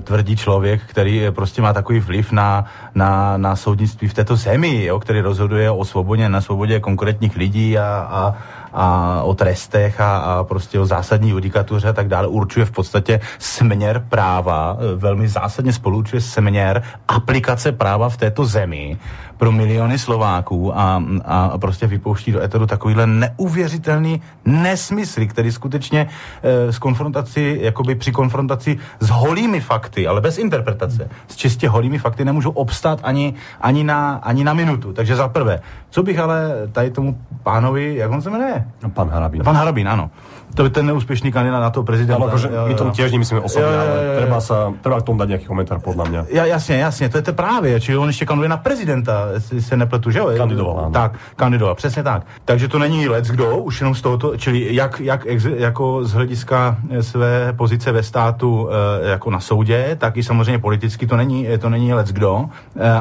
[0.00, 2.64] tvrdí člověk, který prostě má takový vliv na,
[2.94, 7.78] na, na soudnictví v této zemi, jo, který rozhoduje o svobodě, na svobodě konkrétních lidí
[7.78, 8.36] a, a,
[8.72, 13.20] a o trestech a, a prostě o zásadní judikatuře a tak dále, určuje v podstatě
[13.38, 18.98] směr práva, eh, velmi zásadně spolučuje směr aplikace práva v této zemi
[19.38, 26.08] pro miliony Slováků a, a prostě vypouští do eteru takovýhle neuvěřitelný nesmysl, který skutečně
[26.42, 31.98] e, s konfrontací, jakoby při konfrontaci s holými fakty, ale bez interpretace, s čistě holými
[31.98, 34.92] fakty nemůžou obstát ani, ani, na, ani na minutu.
[34.92, 35.60] Takže za prvé,
[35.90, 38.64] co bych ale tady tomu pánovi, jak on se jmenuje?
[38.94, 39.42] Pan Harabín.
[39.44, 40.10] Pan Harabín, ano
[40.54, 42.22] to je ten neúspěšný kandidát na to prezidenta.
[42.22, 45.46] Ale akože my tomu tiež nemyslíme osobne, ale treba, sa, treba k tomu dať nejaký
[45.46, 46.20] komentár, podľa mňa.
[46.32, 49.76] Ja, jasně, jasně, to je to právě, či on ještě kandiduje na prezidenta, jestli se
[49.76, 50.30] nepletu, že jo?
[50.36, 50.90] Kandidoval, ano.
[50.90, 52.22] Tak, kandidoval, přesně tak.
[52.44, 56.12] Takže to není lec kdo, už jenom z tohoto, čili jak, jak ex, jako z
[56.12, 58.68] hlediska své pozice ve státu
[59.04, 62.44] e, jako na soudě, tak i samozřejmě politicky to není, to není lec kdo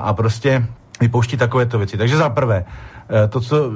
[0.01, 0.65] a prostě
[1.01, 1.97] vypouští takovéto věci.
[1.97, 2.96] Takže za prvé, Eh,
[3.29, 3.71] to, co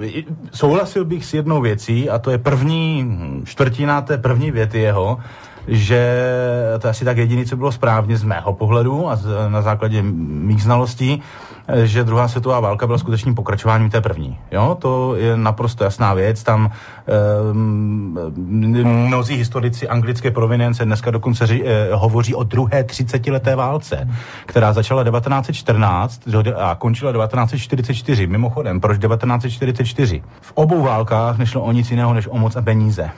[0.53, 3.05] souhlasil bych s jednou věcí, a to je první
[3.45, 5.19] čtvrtina té první věty jeho,
[5.67, 6.23] že
[6.79, 10.01] to je asi tak jediné, co bylo správně z mého pohledu a z, na základě
[10.01, 11.21] mých znalostí,
[11.83, 14.39] že druhá světová válka byla skutečným pokračováním té první.
[14.51, 14.77] Jo?
[14.81, 16.43] To je naprosto jasná věc.
[16.43, 16.71] Tam
[17.51, 18.17] um,
[18.83, 24.07] mnozí historici anglické provenience dneska dokonce ři, eh, hovoří o druhé třicetileté válce,
[24.45, 26.21] která začala 1914
[26.55, 28.27] a končila 1944.
[28.27, 30.23] Mimochodem, proč 1944?
[30.41, 33.11] V obou válkách nešlo o nic jiného než o moc a peníze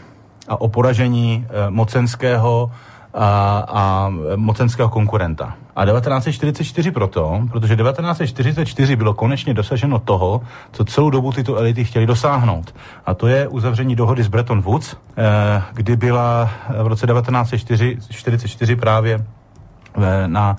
[0.47, 2.71] a o poražení e, mocenského
[3.13, 5.55] a, a mocenského konkurenta.
[5.75, 10.41] A 1944 proto, protože 1944 bylo konečně dosaženo toho,
[10.71, 12.75] co celou dobu tyto elity chtěli dosáhnout.
[13.05, 16.49] A to je uzavření dohody z Bretton Woods, eh, kdy byla
[16.83, 19.25] v roce 1944 právě
[20.27, 20.57] na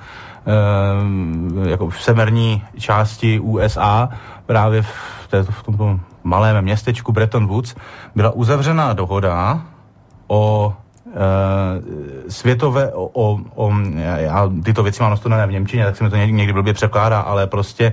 [1.68, 4.08] jako v severní části USA,
[4.46, 7.74] právě v, této, v tomto malém městečku Bretton Woods,
[8.14, 9.62] byla uzavřena dohoda
[10.26, 10.74] o
[11.16, 13.72] Eh, světové, o, o,
[14.16, 17.46] já tyto věci mám nastudené v Němčině, tak se mi to někdy, blbě překládá, ale
[17.46, 17.92] prostě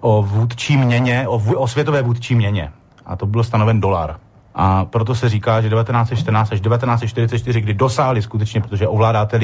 [0.00, 2.72] o vůdčí měně, o, o světové vůdčí měně.
[3.06, 4.16] A to byl stanoven dolar.
[4.54, 9.40] A proto se říká, že 1914 až 1944, kdy dosáhli skutečně, protože ovládáte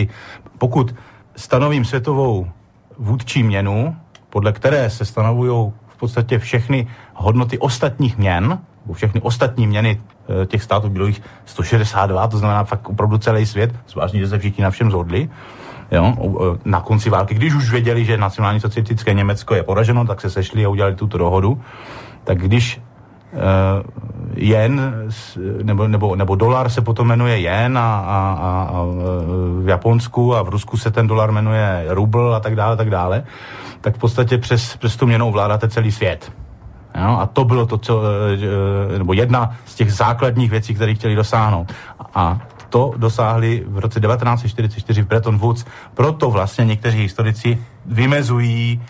[0.59, 0.94] pokud
[1.36, 2.48] stanovím světovou
[2.98, 3.97] vůdčí měnu,
[4.31, 8.59] podle které se stanovují v podstatě všechny hodnoty ostatních měn,
[8.93, 13.74] všechny ostatní měny Eh, těch států bylo jich 162, to znamená fakt opravdu celý svět,
[13.89, 15.28] zvláštní, že se všichni na všem zhodli.
[15.90, 20.20] Jo, eh, na konci války, když už věděli, že nacionální socialistické Německo je poraženo, tak
[20.20, 21.60] se sešli a udělali tuto dohodu.
[22.24, 22.81] Tak když
[23.32, 23.40] uh,
[24.35, 24.93] jen
[25.62, 28.85] nebo, nebo, nebo dolar se potom jmenuje jen a, a, a, a
[29.62, 33.24] v Japonsku a v Rusku se ten dolar jmenuje rubl a tak dále, tak dále,
[33.81, 36.32] tak v podstatě přes, přes tu měnu ovládáte celý svět.
[37.02, 37.18] Jo?
[37.20, 38.38] A to bylo to, co, eh,
[38.94, 41.72] eh, nebo jedna z těch základních věcí, které chtěli dosáhnout.
[42.14, 42.38] A
[42.68, 45.64] to dosáhli v roce 1944 v Bretton Woods.
[45.94, 48.82] Proto vlastně někteří historici vymezují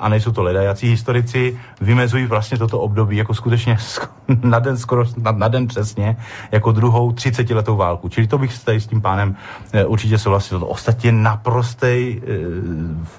[0.00, 3.76] a nejsou to ledajací historici, vymezují vlastně toto období jako skutečně
[4.42, 6.16] na den, skoro na, na den přesně,
[6.52, 8.08] jako druhou třicetiletou válku.
[8.08, 9.36] Čili to bych tady s tím pánem
[9.72, 10.64] e, určitě souhlasil.
[10.68, 12.32] Ostatně naprostej, e,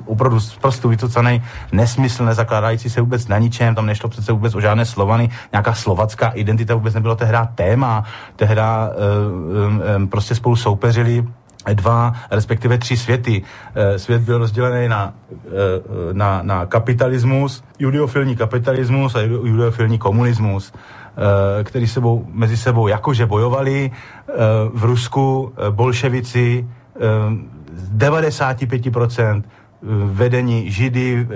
[0.05, 4.85] opravdu prostě vycucaný, nesmysl, nezakládající se vůbec na ničem, tam nešlo přece vůbec o žádné
[4.85, 8.03] Slovany, nějaká slovacká identita vůbec nebylo tehda téma,
[8.35, 8.89] tehda
[10.03, 11.25] e, prostě spolu soupeřili
[11.73, 13.41] dva, respektive tři světy.
[13.75, 15.49] Eh, svět byl rozdělený na, eh,
[16.13, 23.91] na, na kapitalismus, judiofilní kapitalismus a judiofilní komunismus, eh, který sebou, mezi sebou jakože bojovali.
[24.73, 26.67] V Rusku bolševici
[27.93, 29.43] 95%
[30.11, 31.27] vedení židy,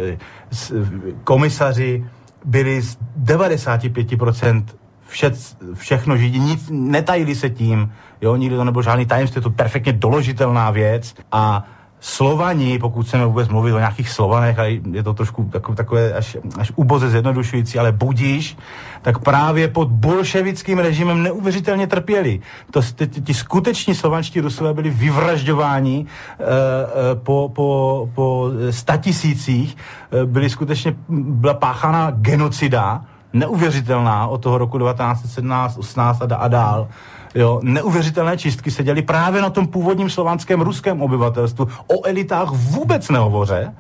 [1.24, 2.06] komisaři
[2.46, 4.64] byli z 95%
[5.08, 5.32] vše,
[5.74, 7.92] všechno židi, nic, netajili se tím,
[8.22, 11.64] jo, nikdy to nebylo žádný tajemství, je to perfektně doložitelná věc a
[12.00, 16.72] Slovani, pokud chceme vůbec mluvit o nějakých Slovanech, a je to trošku takové, až, až
[16.76, 18.58] uboze zjednodušující, ale budíš,
[19.02, 22.40] tak právě pod bolševickým režimem neuvěřitelně trpěli.
[22.72, 29.78] To, ty, ty skuteční slovanští rusové byli vyvražďováni e, po, po, po statisících,
[30.12, 33.02] e, byly skutečně, byla páchána genocida,
[33.34, 36.88] neuvěřitelná od toho roku 1917, 18 a, a dál.
[37.36, 41.68] Jo, neuvěřitelné čistky se děly právě na tom původním slovanském ruském obyvatelstvu.
[41.88, 43.74] O elitách vůbec nehovoře,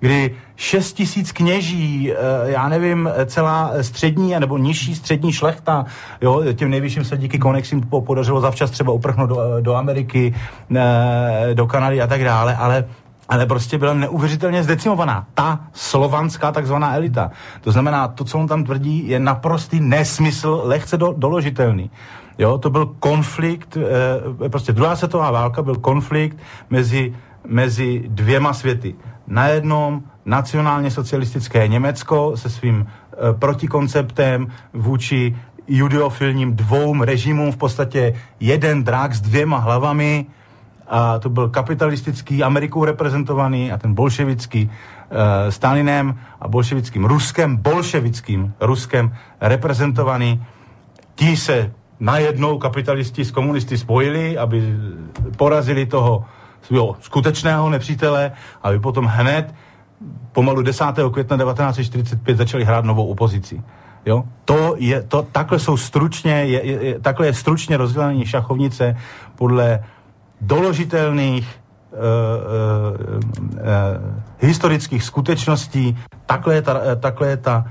[0.00, 5.86] kdy 6 tisíc kněží, eh, já nevím, celá střední nebo nižší střední šlechta,
[6.20, 10.34] jo, těm nejvyšším se díky Konexím podařilo zavčas třeba uprchnout do, do Ameriky,
[10.76, 12.84] eh, do Kanady a tak dále, ale
[13.32, 15.26] ale prostě byla neuvěřitelně zdecimovaná.
[15.34, 17.30] Ta slovanská takzvaná elita.
[17.60, 21.90] To znamená, to, co on tam tvrdí, je naprostý nesmysl, lehce do, doložitelný.
[22.38, 26.36] Jo, to byl konflikt, e, prostě druhá světová válka byl konflikt
[26.70, 27.14] mezi,
[27.46, 28.94] mezi dvěma světy.
[29.26, 35.36] Na jednom nacionálně socialistické Německo se svým e, protikonceptem vůči
[35.68, 40.26] judeofilním dvou režimům v podstatě jeden drak s dvěma hlavami,
[40.92, 48.52] a to byl kapitalistický Amerikou reprezentovaný a ten bolševický e, Stalinem a bolševickým Ruskem, bolševickým
[48.60, 50.44] Ruskem reprezentovaný.
[51.14, 54.76] Ti se najednou kapitalisti s komunisty spojili, aby
[55.36, 56.24] porazili toho
[56.62, 58.32] svého skutečného nepřítele,
[58.62, 59.54] aby potom hned
[60.32, 60.84] pomalu 10.
[61.12, 63.62] května 1945 začali hrát novou opozici.
[64.06, 64.24] Jo?
[64.44, 68.96] To je, to, takhle jsou stručně, je, je, takhle je stručně rozdělení šachovnice
[69.36, 69.84] podle
[70.42, 73.62] doložitelných uh, uh, uh,
[74.42, 75.94] historických skutečností.
[76.26, 77.64] Takhle je ta, takhle je ta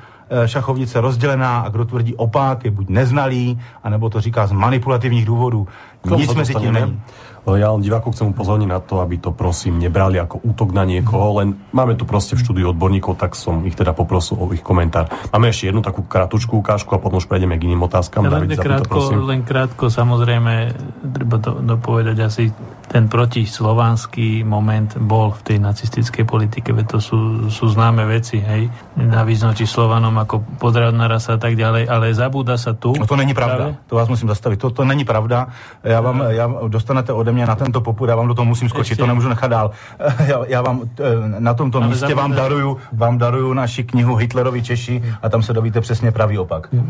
[0.45, 5.67] šachovnice rozdělená a kdo tvrdí opak, je buď neznalý, anebo to říká z manipulativních důvodů.
[6.15, 7.01] Nic mezi tím není.
[7.41, 11.41] Ja len divákov chcem upozorniť na to, aby to prosím nebrali ako útok na niekoho,
[11.41, 15.09] len máme tu proste v štúdiu odborníkov, tak som ich teda poprosil o ich komentár.
[15.33, 18.29] Máme ešte jednu takú kratučku ukážku a potom už prejdeme k iným otázkam.
[18.29, 20.53] Ja len, David, krátko, to, len krátko, samozrejme,
[21.01, 22.53] treba to dopovedať asi
[22.91, 28.67] ten protislovanský moment bol v tej nacistickej politike, veď to sú, sú známe veci, hej,
[28.99, 32.91] na význači Slovanom ako podradná rasa a tak ďalej, ale zabúda sa tu.
[32.91, 33.87] No to není pravda, práve?
[33.87, 35.47] to vás musím zastavit, to, to není pravda,
[35.83, 38.91] já vám, já, dostanete ode mě na tento popud, já vám do toho musím skočit,
[38.91, 39.03] Ešte.
[39.03, 39.71] to nemůžu nechat dál.
[40.31, 44.63] Já, já vám eh, na tomto ale místě vám daruju, vám daruju naši knihu Hitlerovi
[44.63, 46.69] Češi a tam se dovíte přesně pravý opak.
[46.73, 46.81] Eh,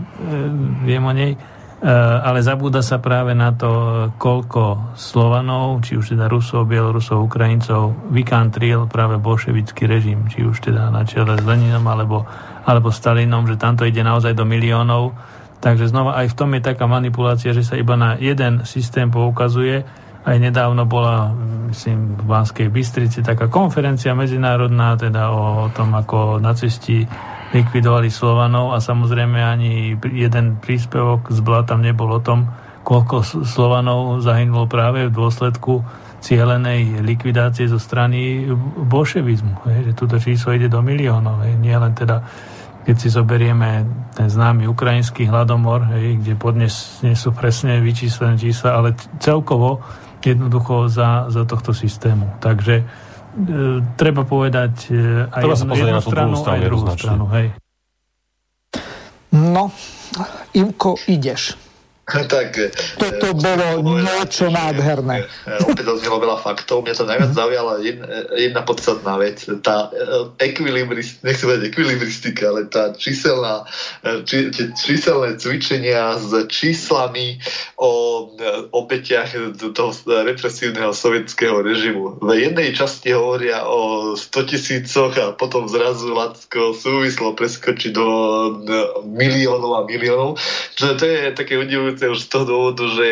[0.84, 1.38] viem o nej.
[1.82, 8.14] Eh, ale zabúda sa práve na to, koľko Slovanov, či už teda Rusov, Bielorusov, Ukrajincov,
[8.14, 12.30] vykantril práve bolševický režim, či už teda na čele s Leninom alebo,
[12.70, 15.18] alebo Stalinom, že tamto ide naozaj do miliónov.
[15.58, 19.82] Takže znova aj v tom je taká manipulácia, že sa iba na jeden systém poukazuje.
[20.22, 21.34] Aj nedávno bola,
[21.74, 27.10] myslím, v Banskej Bystrici taká konferencia medzinárodná, teda o tom, ako nacisti
[27.52, 32.48] likvidovali Slovanov a samozrejme ani jeden príspevok z Bla tam nebol o tom,
[32.82, 35.84] koľko Slovanov zahynulo práve v dôsledku
[36.22, 38.46] cielenej likvidácie zo strany
[38.88, 39.68] bolševizmu.
[39.68, 41.44] Hej, že túto číslo ide do miliónov.
[41.44, 42.24] Hej, nie len teda
[42.82, 43.86] keď si zoberieme
[44.18, 49.86] ten známy ukrajinský hladomor, hej, kde podnes nie sú presne vyčíslené čísla, ale celkovo
[50.22, 52.42] jednoducho za, za tohto systému.
[52.42, 52.86] Takže
[53.96, 57.26] treba povedať e, aj treba jednu, jednu stranu, stranu, aj druhú stranu.
[57.32, 57.48] Hej.
[59.32, 59.72] No,
[60.52, 61.56] Ivko, ideš.
[62.34, 62.58] tak,
[62.98, 63.68] Toto e, bolo
[64.02, 65.24] niečo nádherné.
[65.42, 66.86] E, opäť odznelo veľa faktov.
[66.86, 68.06] Mňa to najviac zaujala jedna,
[68.38, 69.42] jedna podstatná vec.
[69.66, 69.90] Tá
[70.38, 73.66] ekvilibristika, nechcem povedať ekvilibristika, ale tá číselná,
[74.30, 77.42] či, číselné cvičenia s číslami
[77.82, 77.92] o
[78.70, 79.34] obetiach
[79.74, 82.22] toho represívneho sovietského režimu.
[82.22, 88.08] V jednej časti hovoria o 100 tisícoch a potom zrazu Lacko súvislo preskočiť do
[89.10, 90.38] miliónov a miliónov.
[90.78, 93.08] Čiže to je také udivujúce dôležité už z toho dôvodu, že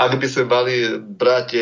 [0.00, 1.60] ak by sme mali brať e,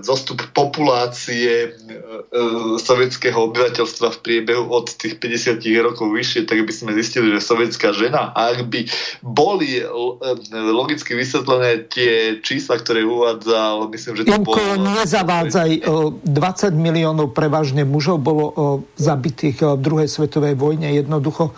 [0.00, 6.72] zostup populácie e, e, sovietského obyvateľstva v priebehu od tých 50 rokov vyššie, tak by
[6.72, 8.88] sme zistili, že sovietská žena, ak by
[9.20, 9.84] boli
[10.50, 14.56] logicky vysvetlené tie čísla, ktoré uvádzal, myslím, že to bolo...
[14.80, 16.24] nezavádzaj, 20
[16.74, 18.44] miliónov prevažne mužov bolo
[18.96, 20.88] zabitých v druhej svetovej vojne.
[20.94, 21.52] Jednoducho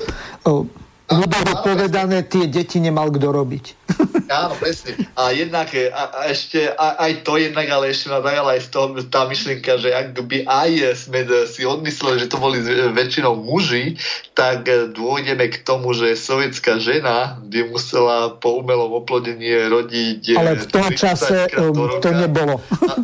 [1.10, 3.64] ľudovo povedané, tie deti nemal kto robiť.
[4.28, 4.94] Áno, presne.
[5.14, 8.70] A jednak, a, a ešte, a, aj to jednak, ale ešte ma zaujala aj v
[8.72, 10.70] tom, tá myšlienka, že ak by aj
[11.06, 12.58] sme si odmysleli, že to boli
[12.94, 13.98] väčšinou muži,
[14.34, 20.66] tak dôjdeme k tomu, že sovietská žena by musela po umelom oplodení rodiť ale v
[20.68, 22.60] tom čase um, to nebolo.
[22.60, 23.00] A,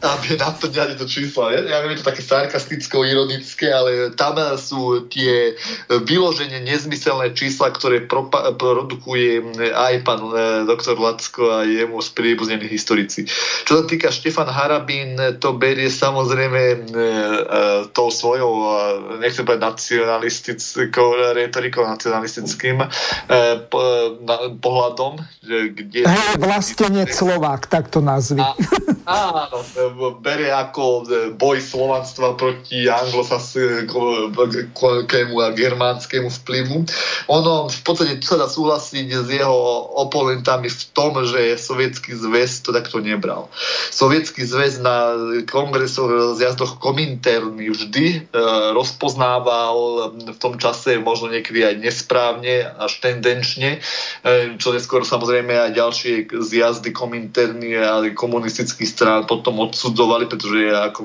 [0.00, 1.48] aby naplňali to číslo.
[1.48, 5.56] Ja, ja viem, je to také sarkasticko-ironické, ale tam sú tie
[5.88, 9.40] vyloženie nezmyselné čísla, ktoré propa- produkuje
[9.72, 13.24] aj pán e, doktor Lacko a jemu spríbuznení historici.
[13.64, 17.04] Čo sa týka Štefan Harabín, to berie samozrejme e, e,
[17.96, 18.52] tou svojou,
[19.20, 22.84] nechcem povedať nacionalistickou retorikou, nacionalistickým
[24.60, 26.04] pohľadom, kde...
[26.04, 28.40] Hej, vlastenec Slovák, tak to nazvi.
[29.08, 29.62] áno,
[30.18, 31.06] berie ako
[31.38, 36.82] boj slovanstva proti anglosaskému a germánskému vplyvu.
[37.30, 39.54] Ono v podstate sa dá súhlasiť s jeho
[40.02, 43.46] oponentami v tom, že sovietský zväz to takto nebral.
[43.94, 45.14] Sovietský zväz na
[45.46, 48.18] kongresoch, zjazdoch kominterny vždy e,
[48.74, 53.80] rozpoznával v tom čase možno niekedy aj nesprávne, až tendenčne, e,
[54.58, 61.00] čo neskôr samozrejme aj ďalšie zjazdy kominterny a komunistických strán potom odsudzovali, pretože ako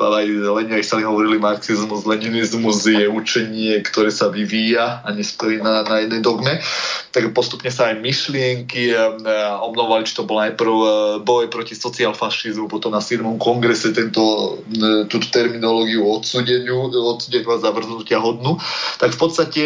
[0.00, 6.00] aj Leni sa hovorili, marxizmus, leninizmus je učenie, ktoré sa vyvíja a nestojí na, na
[6.00, 6.58] jednej dogme,
[7.12, 8.96] tak postupne sa aj myšlienky e,
[9.60, 10.88] obnovovali, či to bol najprv e,
[11.20, 13.20] boj proti sociálfašizmu, potom na 7.
[13.36, 18.56] kongrese tento, e, túto terminológiu odsudeniu, odsudeniu a zavrhnutia hodnú,
[18.96, 19.62] tak v podstate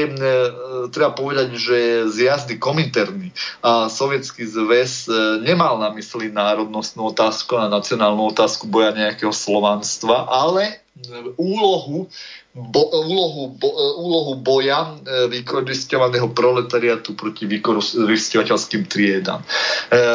[0.90, 1.78] treba povedať, že
[2.10, 3.30] zjazdy kominterny
[3.62, 5.10] a sovietský zväz
[5.42, 10.80] nemal na mysli národnostnú otázku a nacionálnu otázku boja nejakého slovanstva, ale
[11.36, 12.08] úlohu
[12.56, 13.68] bo, úlohu, bo,
[14.00, 14.96] úlohu boja e,
[15.28, 19.44] vykoristovaného proletariatu proti vykoristovateľským triedam.
[19.44, 19.46] E,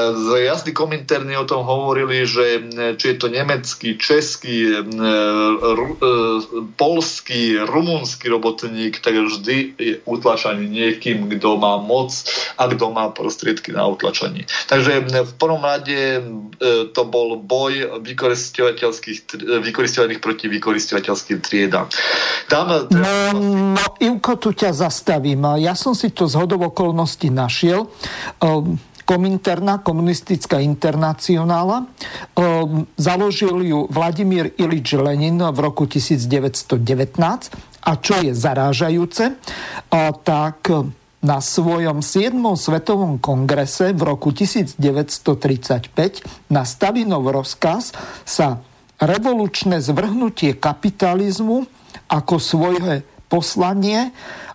[0.09, 4.73] z jazdy kominterny o tom hovorili, že e, či je to nemecký, český,
[6.81, 12.09] polský, rumunský robotník, tak vždy je utlačaný niekým, kto má moc
[12.57, 14.49] a kto má prostriedky na utlačanie.
[14.65, 16.25] Takže v prvom rade
[16.93, 21.91] to bol boj vykoristovaných proti vykoristovateľským triedam.
[22.47, 23.13] Tam, no,
[23.75, 25.57] no, Ivko, tu ťa zastavím.
[25.61, 27.87] Ja som si to z hodov okolností našiel.
[28.43, 31.83] Um, Kominterna, komunistická internacionála.
[32.95, 36.79] Založil ju Vladimír Ilič Lenin v roku 1919.
[37.81, 39.35] A čo je zarážajúce,
[40.23, 40.57] tak
[41.21, 42.33] na svojom 7.
[42.55, 45.91] svetovom kongrese v roku 1935
[46.47, 47.91] na Stalinov rozkaz
[48.25, 48.63] sa
[49.01, 51.65] revolučné zvrhnutie kapitalizmu
[52.11, 54.11] ako svoje poslanie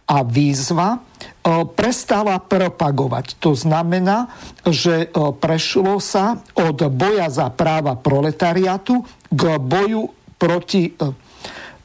[0.06, 0.98] a výzva e,
[1.66, 3.40] prestáva propagovať.
[3.40, 4.30] To znamená,
[4.68, 9.02] že e, prešlo sa od boja za práva proletariatu
[9.32, 11.14] k boju proti e,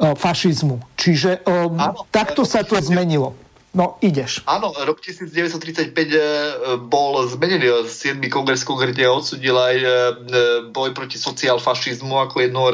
[0.02, 0.82] fašizmu.
[0.98, 1.46] Čiže
[2.10, 3.38] takto sa to zmenilo.
[3.72, 4.44] No, ideš.
[4.52, 6.20] Áno, rok 1935 e,
[6.92, 7.88] bol zmenený.
[7.88, 8.20] 7.
[8.28, 9.88] kongres konkrétne odsudil aj e,
[10.76, 12.68] boj proti sociálfašizmu ako jednu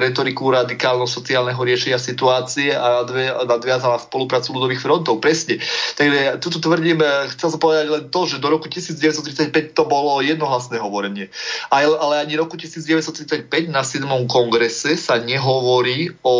[0.00, 3.04] retoriku radikálno-sociálneho riešenia situácie a
[3.44, 5.20] nadviazala spoluprácu ľudových frontov.
[5.20, 5.60] Presne.
[6.00, 10.24] Takže tuto tvrdím, e, chcel som povedať len to, že do roku 1935 to bolo
[10.24, 11.28] jednohlasné hovorenie.
[11.68, 14.08] Ale, ale ani roku 1935 na 7.
[14.32, 16.36] kongrese sa nehovorí o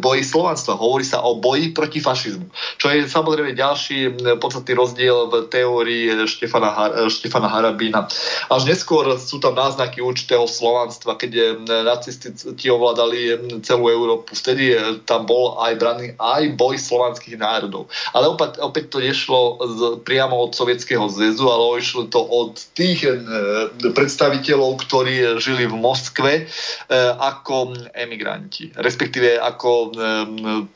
[0.00, 0.80] boji slovanstva.
[0.80, 2.61] Hovorí sa o boji proti fašizmu.
[2.78, 8.06] Čo je samozrejme ďalší podstatný rozdiel v teórii Štefana, Har- Štefana Harabína.
[8.50, 14.34] Až neskôr sú tam náznaky určitého slovanstva, keď nacisti ovládali celú Európu.
[14.36, 14.76] Vtedy
[15.08, 17.90] tam bol aj braný aj boj slovanských národov.
[18.14, 23.04] Ale opäť, opäť to nešlo z, priamo od Sovietskeho zväzu, ale išlo to od tých
[23.82, 26.32] predstaviteľov, ktorí žili v Moskve
[27.18, 29.92] ako emigranti, respektíve ako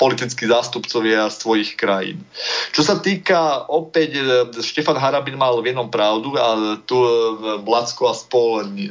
[0.00, 2.24] politickí zástupcovia svojich krajín.
[2.72, 4.24] Čo sa týka opäť, e,
[4.64, 7.08] Štefan Harabin mal v jednom pravdu a tu e,
[7.60, 8.88] Blacko a spol e,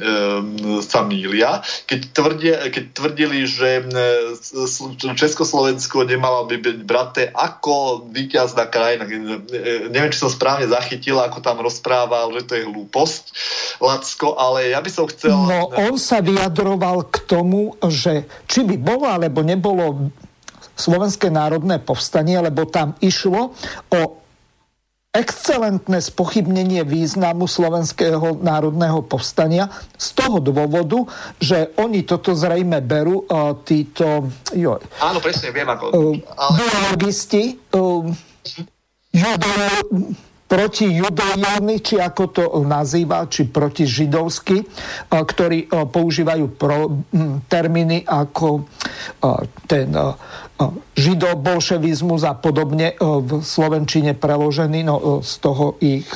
[0.80, 1.60] sa mília,
[1.90, 3.84] keď, tvrdie, keď tvrdili, že
[5.18, 9.04] Československo nemalo by byť braté ako víťazná krajina.
[9.90, 13.22] Neviem, či som správne zachytil, ako tam rozprával, že to je hlúposť,
[13.82, 15.34] Lacko, ale ja by som chcel...
[15.34, 20.12] No, on sa vyjadroval k tomu, že či by bolo alebo nebolo
[20.76, 23.56] Slovenské národné povstanie, lebo tam išlo
[23.90, 24.00] o
[25.16, 31.08] excelentné spochybnenie významu slovenského národného povstania z toho dôvodu,
[31.40, 34.28] že oni toto zrejme berú, uh, títo...
[34.52, 35.84] Jo, Áno, presne, viem ako.
[35.96, 36.60] Uh, ale...
[36.60, 38.04] Biologisti, uh,
[40.46, 44.62] proti judojany, či ako to nazýva, či proti židovsky,
[45.10, 47.02] ktorí používajú pro,
[47.50, 48.62] termíny ako
[49.66, 49.90] ten
[50.96, 56.08] židobolševizmus a podobne v Slovenčine preložený, no z toho ich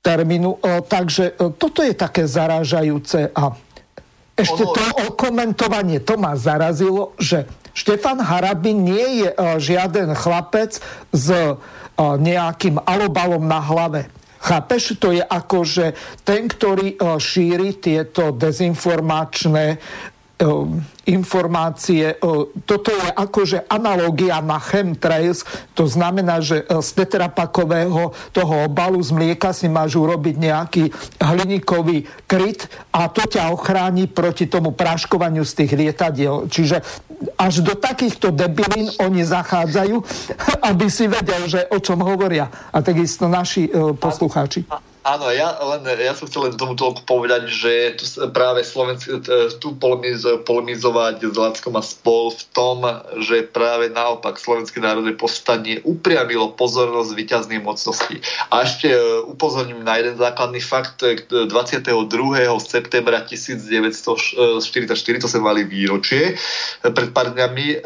[0.00, 0.64] termínu.
[0.88, 3.52] Takže toto je také zarážajúce a
[4.38, 4.82] ešte to
[5.12, 9.28] okomentovanie, to ma zarazilo, že Štefan Harabin nie je
[9.58, 10.78] žiaden chlapec
[11.12, 11.26] s
[11.98, 14.06] nejakým alobalom na hlave.
[14.38, 14.94] Chápeš?
[15.02, 19.82] To je ako, že ten, ktorý šíri tieto dezinformačné
[21.08, 22.14] informácie.
[22.62, 25.42] Toto je akože analogia na chemtrails,
[25.74, 30.84] to znamená, že z tetrapakového toho obalu z mlieka si máš urobiť nejaký
[31.18, 36.46] hliníkový kryt a to ťa ochráni proti tomu práškovaniu z tých lietadiel.
[36.46, 36.86] Čiže
[37.34, 39.96] až do takýchto debilín oni zachádzajú,
[40.70, 42.46] aby si vedel, že o čom hovoria.
[42.70, 43.66] A takisto naši
[43.98, 44.87] poslucháči.
[45.08, 49.24] Áno, ja, len, ja som chcel len tomu toľko povedať, že tu práve Slovensk,
[49.56, 52.84] tu polemiz, polemizovať s Lackom a spol v tom,
[53.24, 58.20] že práve naopak Slovenské národné povstanie upriamilo pozornosť výťazných mocností.
[58.52, 61.00] A ešte e, upozorním na jeden základný fakt.
[61.00, 61.88] 22.
[62.60, 66.36] septembra 1944, to sa mali výročie,
[66.84, 67.78] pred pár dňami e,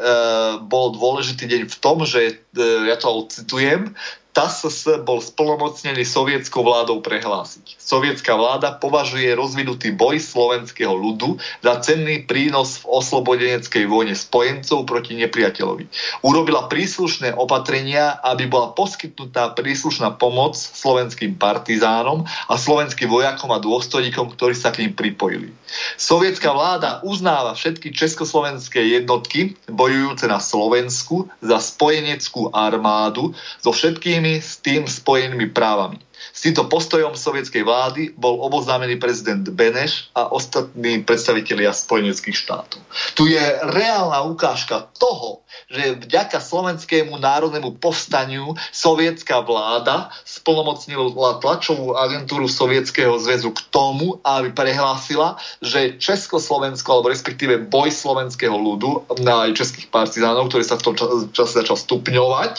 [0.66, 3.94] bol dôležitý deň v tom, že, e, ja to citujem,
[4.32, 7.76] TASS bol splnomocnený sovietskou vládou prehlásiť.
[7.76, 15.20] Sovietská vláda považuje rozvinutý boj slovenského ľudu za cenný prínos v oslobodeneckej vojne spojencov proti
[15.20, 15.84] nepriateľovi.
[16.24, 24.32] Urobila príslušné opatrenia, aby bola poskytnutá príslušná pomoc slovenským partizánom a slovenským vojakom a dôstojníkom,
[24.32, 25.52] ktorí sa k ním pripojili.
[26.00, 34.42] Sovietská vláda uznáva všetky československé jednotky bojujúce na Slovensku za spojeneckú armádu so všetkými jedini
[34.42, 35.98] s tim spojenimi právami.
[36.32, 42.80] S týmto postojom sovietskej vlády bol oboznámený prezident Beneš a ostatní predstavitelia spojeneckých štátov.
[43.12, 52.48] Tu je reálna ukážka toho, že vďaka slovenskému národnému povstaniu sovietská vláda splnomocnila tlačovú agentúru
[52.48, 59.92] Sovietskeho zväzu k tomu, aby prehlásila, že Československo, alebo respektíve boj slovenského ľudu na českých
[59.92, 60.94] partizánov, ktorý sa v tom
[61.36, 62.54] čase začal stupňovať,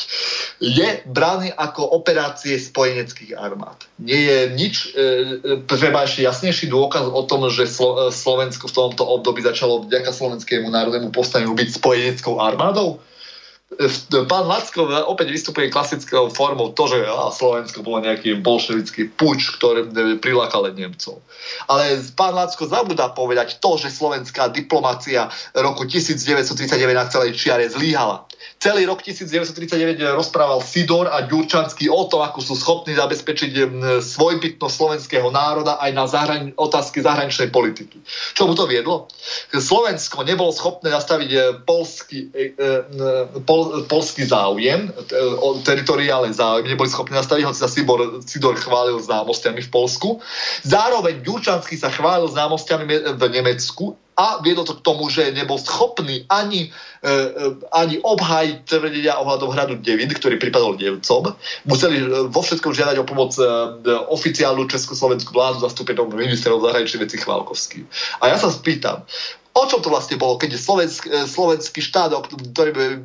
[0.62, 3.80] je braný ako operácie spojeneckých armád armád.
[4.00, 5.00] Nie je nič, e,
[5.40, 10.68] e, jasnejší dôkaz o tom, že Slo, e, Slovensko v tomto období začalo vďaka slovenskému
[10.68, 13.00] národnému povstaniu byť spojeneckou armádou.
[14.30, 17.04] Pán Lacko opäť vystupuje klasickou formou to, že
[17.38, 19.90] Slovensko bolo nejaký bolševický puč, ktorý
[20.20, 21.20] prilákal Nemcov.
[21.68, 28.26] Ale pán Lacko zabudá povedať to, že slovenská diplomácia roku 1939 na celej čiare zlíhala.
[28.60, 33.52] Celý rok 1939 rozprával Sidor a Ďurčanský o tom, ako sú schopní zabezpečiť
[34.00, 38.00] svojbytnosť slovenského národa aj na zahrani- otázky zahraničnej politiky.
[38.36, 39.12] Čo mu to viedlo?
[39.52, 44.92] Slovensko nebolo schopné nastaviť e, polský, e, e, pol, polský záujem,
[45.64, 50.20] teritoriálne záujem, neboli schopní nastaviť, hoci sa Sidor, Sidor chválil známostiami v Polsku.
[50.64, 56.26] Zároveň Ďurčanský sa chválil známostiami v Nemecku a viedlo to k tomu, že nebol schopný
[56.30, 56.70] ani,
[57.02, 61.34] e, e, ani obhájiť tvrdenia ohľadom hradu Devín, ktorý pripadol Nemcom.
[61.66, 63.46] Museli e, vo všetkom žiadať o pomoc e,
[64.14, 67.90] oficiálnu československú vládu zastúpenou ministerom zahraničných vecí Chválkovský.
[68.22, 69.02] A ja sa spýtam,
[69.54, 72.10] O čom to vlastne bolo, keď slovensk, e, slovenský štát,
[72.58, 72.98] ktorý by e,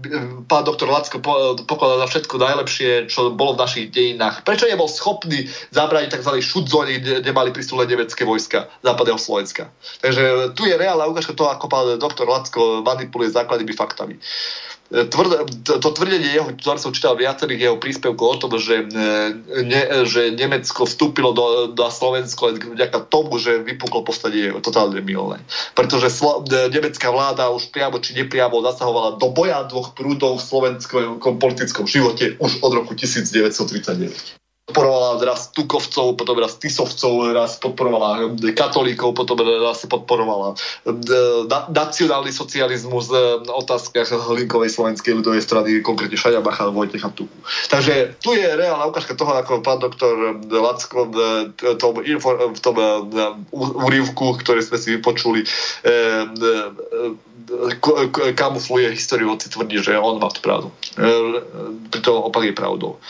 [0.49, 1.21] pán doktor Lacko
[1.69, 5.45] pokladal za všetko najlepšie, čo bolo v našich dejinách, prečo nebol schopný
[5.77, 6.41] zabrániť tzv.
[6.41, 9.69] šudzóni, kde, mali pristúle nemecké vojska západného Slovenska.
[10.01, 14.17] Takže tu je reálna ukážka toho, ako pán doktor Lacko manipuluje základnými faktami
[14.89, 20.33] to tvrdenie jeho, ktoré som čítal viacerých jeho príspevkov o tom, že, e, ne, že
[20.33, 25.45] Nemecko vstúpilo do, do Slovensko vďaka tomu, že vypuklo postanie je totálne milné.
[25.77, 30.47] Pretože slo, e, nemecká vláda už priamo či nepriamo zasahovala do boja dvoch prúdov v
[30.49, 38.37] slovenskom politickom živote už od roku 1939 podporovala raz Tukovcov, potom raz Tisovcov, raz podporovala
[38.53, 40.93] katolíkov, potom raz podporovala e,
[41.73, 47.33] nacionálny socializmus v otázkach Hlinkovej slovenskej ľudovej strany, konkrétne Šaďabacha, Vojtecha Tuku.
[47.73, 51.17] Takže tu je reálna ukážka toho, ako pán doktor Lacko v
[51.81, 52.05] tom,
[52.53, 52.77] v tom
[53.57, 55.49] úrivku, ktorý sme si vypočuli,
[58.37, 60.69] kamufluje históriu, hoci tvrdí, že on má tú pravdu.
[61.89, 63.01] Pritom opak je pravdou.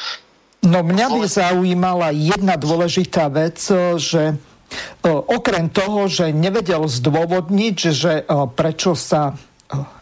[0.69, 3.57] No mňa by zaujímala jedna dôležitá vec,
[3.97, 4.37] že
[5.09, 8.13] okrem toho, že nevedel zdôvodniť, že
[8.53, 9.33] prečo sa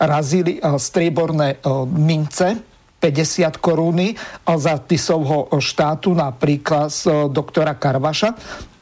[0.02, 2.75] razili strieborné mince 5
[3.06, 8.34] 50 koruny za Tisovho štátu, napríklad z doktora Karvaša.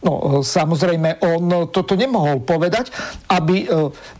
[0.04, 2.92] No, samozrejme, on toto nemohol povedať,
[3.24, 3.64] aby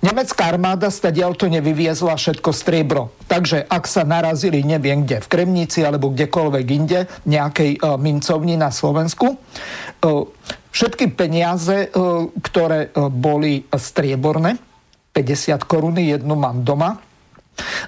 [0.01, 3.12] nemecká armáda stadiaľ to nevyviezla všetko striebro.
[3.28, 9.36] Takže ak sa narazili neviem kde, v Kremnici alebo kdekoľvek inde, nejakej mincovni na Slovensku,
[10.72, 11.93] všetky peniaze,
[12.40, 14.56] ktoré boli strieborné,
[15.12, 16.97] 50 koruny, jednu mám doma,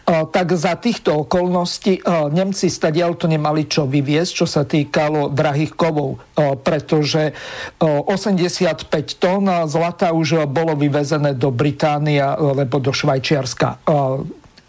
[0.07, 6.23] tak za týchto okolností Nemci stadiaľ to nemali čo vyviesť, čo sa týkalo drahých kovov,
[6.63, 7.35] pretože
[7.83, 8.87] 85
[9.19, 13.83] tón zlata už bolo vyvezené do Británie alebo do Švajčiarska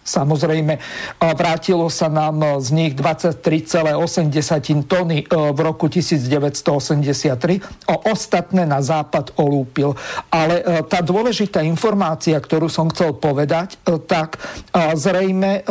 [0.07, 0.79] Samozrejme,
[1.19, 7.91] vrátilo sa nám z nich 23,8 tony v roku 1983.
[7.91, 9.99] O ostatné na západ olúpil.
[10.31, 13.75] Ale tá dôležitá informácia, ktorú som chcel povedať,
[14.07, 14.39] tak
[14.95, 15.67] zrejme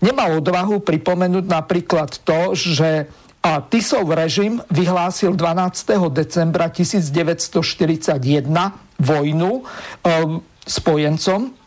[0.00, 3.04] nemal odvahu pripomenúť napríklad to, že
[3.42, 5.98] a Tisov režim vyhlásil 12.
[6.14, 7.50] decembra 1941
[9.02, 9.66] vojnu
[10.62, 11.61] spojencom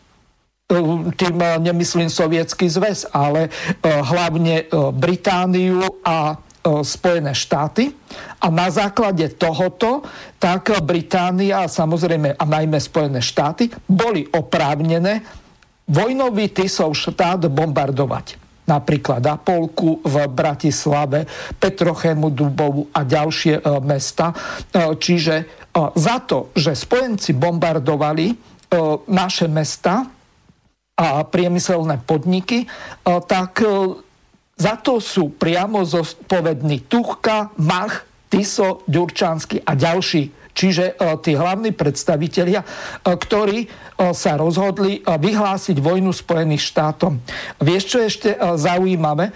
[1.14, 7.94] tým eh, nemyslím sovietský zväz, ale eh, hlavne eh, Britániu a Spojené štáty.
[8.42, 10.02] A na základe tohoto,
[10.34, 15.22] tak Británia a samozrejme a najmä Spojené štáty boli oprávnené
[15.86, 18.42] vojnový Tisov štát bombardovať.
[18.66, 24.34] Napríklad Apolku v Bratislave, Petrochému, Dubovu a ďalšie mesta.
[24.74, 25.34] Čiže
[25.94, 28.34] za to, že spojenci bombardovali
[29.06, 30.15] naše mesta,
[30.96, 32.66] a priemyselné podniky, e,
[33.28, 34.00] tak e,
[34.56, 40.32] za to sú priamo zodpovední Tuchka, Mach, Tiso, Ďurčánsky a ďalší.
[40.56, 42.64] Čiže e, tí hlavní predstavitelia,
[43.04, 47.16] ktorí sa rozhodli vyhlásiť vojnu Spojených štátom.
[47.64, 49.32] Vieš, čo je ešte zaujímavé?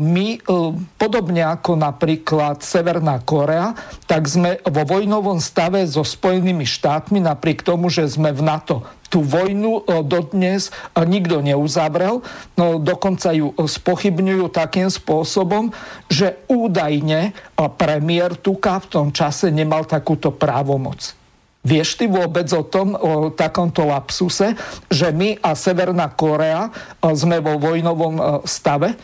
[0.00, 0.40] My,
[0.96, 3.76] podobne ako napríklad Severná Korea,
[4.08, 9.24] tak sme vo vojnovom stave so Spojenými štátmi, napriek tomu, že sme v NATO tú
[9.24, 10.72] vojnu e, dodnes e,
[11.04, 12.20] nikto neuzavrel,
[12.54, 15.72] no dokonca ju spochybňujú takým spôsobom,
[16.08, 21.16] že údajne e, premiér Tuka v tom čase nemal takúto právomoc.
[21.66, 24.54] Vieš ty vôbec o tom, o takomto lapsuse,
[24.88, 26.70] že my a Severná Korea
[27.02, 28.94] sme vo vojnovom stave?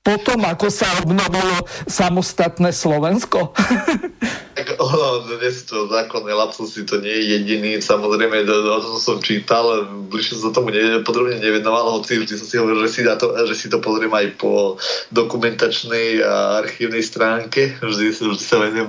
[0.00, 3.52] Potom, ako sa obnovilo samostatné Slovensko?
[4.50, 9.88] Tak ono, dnes to základné lapsusy to nie je jediný, samozrejme, o tom som čítal,
[10.12, 13.54] bližšie som tomu ne, podrobne nevenoval, hoci vždy som si hovoril, že si, to, že
[13.56, 14.76] si to pozriem aj po
[15.16, 18.84] dokumentačnej a archívnej stránke, vždy, vždy sa venujem,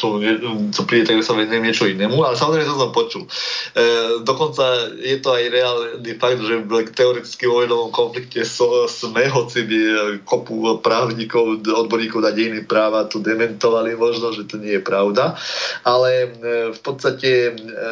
[0.00, 0.24] tomu,
[0.72, 3.22] co príde, tak sa venujem niečo inému, ale samozrejme to som počul.
[3.26, 3.30] E,
[4.24, 6.64] dokonca je to aj reálny fakt, že
[6.96, 9.78] teoreticky vojnovom konflikte so, sme, hoci by
[10.82, 15.38] právnikov, odborníkov na dejiny práva tu dementovali možno, že to nie je pravda
[15.84, 16.26] ale e,
[16.72, 17.84] v podstate e, e,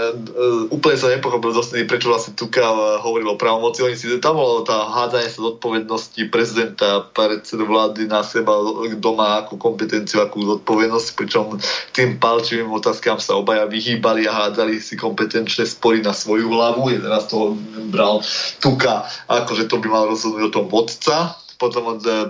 [0.69, 3.85] úplne sa nepochopil zosný, prečo vlastne Tuka hovoril o právomoci.
[3.85, 8.61] Oni si tam bolo tá hádzanie sa zodpovednosti prezidenta, predsedu vlády na seba,
[9.09, 11.57] má akú kompetenciu, akú zodpovednosť, pričom
[11.97, 16.93] tým palčivým otázkam sa obaja vyhýbali a hádzali si kompetenčné spory na svoju hlavu.
[16.93, 17.57] Jeden raz toho
[17.89, 18.21] bral
[18.61, 22.23] Tuka, akože to by mal rozhodnúť o tom vodca, potom e,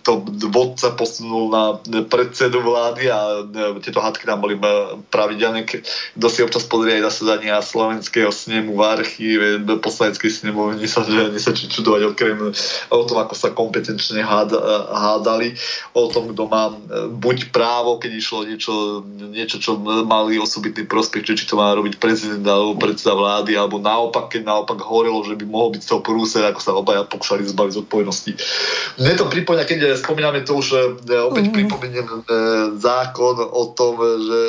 [0.00, 1.64] to vodca posunul na
[2.08, 4.56] predsedu vlády a e, tieto hádky tam boli
[5.12, 5.68] pravidelné.
[5.68, 9.46] Kto si občas pozrie aj zasadania slovenského snemu v archíve,
[9.84, 11.04] poslaneckej snemovne, sa,
[11.36, 12.40] sa čudovať okrem
[12.88, 15.52] o tom, ako sa kompetenčne hádali,
[15.92, 16.72] o tom, kto má
[17.12, 18.74] buď právo, keď išlo niečo,
[19.28, 19.76] niečo čo
[20.08, 24.80] mali osobitný prospech, či, to má robiť prezident alebo predseda vlády, alebo naopak, keď naopak
[24.80, 28.37] hovorilo, že by mohol byť z toho prúser, ako sa obaja pokúšali zbaviť zodpovednosti.
[28.98, 30.78] Mne to pripomína, keď spomíname to už e,
[31.22, 31.54] opäť mm.
[31.54, 32.14] pripomeniem e,
[32.78, 34.40] zákon o tom, že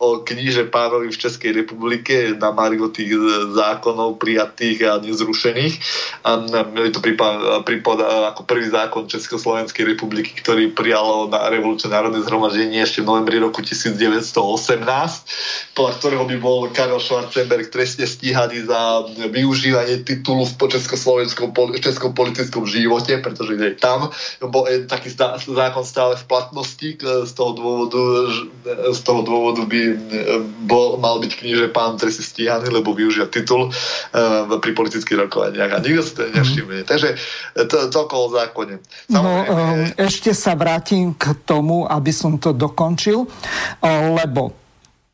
[0.00, 3.12] o kníže pánovi v Českej republike na Mario tých
[3.52, 5.74] zákonov prijatých a nezrušených.
[6.24, 7.00] A mi to
[7.64, 13.36] pripadá ako prvý zákon Československej republiky, ktorý prijalo na revolučné národné zhromaždenie ešte v novembri
[13.36, 21.52] roku 1918, podľa ktorého by bol Karol Schwarzenberg trestne stíhaný za využívanie titulu v československom
[21.80, 24.10] českom politickom živote, pretože je tam,
[24.42, 25.14] bo taký
[25.46, 28.02] zákon stále v platnosti, z toho dôvodu,
[28.90, 29.94] z toho dôvodu by e,
[30.66, 35.78] bol, mal byť kniže pán trestne stíhaný, lebo využia titul uh, pri politických rokovaniach a
[35.78, 36.82] nikto si to nevšimne.
[36.82, 36.88] Mm.
[36.88, 37.08] Takže
[37.70, 38.74] to, to okolo zákone.
[39.12, 43.26] No, um, ešte sa vrátim k tomu, aby som to dokončil,
[44.16, 44.52] lebo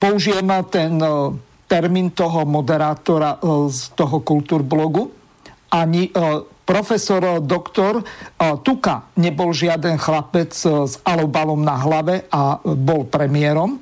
[0.00, 0.96] použijem ten
[1.66, 5.10] termín toho moderátora z toho kultúrblogu,
[5.74, 6.08] ani
[6.66, 8.02] profesor doktor
[8.36, 13.78] Tuka nebol žiaden chlapec s alobalom na hlave a bol premiérom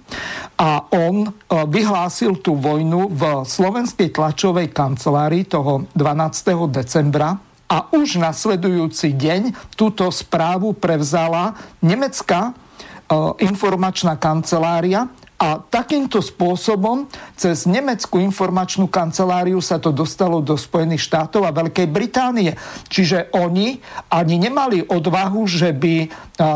[0.60, 6.70] a on vyhlásil tú vojnu v slovenskej tlačovej kancelárii toho 12.
[6.70, 12.52] decembra a už nasledujúci deň túto správu prevzala nemecká
[13.40, 15.08] informačná kancelária
[15.44, 17.04] a takýmto spôsobom
[17.36, 22.56] cez nemeckú informačnú kanceláriu sa to dostalo do Spojených štátov a Veľkej Británie.
[22.88, 23.76] Čiže oni
[24.08, 26.08] ani nemali odvahu, že by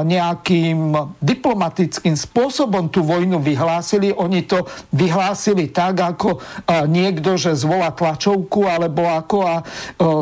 [0.09, 4.16] nejakým diplomatickým spôsobom tú vojnu vyhlásili.
[4.16, 4.65] Oni to
[4.97, 6.40] vyhlásili tak, ako
[6.89, 9.55] niekto, že zvolá tlačovku, alebo ako a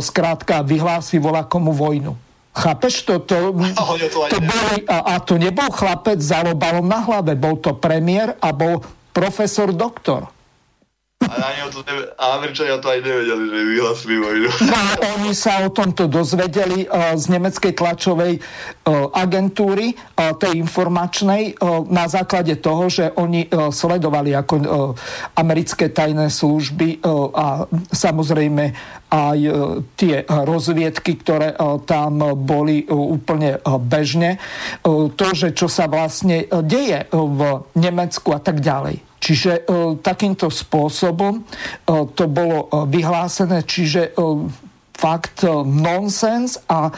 [0.02, 2.25] skrátka vyhlási komu vojnu.
[2.56, 3.20] Chápeš to?
[3.20, 3.84] To, to,
[4.32, 8.48] to boli, a, a to nebol chlapec za lobalom na hlave, bol to premiér a
[8.56, 8.80] bol
[9.12, 10.32] profesor doktor.
[11.16, 14.48] A, to neve- a Američania to aj nevedeli, že vyhlasili vojnu.
[14.68, 14.80] No,
[15.16, 21.82] oni sa o tomto dozvedeli uh, z nemeckej tlačovej uh, agentúry, uh, tej informačnej, uh,
[21.88, 24.66] na základe toho, že oni uh, sledovali ako uh,
[25.34, 27.46] americké tajné služby uh, a
[27.90, 28.76] samozrejme
[29.16, 29.52] aj uh,
[29.96, 33.56] tie rozviedky, ktoré uh, tam boli uh, úplne
[33.88, 34.36] bežne.
[34.84, 37.40] To, že čo sa vlastne deje v
[37.74, 39.06] Nemecku a tak ďalej.
[39.16, 39.60] Čiže e,
[40.04, 41.42] takýmto spôsobom e,
[42.14, 44.14] to bolo e, vyhlásené, čiže
[44.96, 46.88] fakt nonsens a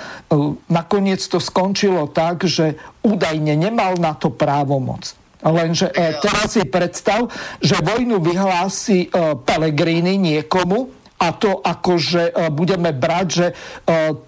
[0.71, 5.19] nakoniec to skončilo tak, že údajne nemal na to právomoc.
[5.43, 5.91] Lenže
[6.23, 7.27] teraz si predstav,
[7.59, 9.11] že vojnu vyhlási
[9.43, 13.55] Pelegrini niekomu, a to akože budeme brať, že e,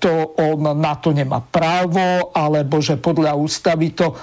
[0.02, 4.14] to on na to nemá právo, alebo že podľa ústavy to e,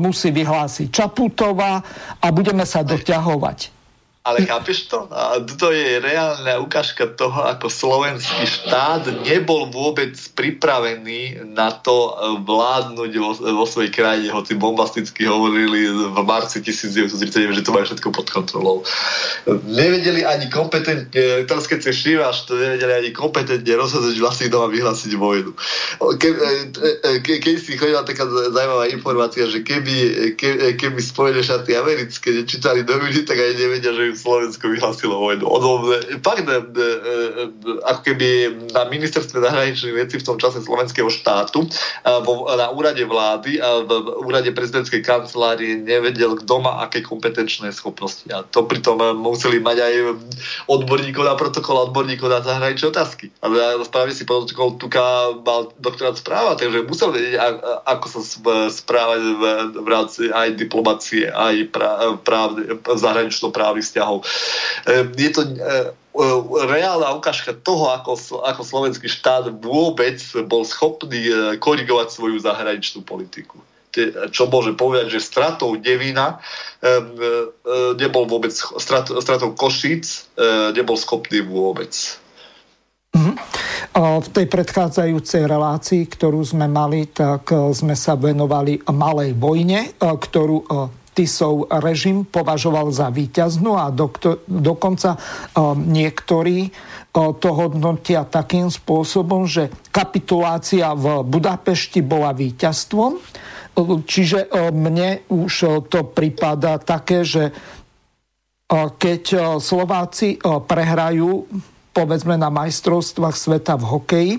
[0.00, 1.84] musí vyhlásiť Čaputová
[2.20, 3.83] a budeme sa doťahovať.
[4.24, 5.04] Ale chápeš to?
[5.12, 12.40] A to je reálna ukážka toho, ako slovenský štát nebol vôbec pripravený na to eh,
[12.40, 18.08] vládnuť vo, vo svojej krajine, hoci bombasticky hovorili v marci 1939, že to majú všetko
[18.16, 18.80] pod kontrolou.
[19.68, 25.20] Nevedeli ani kompetentne, teraz keď si všímaš, to nevedeli ani kompetentne rozhodnúť vlastný doma vyhlásiť
[25.20, 25.52] vojnu.
[26.16, 29.96] Ke, eh, ke, keď si chodila taká zaujímavá informácia, že keby,
[30.40, 35.46] ke, keby Spojené štáty americké nečítali noviny, tak aj nevedia, že Slovensko vyhlásilo vojnu.
[35.46, 35.70] Ono,
[36.22, 36.60] fakt, e, e,
[37.84, 38.28] ako keby
[38.74, 41.66] na ministerstve zahraničných vecí v tom čase slovenského štátu,
[42.54, 43.90] na úrade vlády a v
[44.24, 48.24] úrade prezidentskej kancelárie nevedel, kto má aké kompetenčné schopnosti.
[48.30, 49.94] A to pritom museli mať aj
[50.70, 53.32] odborníkov na protokol, odborníkov na zahraničné otázky.
[53.42, 53.50] A
[53.82, 57.34] správne si protokol Tuka mal doktorát správa, takže musel vedieť,
[57.88, 58.20] ako sa
[58.70, 59.20] správať
[59.80, 61.72] v, rámci aj diplomácie, aj
[62.22, 62.60] práv,
[62.96, 64.18] zahranično právnych vzťahov vzťahov.
[64.84, 65.88] Ehm, je to ehm,
[66.68, 73.58] reálna ukážka toho, ako, ako slovenský štát vôbec bol schopný ehm, korigovať svoju zahraničnú politiku
[74.34, 76.42] čo môže povedať, že stratou Devina
[77.94, 80.26] nebol vôbec, strat, stratou Košíc
[80.74, 81.94] nebol schopný vôbec.
[83.14, 83.38] Mhm.
[83.94, 90.66] V tej predchádzajúcej relácii, ktorú sme mali, tak sme sa venovali malej vojne, ktorú
[91.14, 95.14] Tisov režim považoval za víťaznú a doktor, dokonca
[95.54, 103.22] um, niektorí uh, to hodnotia takým spôsobom, že kapitulácia v Budapešti bola víťazstvom.
[104.04, 107.54] Čiže uh, mne už to prípada také, že
[108.74, 109.22] keď
[109.60, 111.46] Slováci prehrajú
[111.94, 114.32] povedzme na majstrovstvách sveta v hokeji,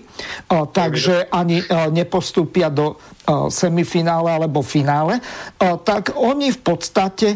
[0.52, 1.64] takže ani
[1.96, 3.00] nepostúpia do
[3.48, 5.24] semifinále alebo finále,
[5.88, 7.28] tak oni v podstate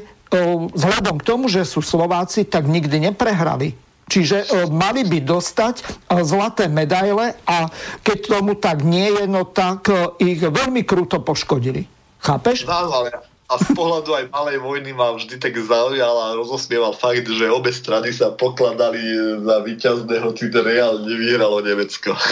[0.75, 3.73] vzhľadom k tomu, že sú Slováci, tak nikdy neprehrali.
[4.09, 5.85] Čiže mali by dostať
[6.25, 7.69] zlaté medaile a
[8.01, 9.87] keď tomu tak nie je, no tak
[10.17, 11.85] ich veľmi krúto poškodili.
[12.19, 12.67] Chápeš?
[12.67, 13.15] No, ale
[13.49, 17.73] a z pohľadu aj malej vojny ma vždy tak zaujal a rozosmieval fakt, že obe
[17.73, 19.01] strany sa pokladali
[19.41, 22.13] za víťazné, hoci reálne vyhralo Nemecko.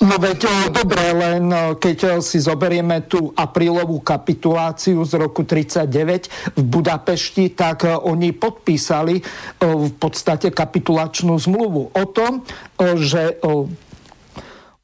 [0.00, 7.52] No veď dobre, len keď si zoberieme tú aprílovú kapituláciu z roku 39 v Budapešti,
[7.52, 9.20] tak oni podpísali
[9.60, 12.48] v podstate kapitulačnú zmluvu o tom,
[12.96, 13.44] že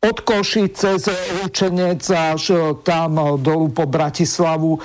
[0.04, 1.08] od Koši cez
[1.40, 4.80] Lučenec až e, tam e, dolu po Bratislavu, e,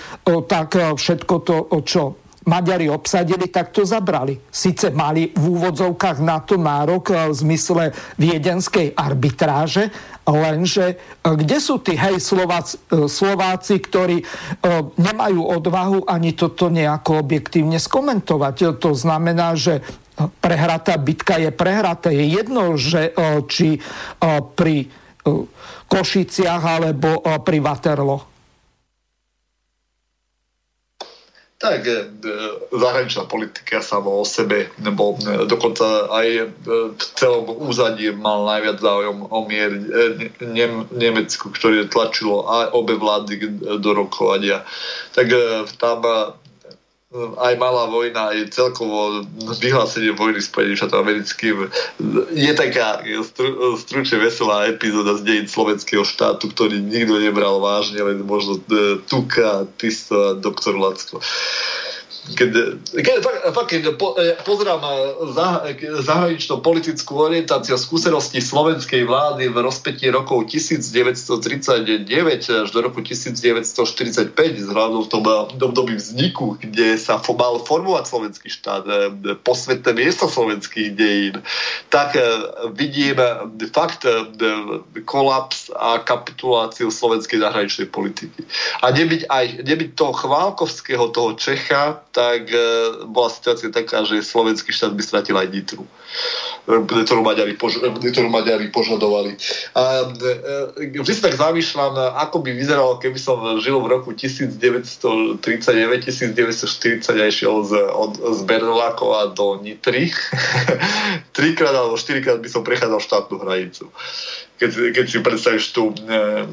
[0.47, 2.01] tak všetko to, čo
[2.41, 4.33] Maďari obsadili, tak to zabrali.
[4.49, 9.93] Sice mali v úvodzovkách na to nárok v zmysle viedenskej arbitráže,
[10.25, 14.25] lenže kde sú tí hej Slováci, Slováci ktorí
[14.97, 18.73] nemajú odvahu ani toto nejako objektívne skomentovať.
[18.81, 19.85] To znamená, že
[20.41, 22.09] prehratá bitka je prehratá.
[22.09, 23.13] Je jedno, že
[23.45, 23.77] či
[24.57, 24.89] pri
[25.87, 28.31] Košiciach alebo pri Waterloo.
[31.61, 32.09] tak e,
[32.73, 39.21] zahraničná politika sama o sebe, nebo e, dokonca aj v celom úzadí mal najviac záujem
[39.29, 39.69] o mier
[40.89, 44.65] Nemecku, ktoré tlačilo aj obe vlády do rokovania.
[45.13, 45.29] Tak
[45.77, 46.01] tam
[47.19, 49.27] aj malá vojna, aj celkovo
[49.59, 51.67] vyhlásenie vojny Spojeným štátom americkým.
[52.31, 58.23] Je taká stru, stručne veselá epizóda z dejín slovenského štátu, ktorý nikto nebral vážne, len
[58.23, 58.63] možno
[59.11, 61.19] Tuka, Tisto a doktor Lacko
[62.21, 62.49] keď,
[62.93, 63.15] keď,
[63.49, 64.85] fakt, keď po, e, pozerám
[65.33, 65.65] za,
[66.05, 72.05] zahraničnú politickú orientáciu skúsenosti slovenskej vlády v rozpetí rokov 1939
[72.45, 75.25] až do roku 1945 vzhľadom v tom
[75.57, 81.41] období vzniku, kde sa mal formovať slovenský štát, e, posvetné miesto slovenských dejín,
[81.89, 82.21] tak e,
[82.77, 83.17] vidím
[83.73, 84.05] fakt
[85.09, 88.45] kolaps a kapituláciu slovenskej zahraničnej politiky.
[88.85, 92.59] A nebyť aj nebyť toho Chválkovského, toho Čecha, tak e,
[93.07, 95.83] bola situácia taká, že slovenský štát by stratil aj Nitru
[96.67, 99.33] ktorú Maďari, pož- ktorú Maďari požadovali.
[99.73, 105.41] A e, vždy sa tak zamýšľam, ako by vyzeralo, keby som žil v roku 1939-1940
[107.17, 110.13] a išiel z, od, z Bernolákova do Nitry.
[111.35, 113.89] Trikrát alebo štyrikrát by som prechádzal štátnu hranicu
[114.61, 116.45] keď, keď si predstavíš tu, e,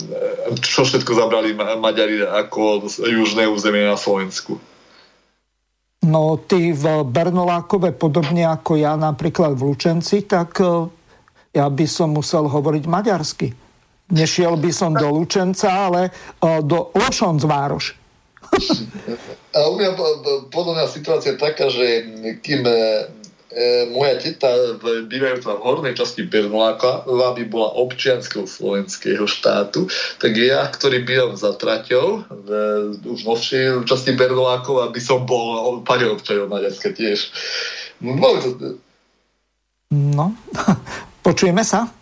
[0.64, 4.56] čo všetko zabrali Maďari ako južné územie na Slovensku.
[6.06, 10.86] No ty v Bernolákove, podobne ako ja napríklad v Lučenci, tak e,
[11.58, 13.50] ja by som musel hovoriť maďarsky.
[14.14, 16.10] Nešiel by som do Lučenca, ale e,
[16.62, 17.98] do Lošonsvároš.
[19.52, 19.90] A u mňa
[20.54, 22.06] podľa mňa situácia je taká, že
[22.40, 22.62] kým
[23.50, 24.48] e, e, moja teta
[25.08, 29.90] bývajúca v hornej časti Bernoláka by bola občianskou slovenského štátu,
[30.22, 32.48] tak ja, ktorý bývam za traťou, v,
[33.02, 37.28] už novšej časti Bernolákov, aby som bol pane občanov Maďarska tiež.
[37.98, 38.14] No,
[39.90, 40.26] no
[41.26, 41.97] počujeme sa?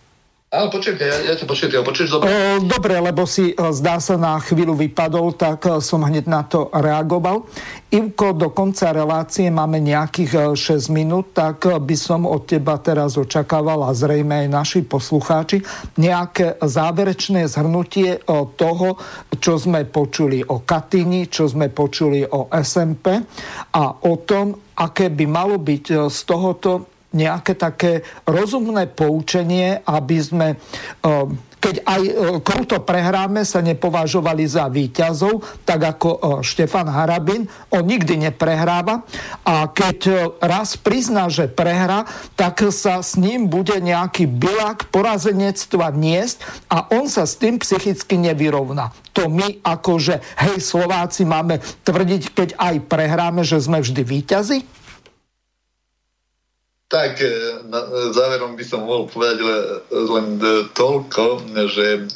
[0.47, 2.31] Áno, počujete, ja, ja ťa počujem, počuješ dobre?
[2.31, 7.51] E, dobre, lebo si zdá sa na chvíľu vypadol, tak som hneď na to reagoval.
[7.91, 13.91] Ivko, do konca relácie máme nejakých 6 minút, tak by som od teba teraz a
[13.91, 15.67] zrejme aj naši poslucháči
[15.99, 18.23] nejaké záverečné zhrnutie
[18.55, 18.95] toho,
[19.43, 23.19] čo sme počuli o Katyni, čo sme počuli o SMP
[23.75, 30.47] a o tom, aké by malo byť z tohoto nejaké také rozumné poučenie, aby sme
[30.55, 31.25] eh,
[31.57, 32.13] keď aj eh,
[32.43, 37.47] kruto prehráme, sa nepovažovali za výťazov, tak ako eh, Štefan Harabin.
[37.71, 39.07] On nikdy neprehráva
[39.47, 42.03] a keď raz prizná, že prehra,
[42.35, 48.19] tak sa s ním bude nejaký bilák porazenectva niesť a on sa s tým psychicky
[48.19, 48.91] nevyrovná.
[49.15, 54.59] To my akože, hej, Slováci máme tvrdiť, keď aj prehráme, že sme vždy výťazi?
[56.87, 57.31] Tak e,
[57.67, 59.43] na, e, záverom by som mohol povedať
[59.91, 60.39] len
[60.71, 62.07] toľko, že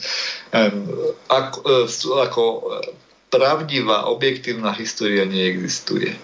[1.27, 2.43] ako, e, ako
[3.31, 6.15] pravdivá, objektívna história neexistuje.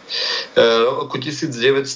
[0.55, 1.87] V roku 1989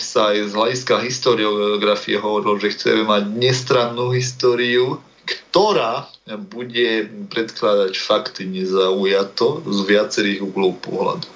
[0.00, 6.10] sa aj z hľadiska historiografie hovorilo, že chceme mať nestrannú históriu, ktorá
[6.50, 11.26] bude predkladať fakty nezaujato z viacerých uglov pohľadu.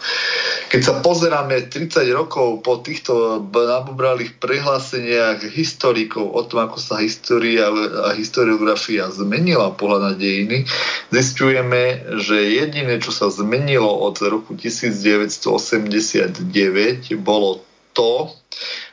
[0.67, 7.71] Keď sa pozeráme 30 rokov po týchto nabobralých prehláseniach historikov o tom, ako sa história
[8.07, 10.67] a historiografia zmenila pohľad na dejiny,
[11.15, 16.43] zistujeme, že jediné, čo sa zmenilo od roku 1989,
[17.23, 17.63] bolo
[17.95, 18.31] to,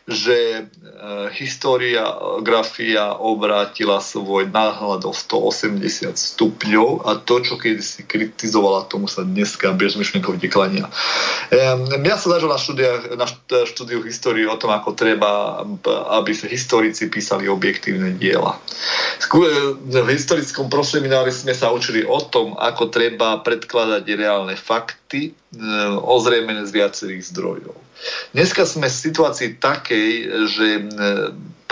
[0.03, 5.79] že e, grafia obrátila svoj náhľad o 180
[6.11, 10.91] stupňov a to, čo keď si kritizovala, tomu sa dneska bežmyšlenkovite klania.
[11.47, 11.55] E,
[12.03, 13.27] mňa sa zažil na, štúdiách, na
[13.63, 15.63] štúdiu histórie o tom, ako treba,
[16.19, 18.59] aby sa historici písali objektívne diela.
[19.87, 25.63] V historickom proseminári sme sa učili o tom, ako treba predkladať reálne fakty, e,
[26.03, 27.92] ozrejmené z viacerých zdrojov.
[28.35, 30.09] Dneska sme v situácii takej,
[30.49, 30.67] že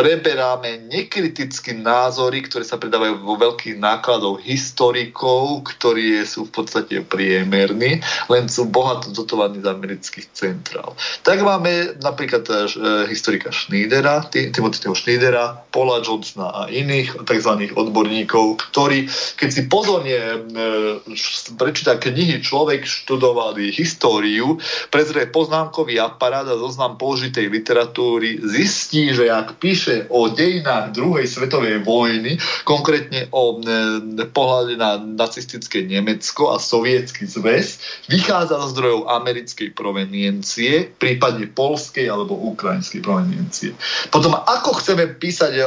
[0.02, 8.02] preberáme nekriticky názory, ktoré sa predávajú vo veľkých nákladoch historikov, ktorí sú v podstate priemerní,
[8.26, 10.98] len sú bohato dotovaní z amerických centrál.
[11.22, 12.54] Tak máme napríklad e,
[13.14, 17.70] historika Schneidera, Timothyho Schneidera, Paula Johnsona a iných tzv.
[17.78, 19.06] odborníkov, ktorí,
[19.38, 20.38] keď si pozorne e,
[21.62, 24.58] prečíta knihy, človek študoval históriu,
[24.90, 31.28] prezrie poznámkový aparát a zoznam použitej literatúry, zistí, že ak píše píše o dejinách druhej
[31.28, 33.60] svetovej vojny, konkrétne o
[34.32, 42.40] pohľade na nacistické Nemecko a sovietský zväz, vychádza zo zdrojov americkej proveniencie, prípadne polskej alebo
[42.56, 43.70] ukrajinskej proveniencie.
[44.08, 45.62] Potom ako chceme písať e,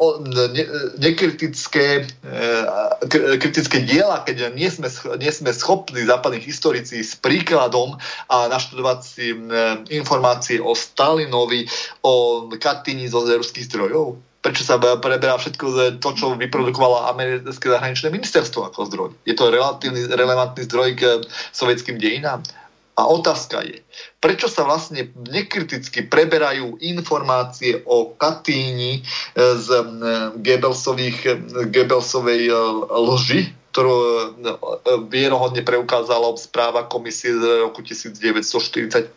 [0.00, 0.64] o ne,
[0.96, 4.88] nekritické e, kritické diela, keď nie sme,
[5.20, 7.98] nie sme schopní západní historici s príkladom
[8.32, 9.36] a naštudovať si
[9.92, 11.68] informácie o Stalinovi,
[12.06, 14.22] o Katyni zo ruských zdrojov?
[14.40, 19.10] Prečo sa preberá všetko to, čo vyprodukovalo americké zahraničné ministerstvo ako zdroj?
[19.26, 21.02] Je to relatívny, relevantný zdroj k
[21.50, 22.46] sovietským dejinám?
[22.96, 23.84] A otázka je,
[24.24, 29.04] prečo sa vlastne nekriticky preberajú informácie o Katíni
[29.36, 29.66] z
[31.68, 32.42] Goebbelsovej
[32.88, 34.20] lži, ktorú e,
[35.12, 39.12] vierohodne preukázala správa komisie z roku 1945.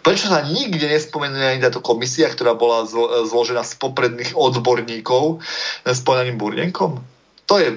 [0.00, 2.88] Prečo sa nikde nespomenuje ani táto komisia, ktorá bola
[3.28, 5.44] zložená z popredných odborníkov
[5.84, 7.04] s podaným Burdenkom?
[7.44, 7.76] To je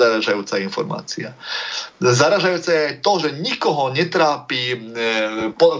[0.00, 1.36] zaražajúca informácia.
[2.00, 4.76] Zaražajúce je to, že nikoho netrápi e,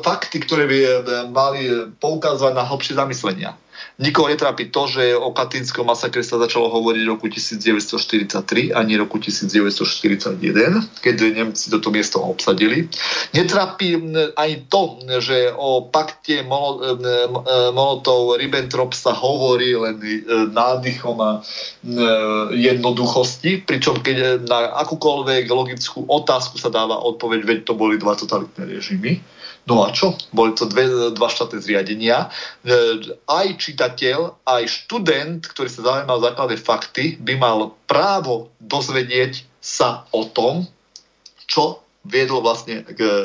[0.04, 0.78] fakty, ktoré by
[1.32, 3.56] mali poukazovať na hlbšie zamyslenia.
[4.00, 8.96] Nikoho netrápi to, že o Katinskom masakre sa začalo hovoriť v roku 1943 a nie
[8.96, 10.40] roku 1941,
[11.04, 12.88] keď Nemci toto miesto obsadili.
[13.36, 14.00] Netrápi
[14.40, 16.40] aj to, že o pakte
[17.76, 21.40] Molotov-Ribbentrop sa hovorí len e, nádychom a e,
[22.56, 28.64] jednoduchosti, pričom keď na akúkoľvek logickú otázku sa dáva odpoveď, veď to boli dva totalitné
[28.64, 29.20] režimy.
[29.68, 30.16] No a čo?
[30.32, 32.32] Boli to dve, dva štátne zriadenia.
[32.64, 32.68] E,
[33.28, 33.46] aj
[33.90, 40.24] čitateľ, aj študent, ktorý sa zaujímal o základné fakty, by mal právo dozvedieť sa o
[40.30, 40.70] tom,
[41.50, 43.24] čo viedlo vlastne k e,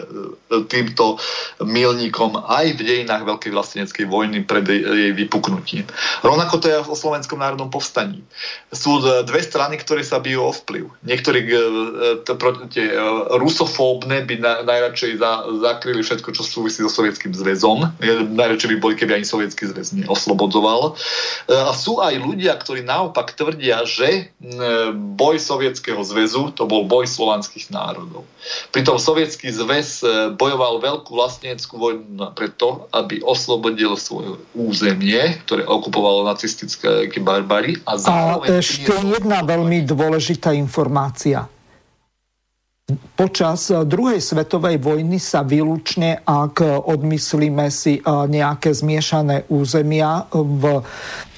[0.68, 1.16] týmto
[1.64, 5.88] milníkom aj v dejinách Veľkej vlasteneckej vojny pred jej vypuknutím.
[6.20, 8.20] Rovnako to je o Slovenskom národnom povstaní.
[8.76, 10.92] Sú dve strany, ktoré sa bijú o vplyv.
[11.08, 11.52] Niektorí e,
[12.68, 13.00] tie e,
[13.40, 14.36] rusofóbne by
[14.68, 15.24] najradšej
[15.64, 17.96] zakryli všetko, čo súvisí so Sovietským zväzom.
[18.36, 21.00] Najradšej by boli, keby ani Sovietský zväz neoslobodzoval.
[21.48, 24.36] A sú aj ľudia, ktorí naopak tvrdia, že
[25.16, 28.28] boj Sovietskeho zväzu to bol boj slovanských národov.
[28.74, 36.26] Pritom Sovietský zväz e, bojoval veľkú vlasteneckú vojnu preto, aby oslobodil svoje územie, ktoré okupovalo
[36.26, 37.78] nacistické barbary.
[37.86, 38.16] A, a
[38.50, 41.48] ešte jedna veľmi dôležitá informácia.
[43.18, 50.84] Počas e, druhej svetovej vojny sa výlučne, ak odmyslíme si e, nejaké zmiešané územia v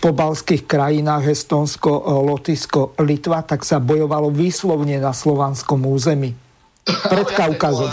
[0.01, 1.91] pobalských krajinách Estonsko,
[2.23, 6.46] Lotyšsko, Litva, tak sa bojovalo výslovne na slovanskom území
[6.88, 7.91] pred Kaukazom.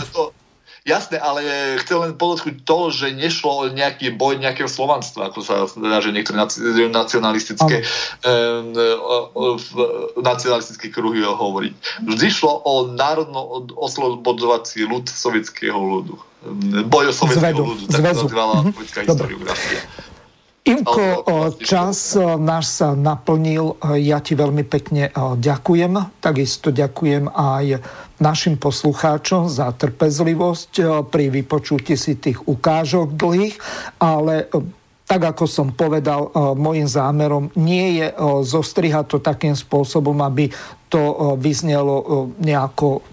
[0.85, 1.41] Jasné, ale
[1.81, 6.13] chcem len podotknúť to, že nešlo o nejaký boj nejakého slovanstva, ako sa dá, že
[6.13, 6.37] niektoré
[6.93, 7.81] nacionalistické,
[8.21, 8.69] um,
[10.21, 12.05] nacionalistické kruhy hovoriť.
[12.05, 16.21] Vždy šlo o národno oslobodzovací ľud sovietského ľudu.
[16.85, 18.29] Boj o sovietského ľudu, tak Zvezu.
[18.29, 19.09] nazvala mm-hmm.
[19.09, 19.81] historiografia.
[20.65, 21.05] Imko,
[21.61, 23.77] čas náš sa naplnil.
[24.01, 26.21] Ja ti veľmi pekne ďakujem.
[26.21, 27.65] Takisto ďakujem aj
[28.19, 33.55] našim poslucháčom za trpezlivosť pri vypočutí si tých ukážok dlhých,
[33.99, 34.47] ale
[35.05, 38.07] tak ako som povedal, môjim zámerom nie je
[38.41, 40.49] zostrihať to takým spôsobom, aby
[40.89, 43.05] to vyznelo nejako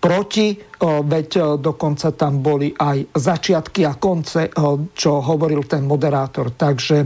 [0.00, 4.50] proti, veď dokonca tam boli aj začiatky a konce,
[4.94, 6.54] čo hovoril ten moderátor.
[6.54, 6.96] Takže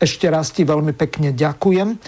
[0.00, 2.00] ešte raz ti veľmi pekne ďakujem.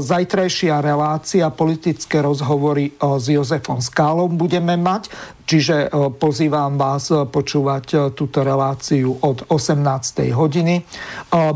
[0.00, 5.10] Zajtrajšia relácia, politické rozhovory s Jozefom Skálom budeme mať.
[5.44, 10.32] Čiže pozývam vás počúvať túto reláciu od 18.
[10.32, 10.80] hodiny.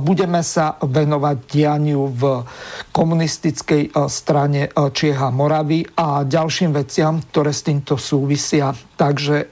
[0.04, 2.44] Budeme sa venovať dianiu v
[2.92, 8.76] komunistickej strane Čieha Moravy a ďalším veciam, ktoré s týmto súvisia.
[8.98, 9.46] Takže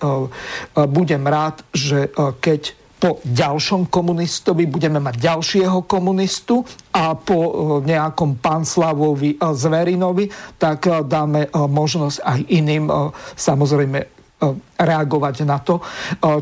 [0.90, 2.10] budem rád, že
[2.42, 7.38] keď po ďalšom komunistovi budeme mať ďalšieho komunistu a po
[7.86, 10.26] nejakom Slavovi Zverinovi,
[10.58, 12.90] tak dáme možnosť aj iným,
[13.38, 15.80] samozrejme E, reagovať na to.
[15.80, 15.82] E,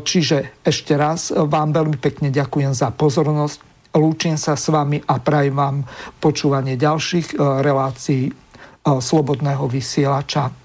[0.03, 3.63] čiže ešte raz vám veľmi pekne ďakujem za pozornosť.
[3.95, 5.87] Lúčim sa s vami a prajem vám
[6.19, 8.27] počúvanie ďalších relácií
[8.83, 10.64] Slobodného vysielača.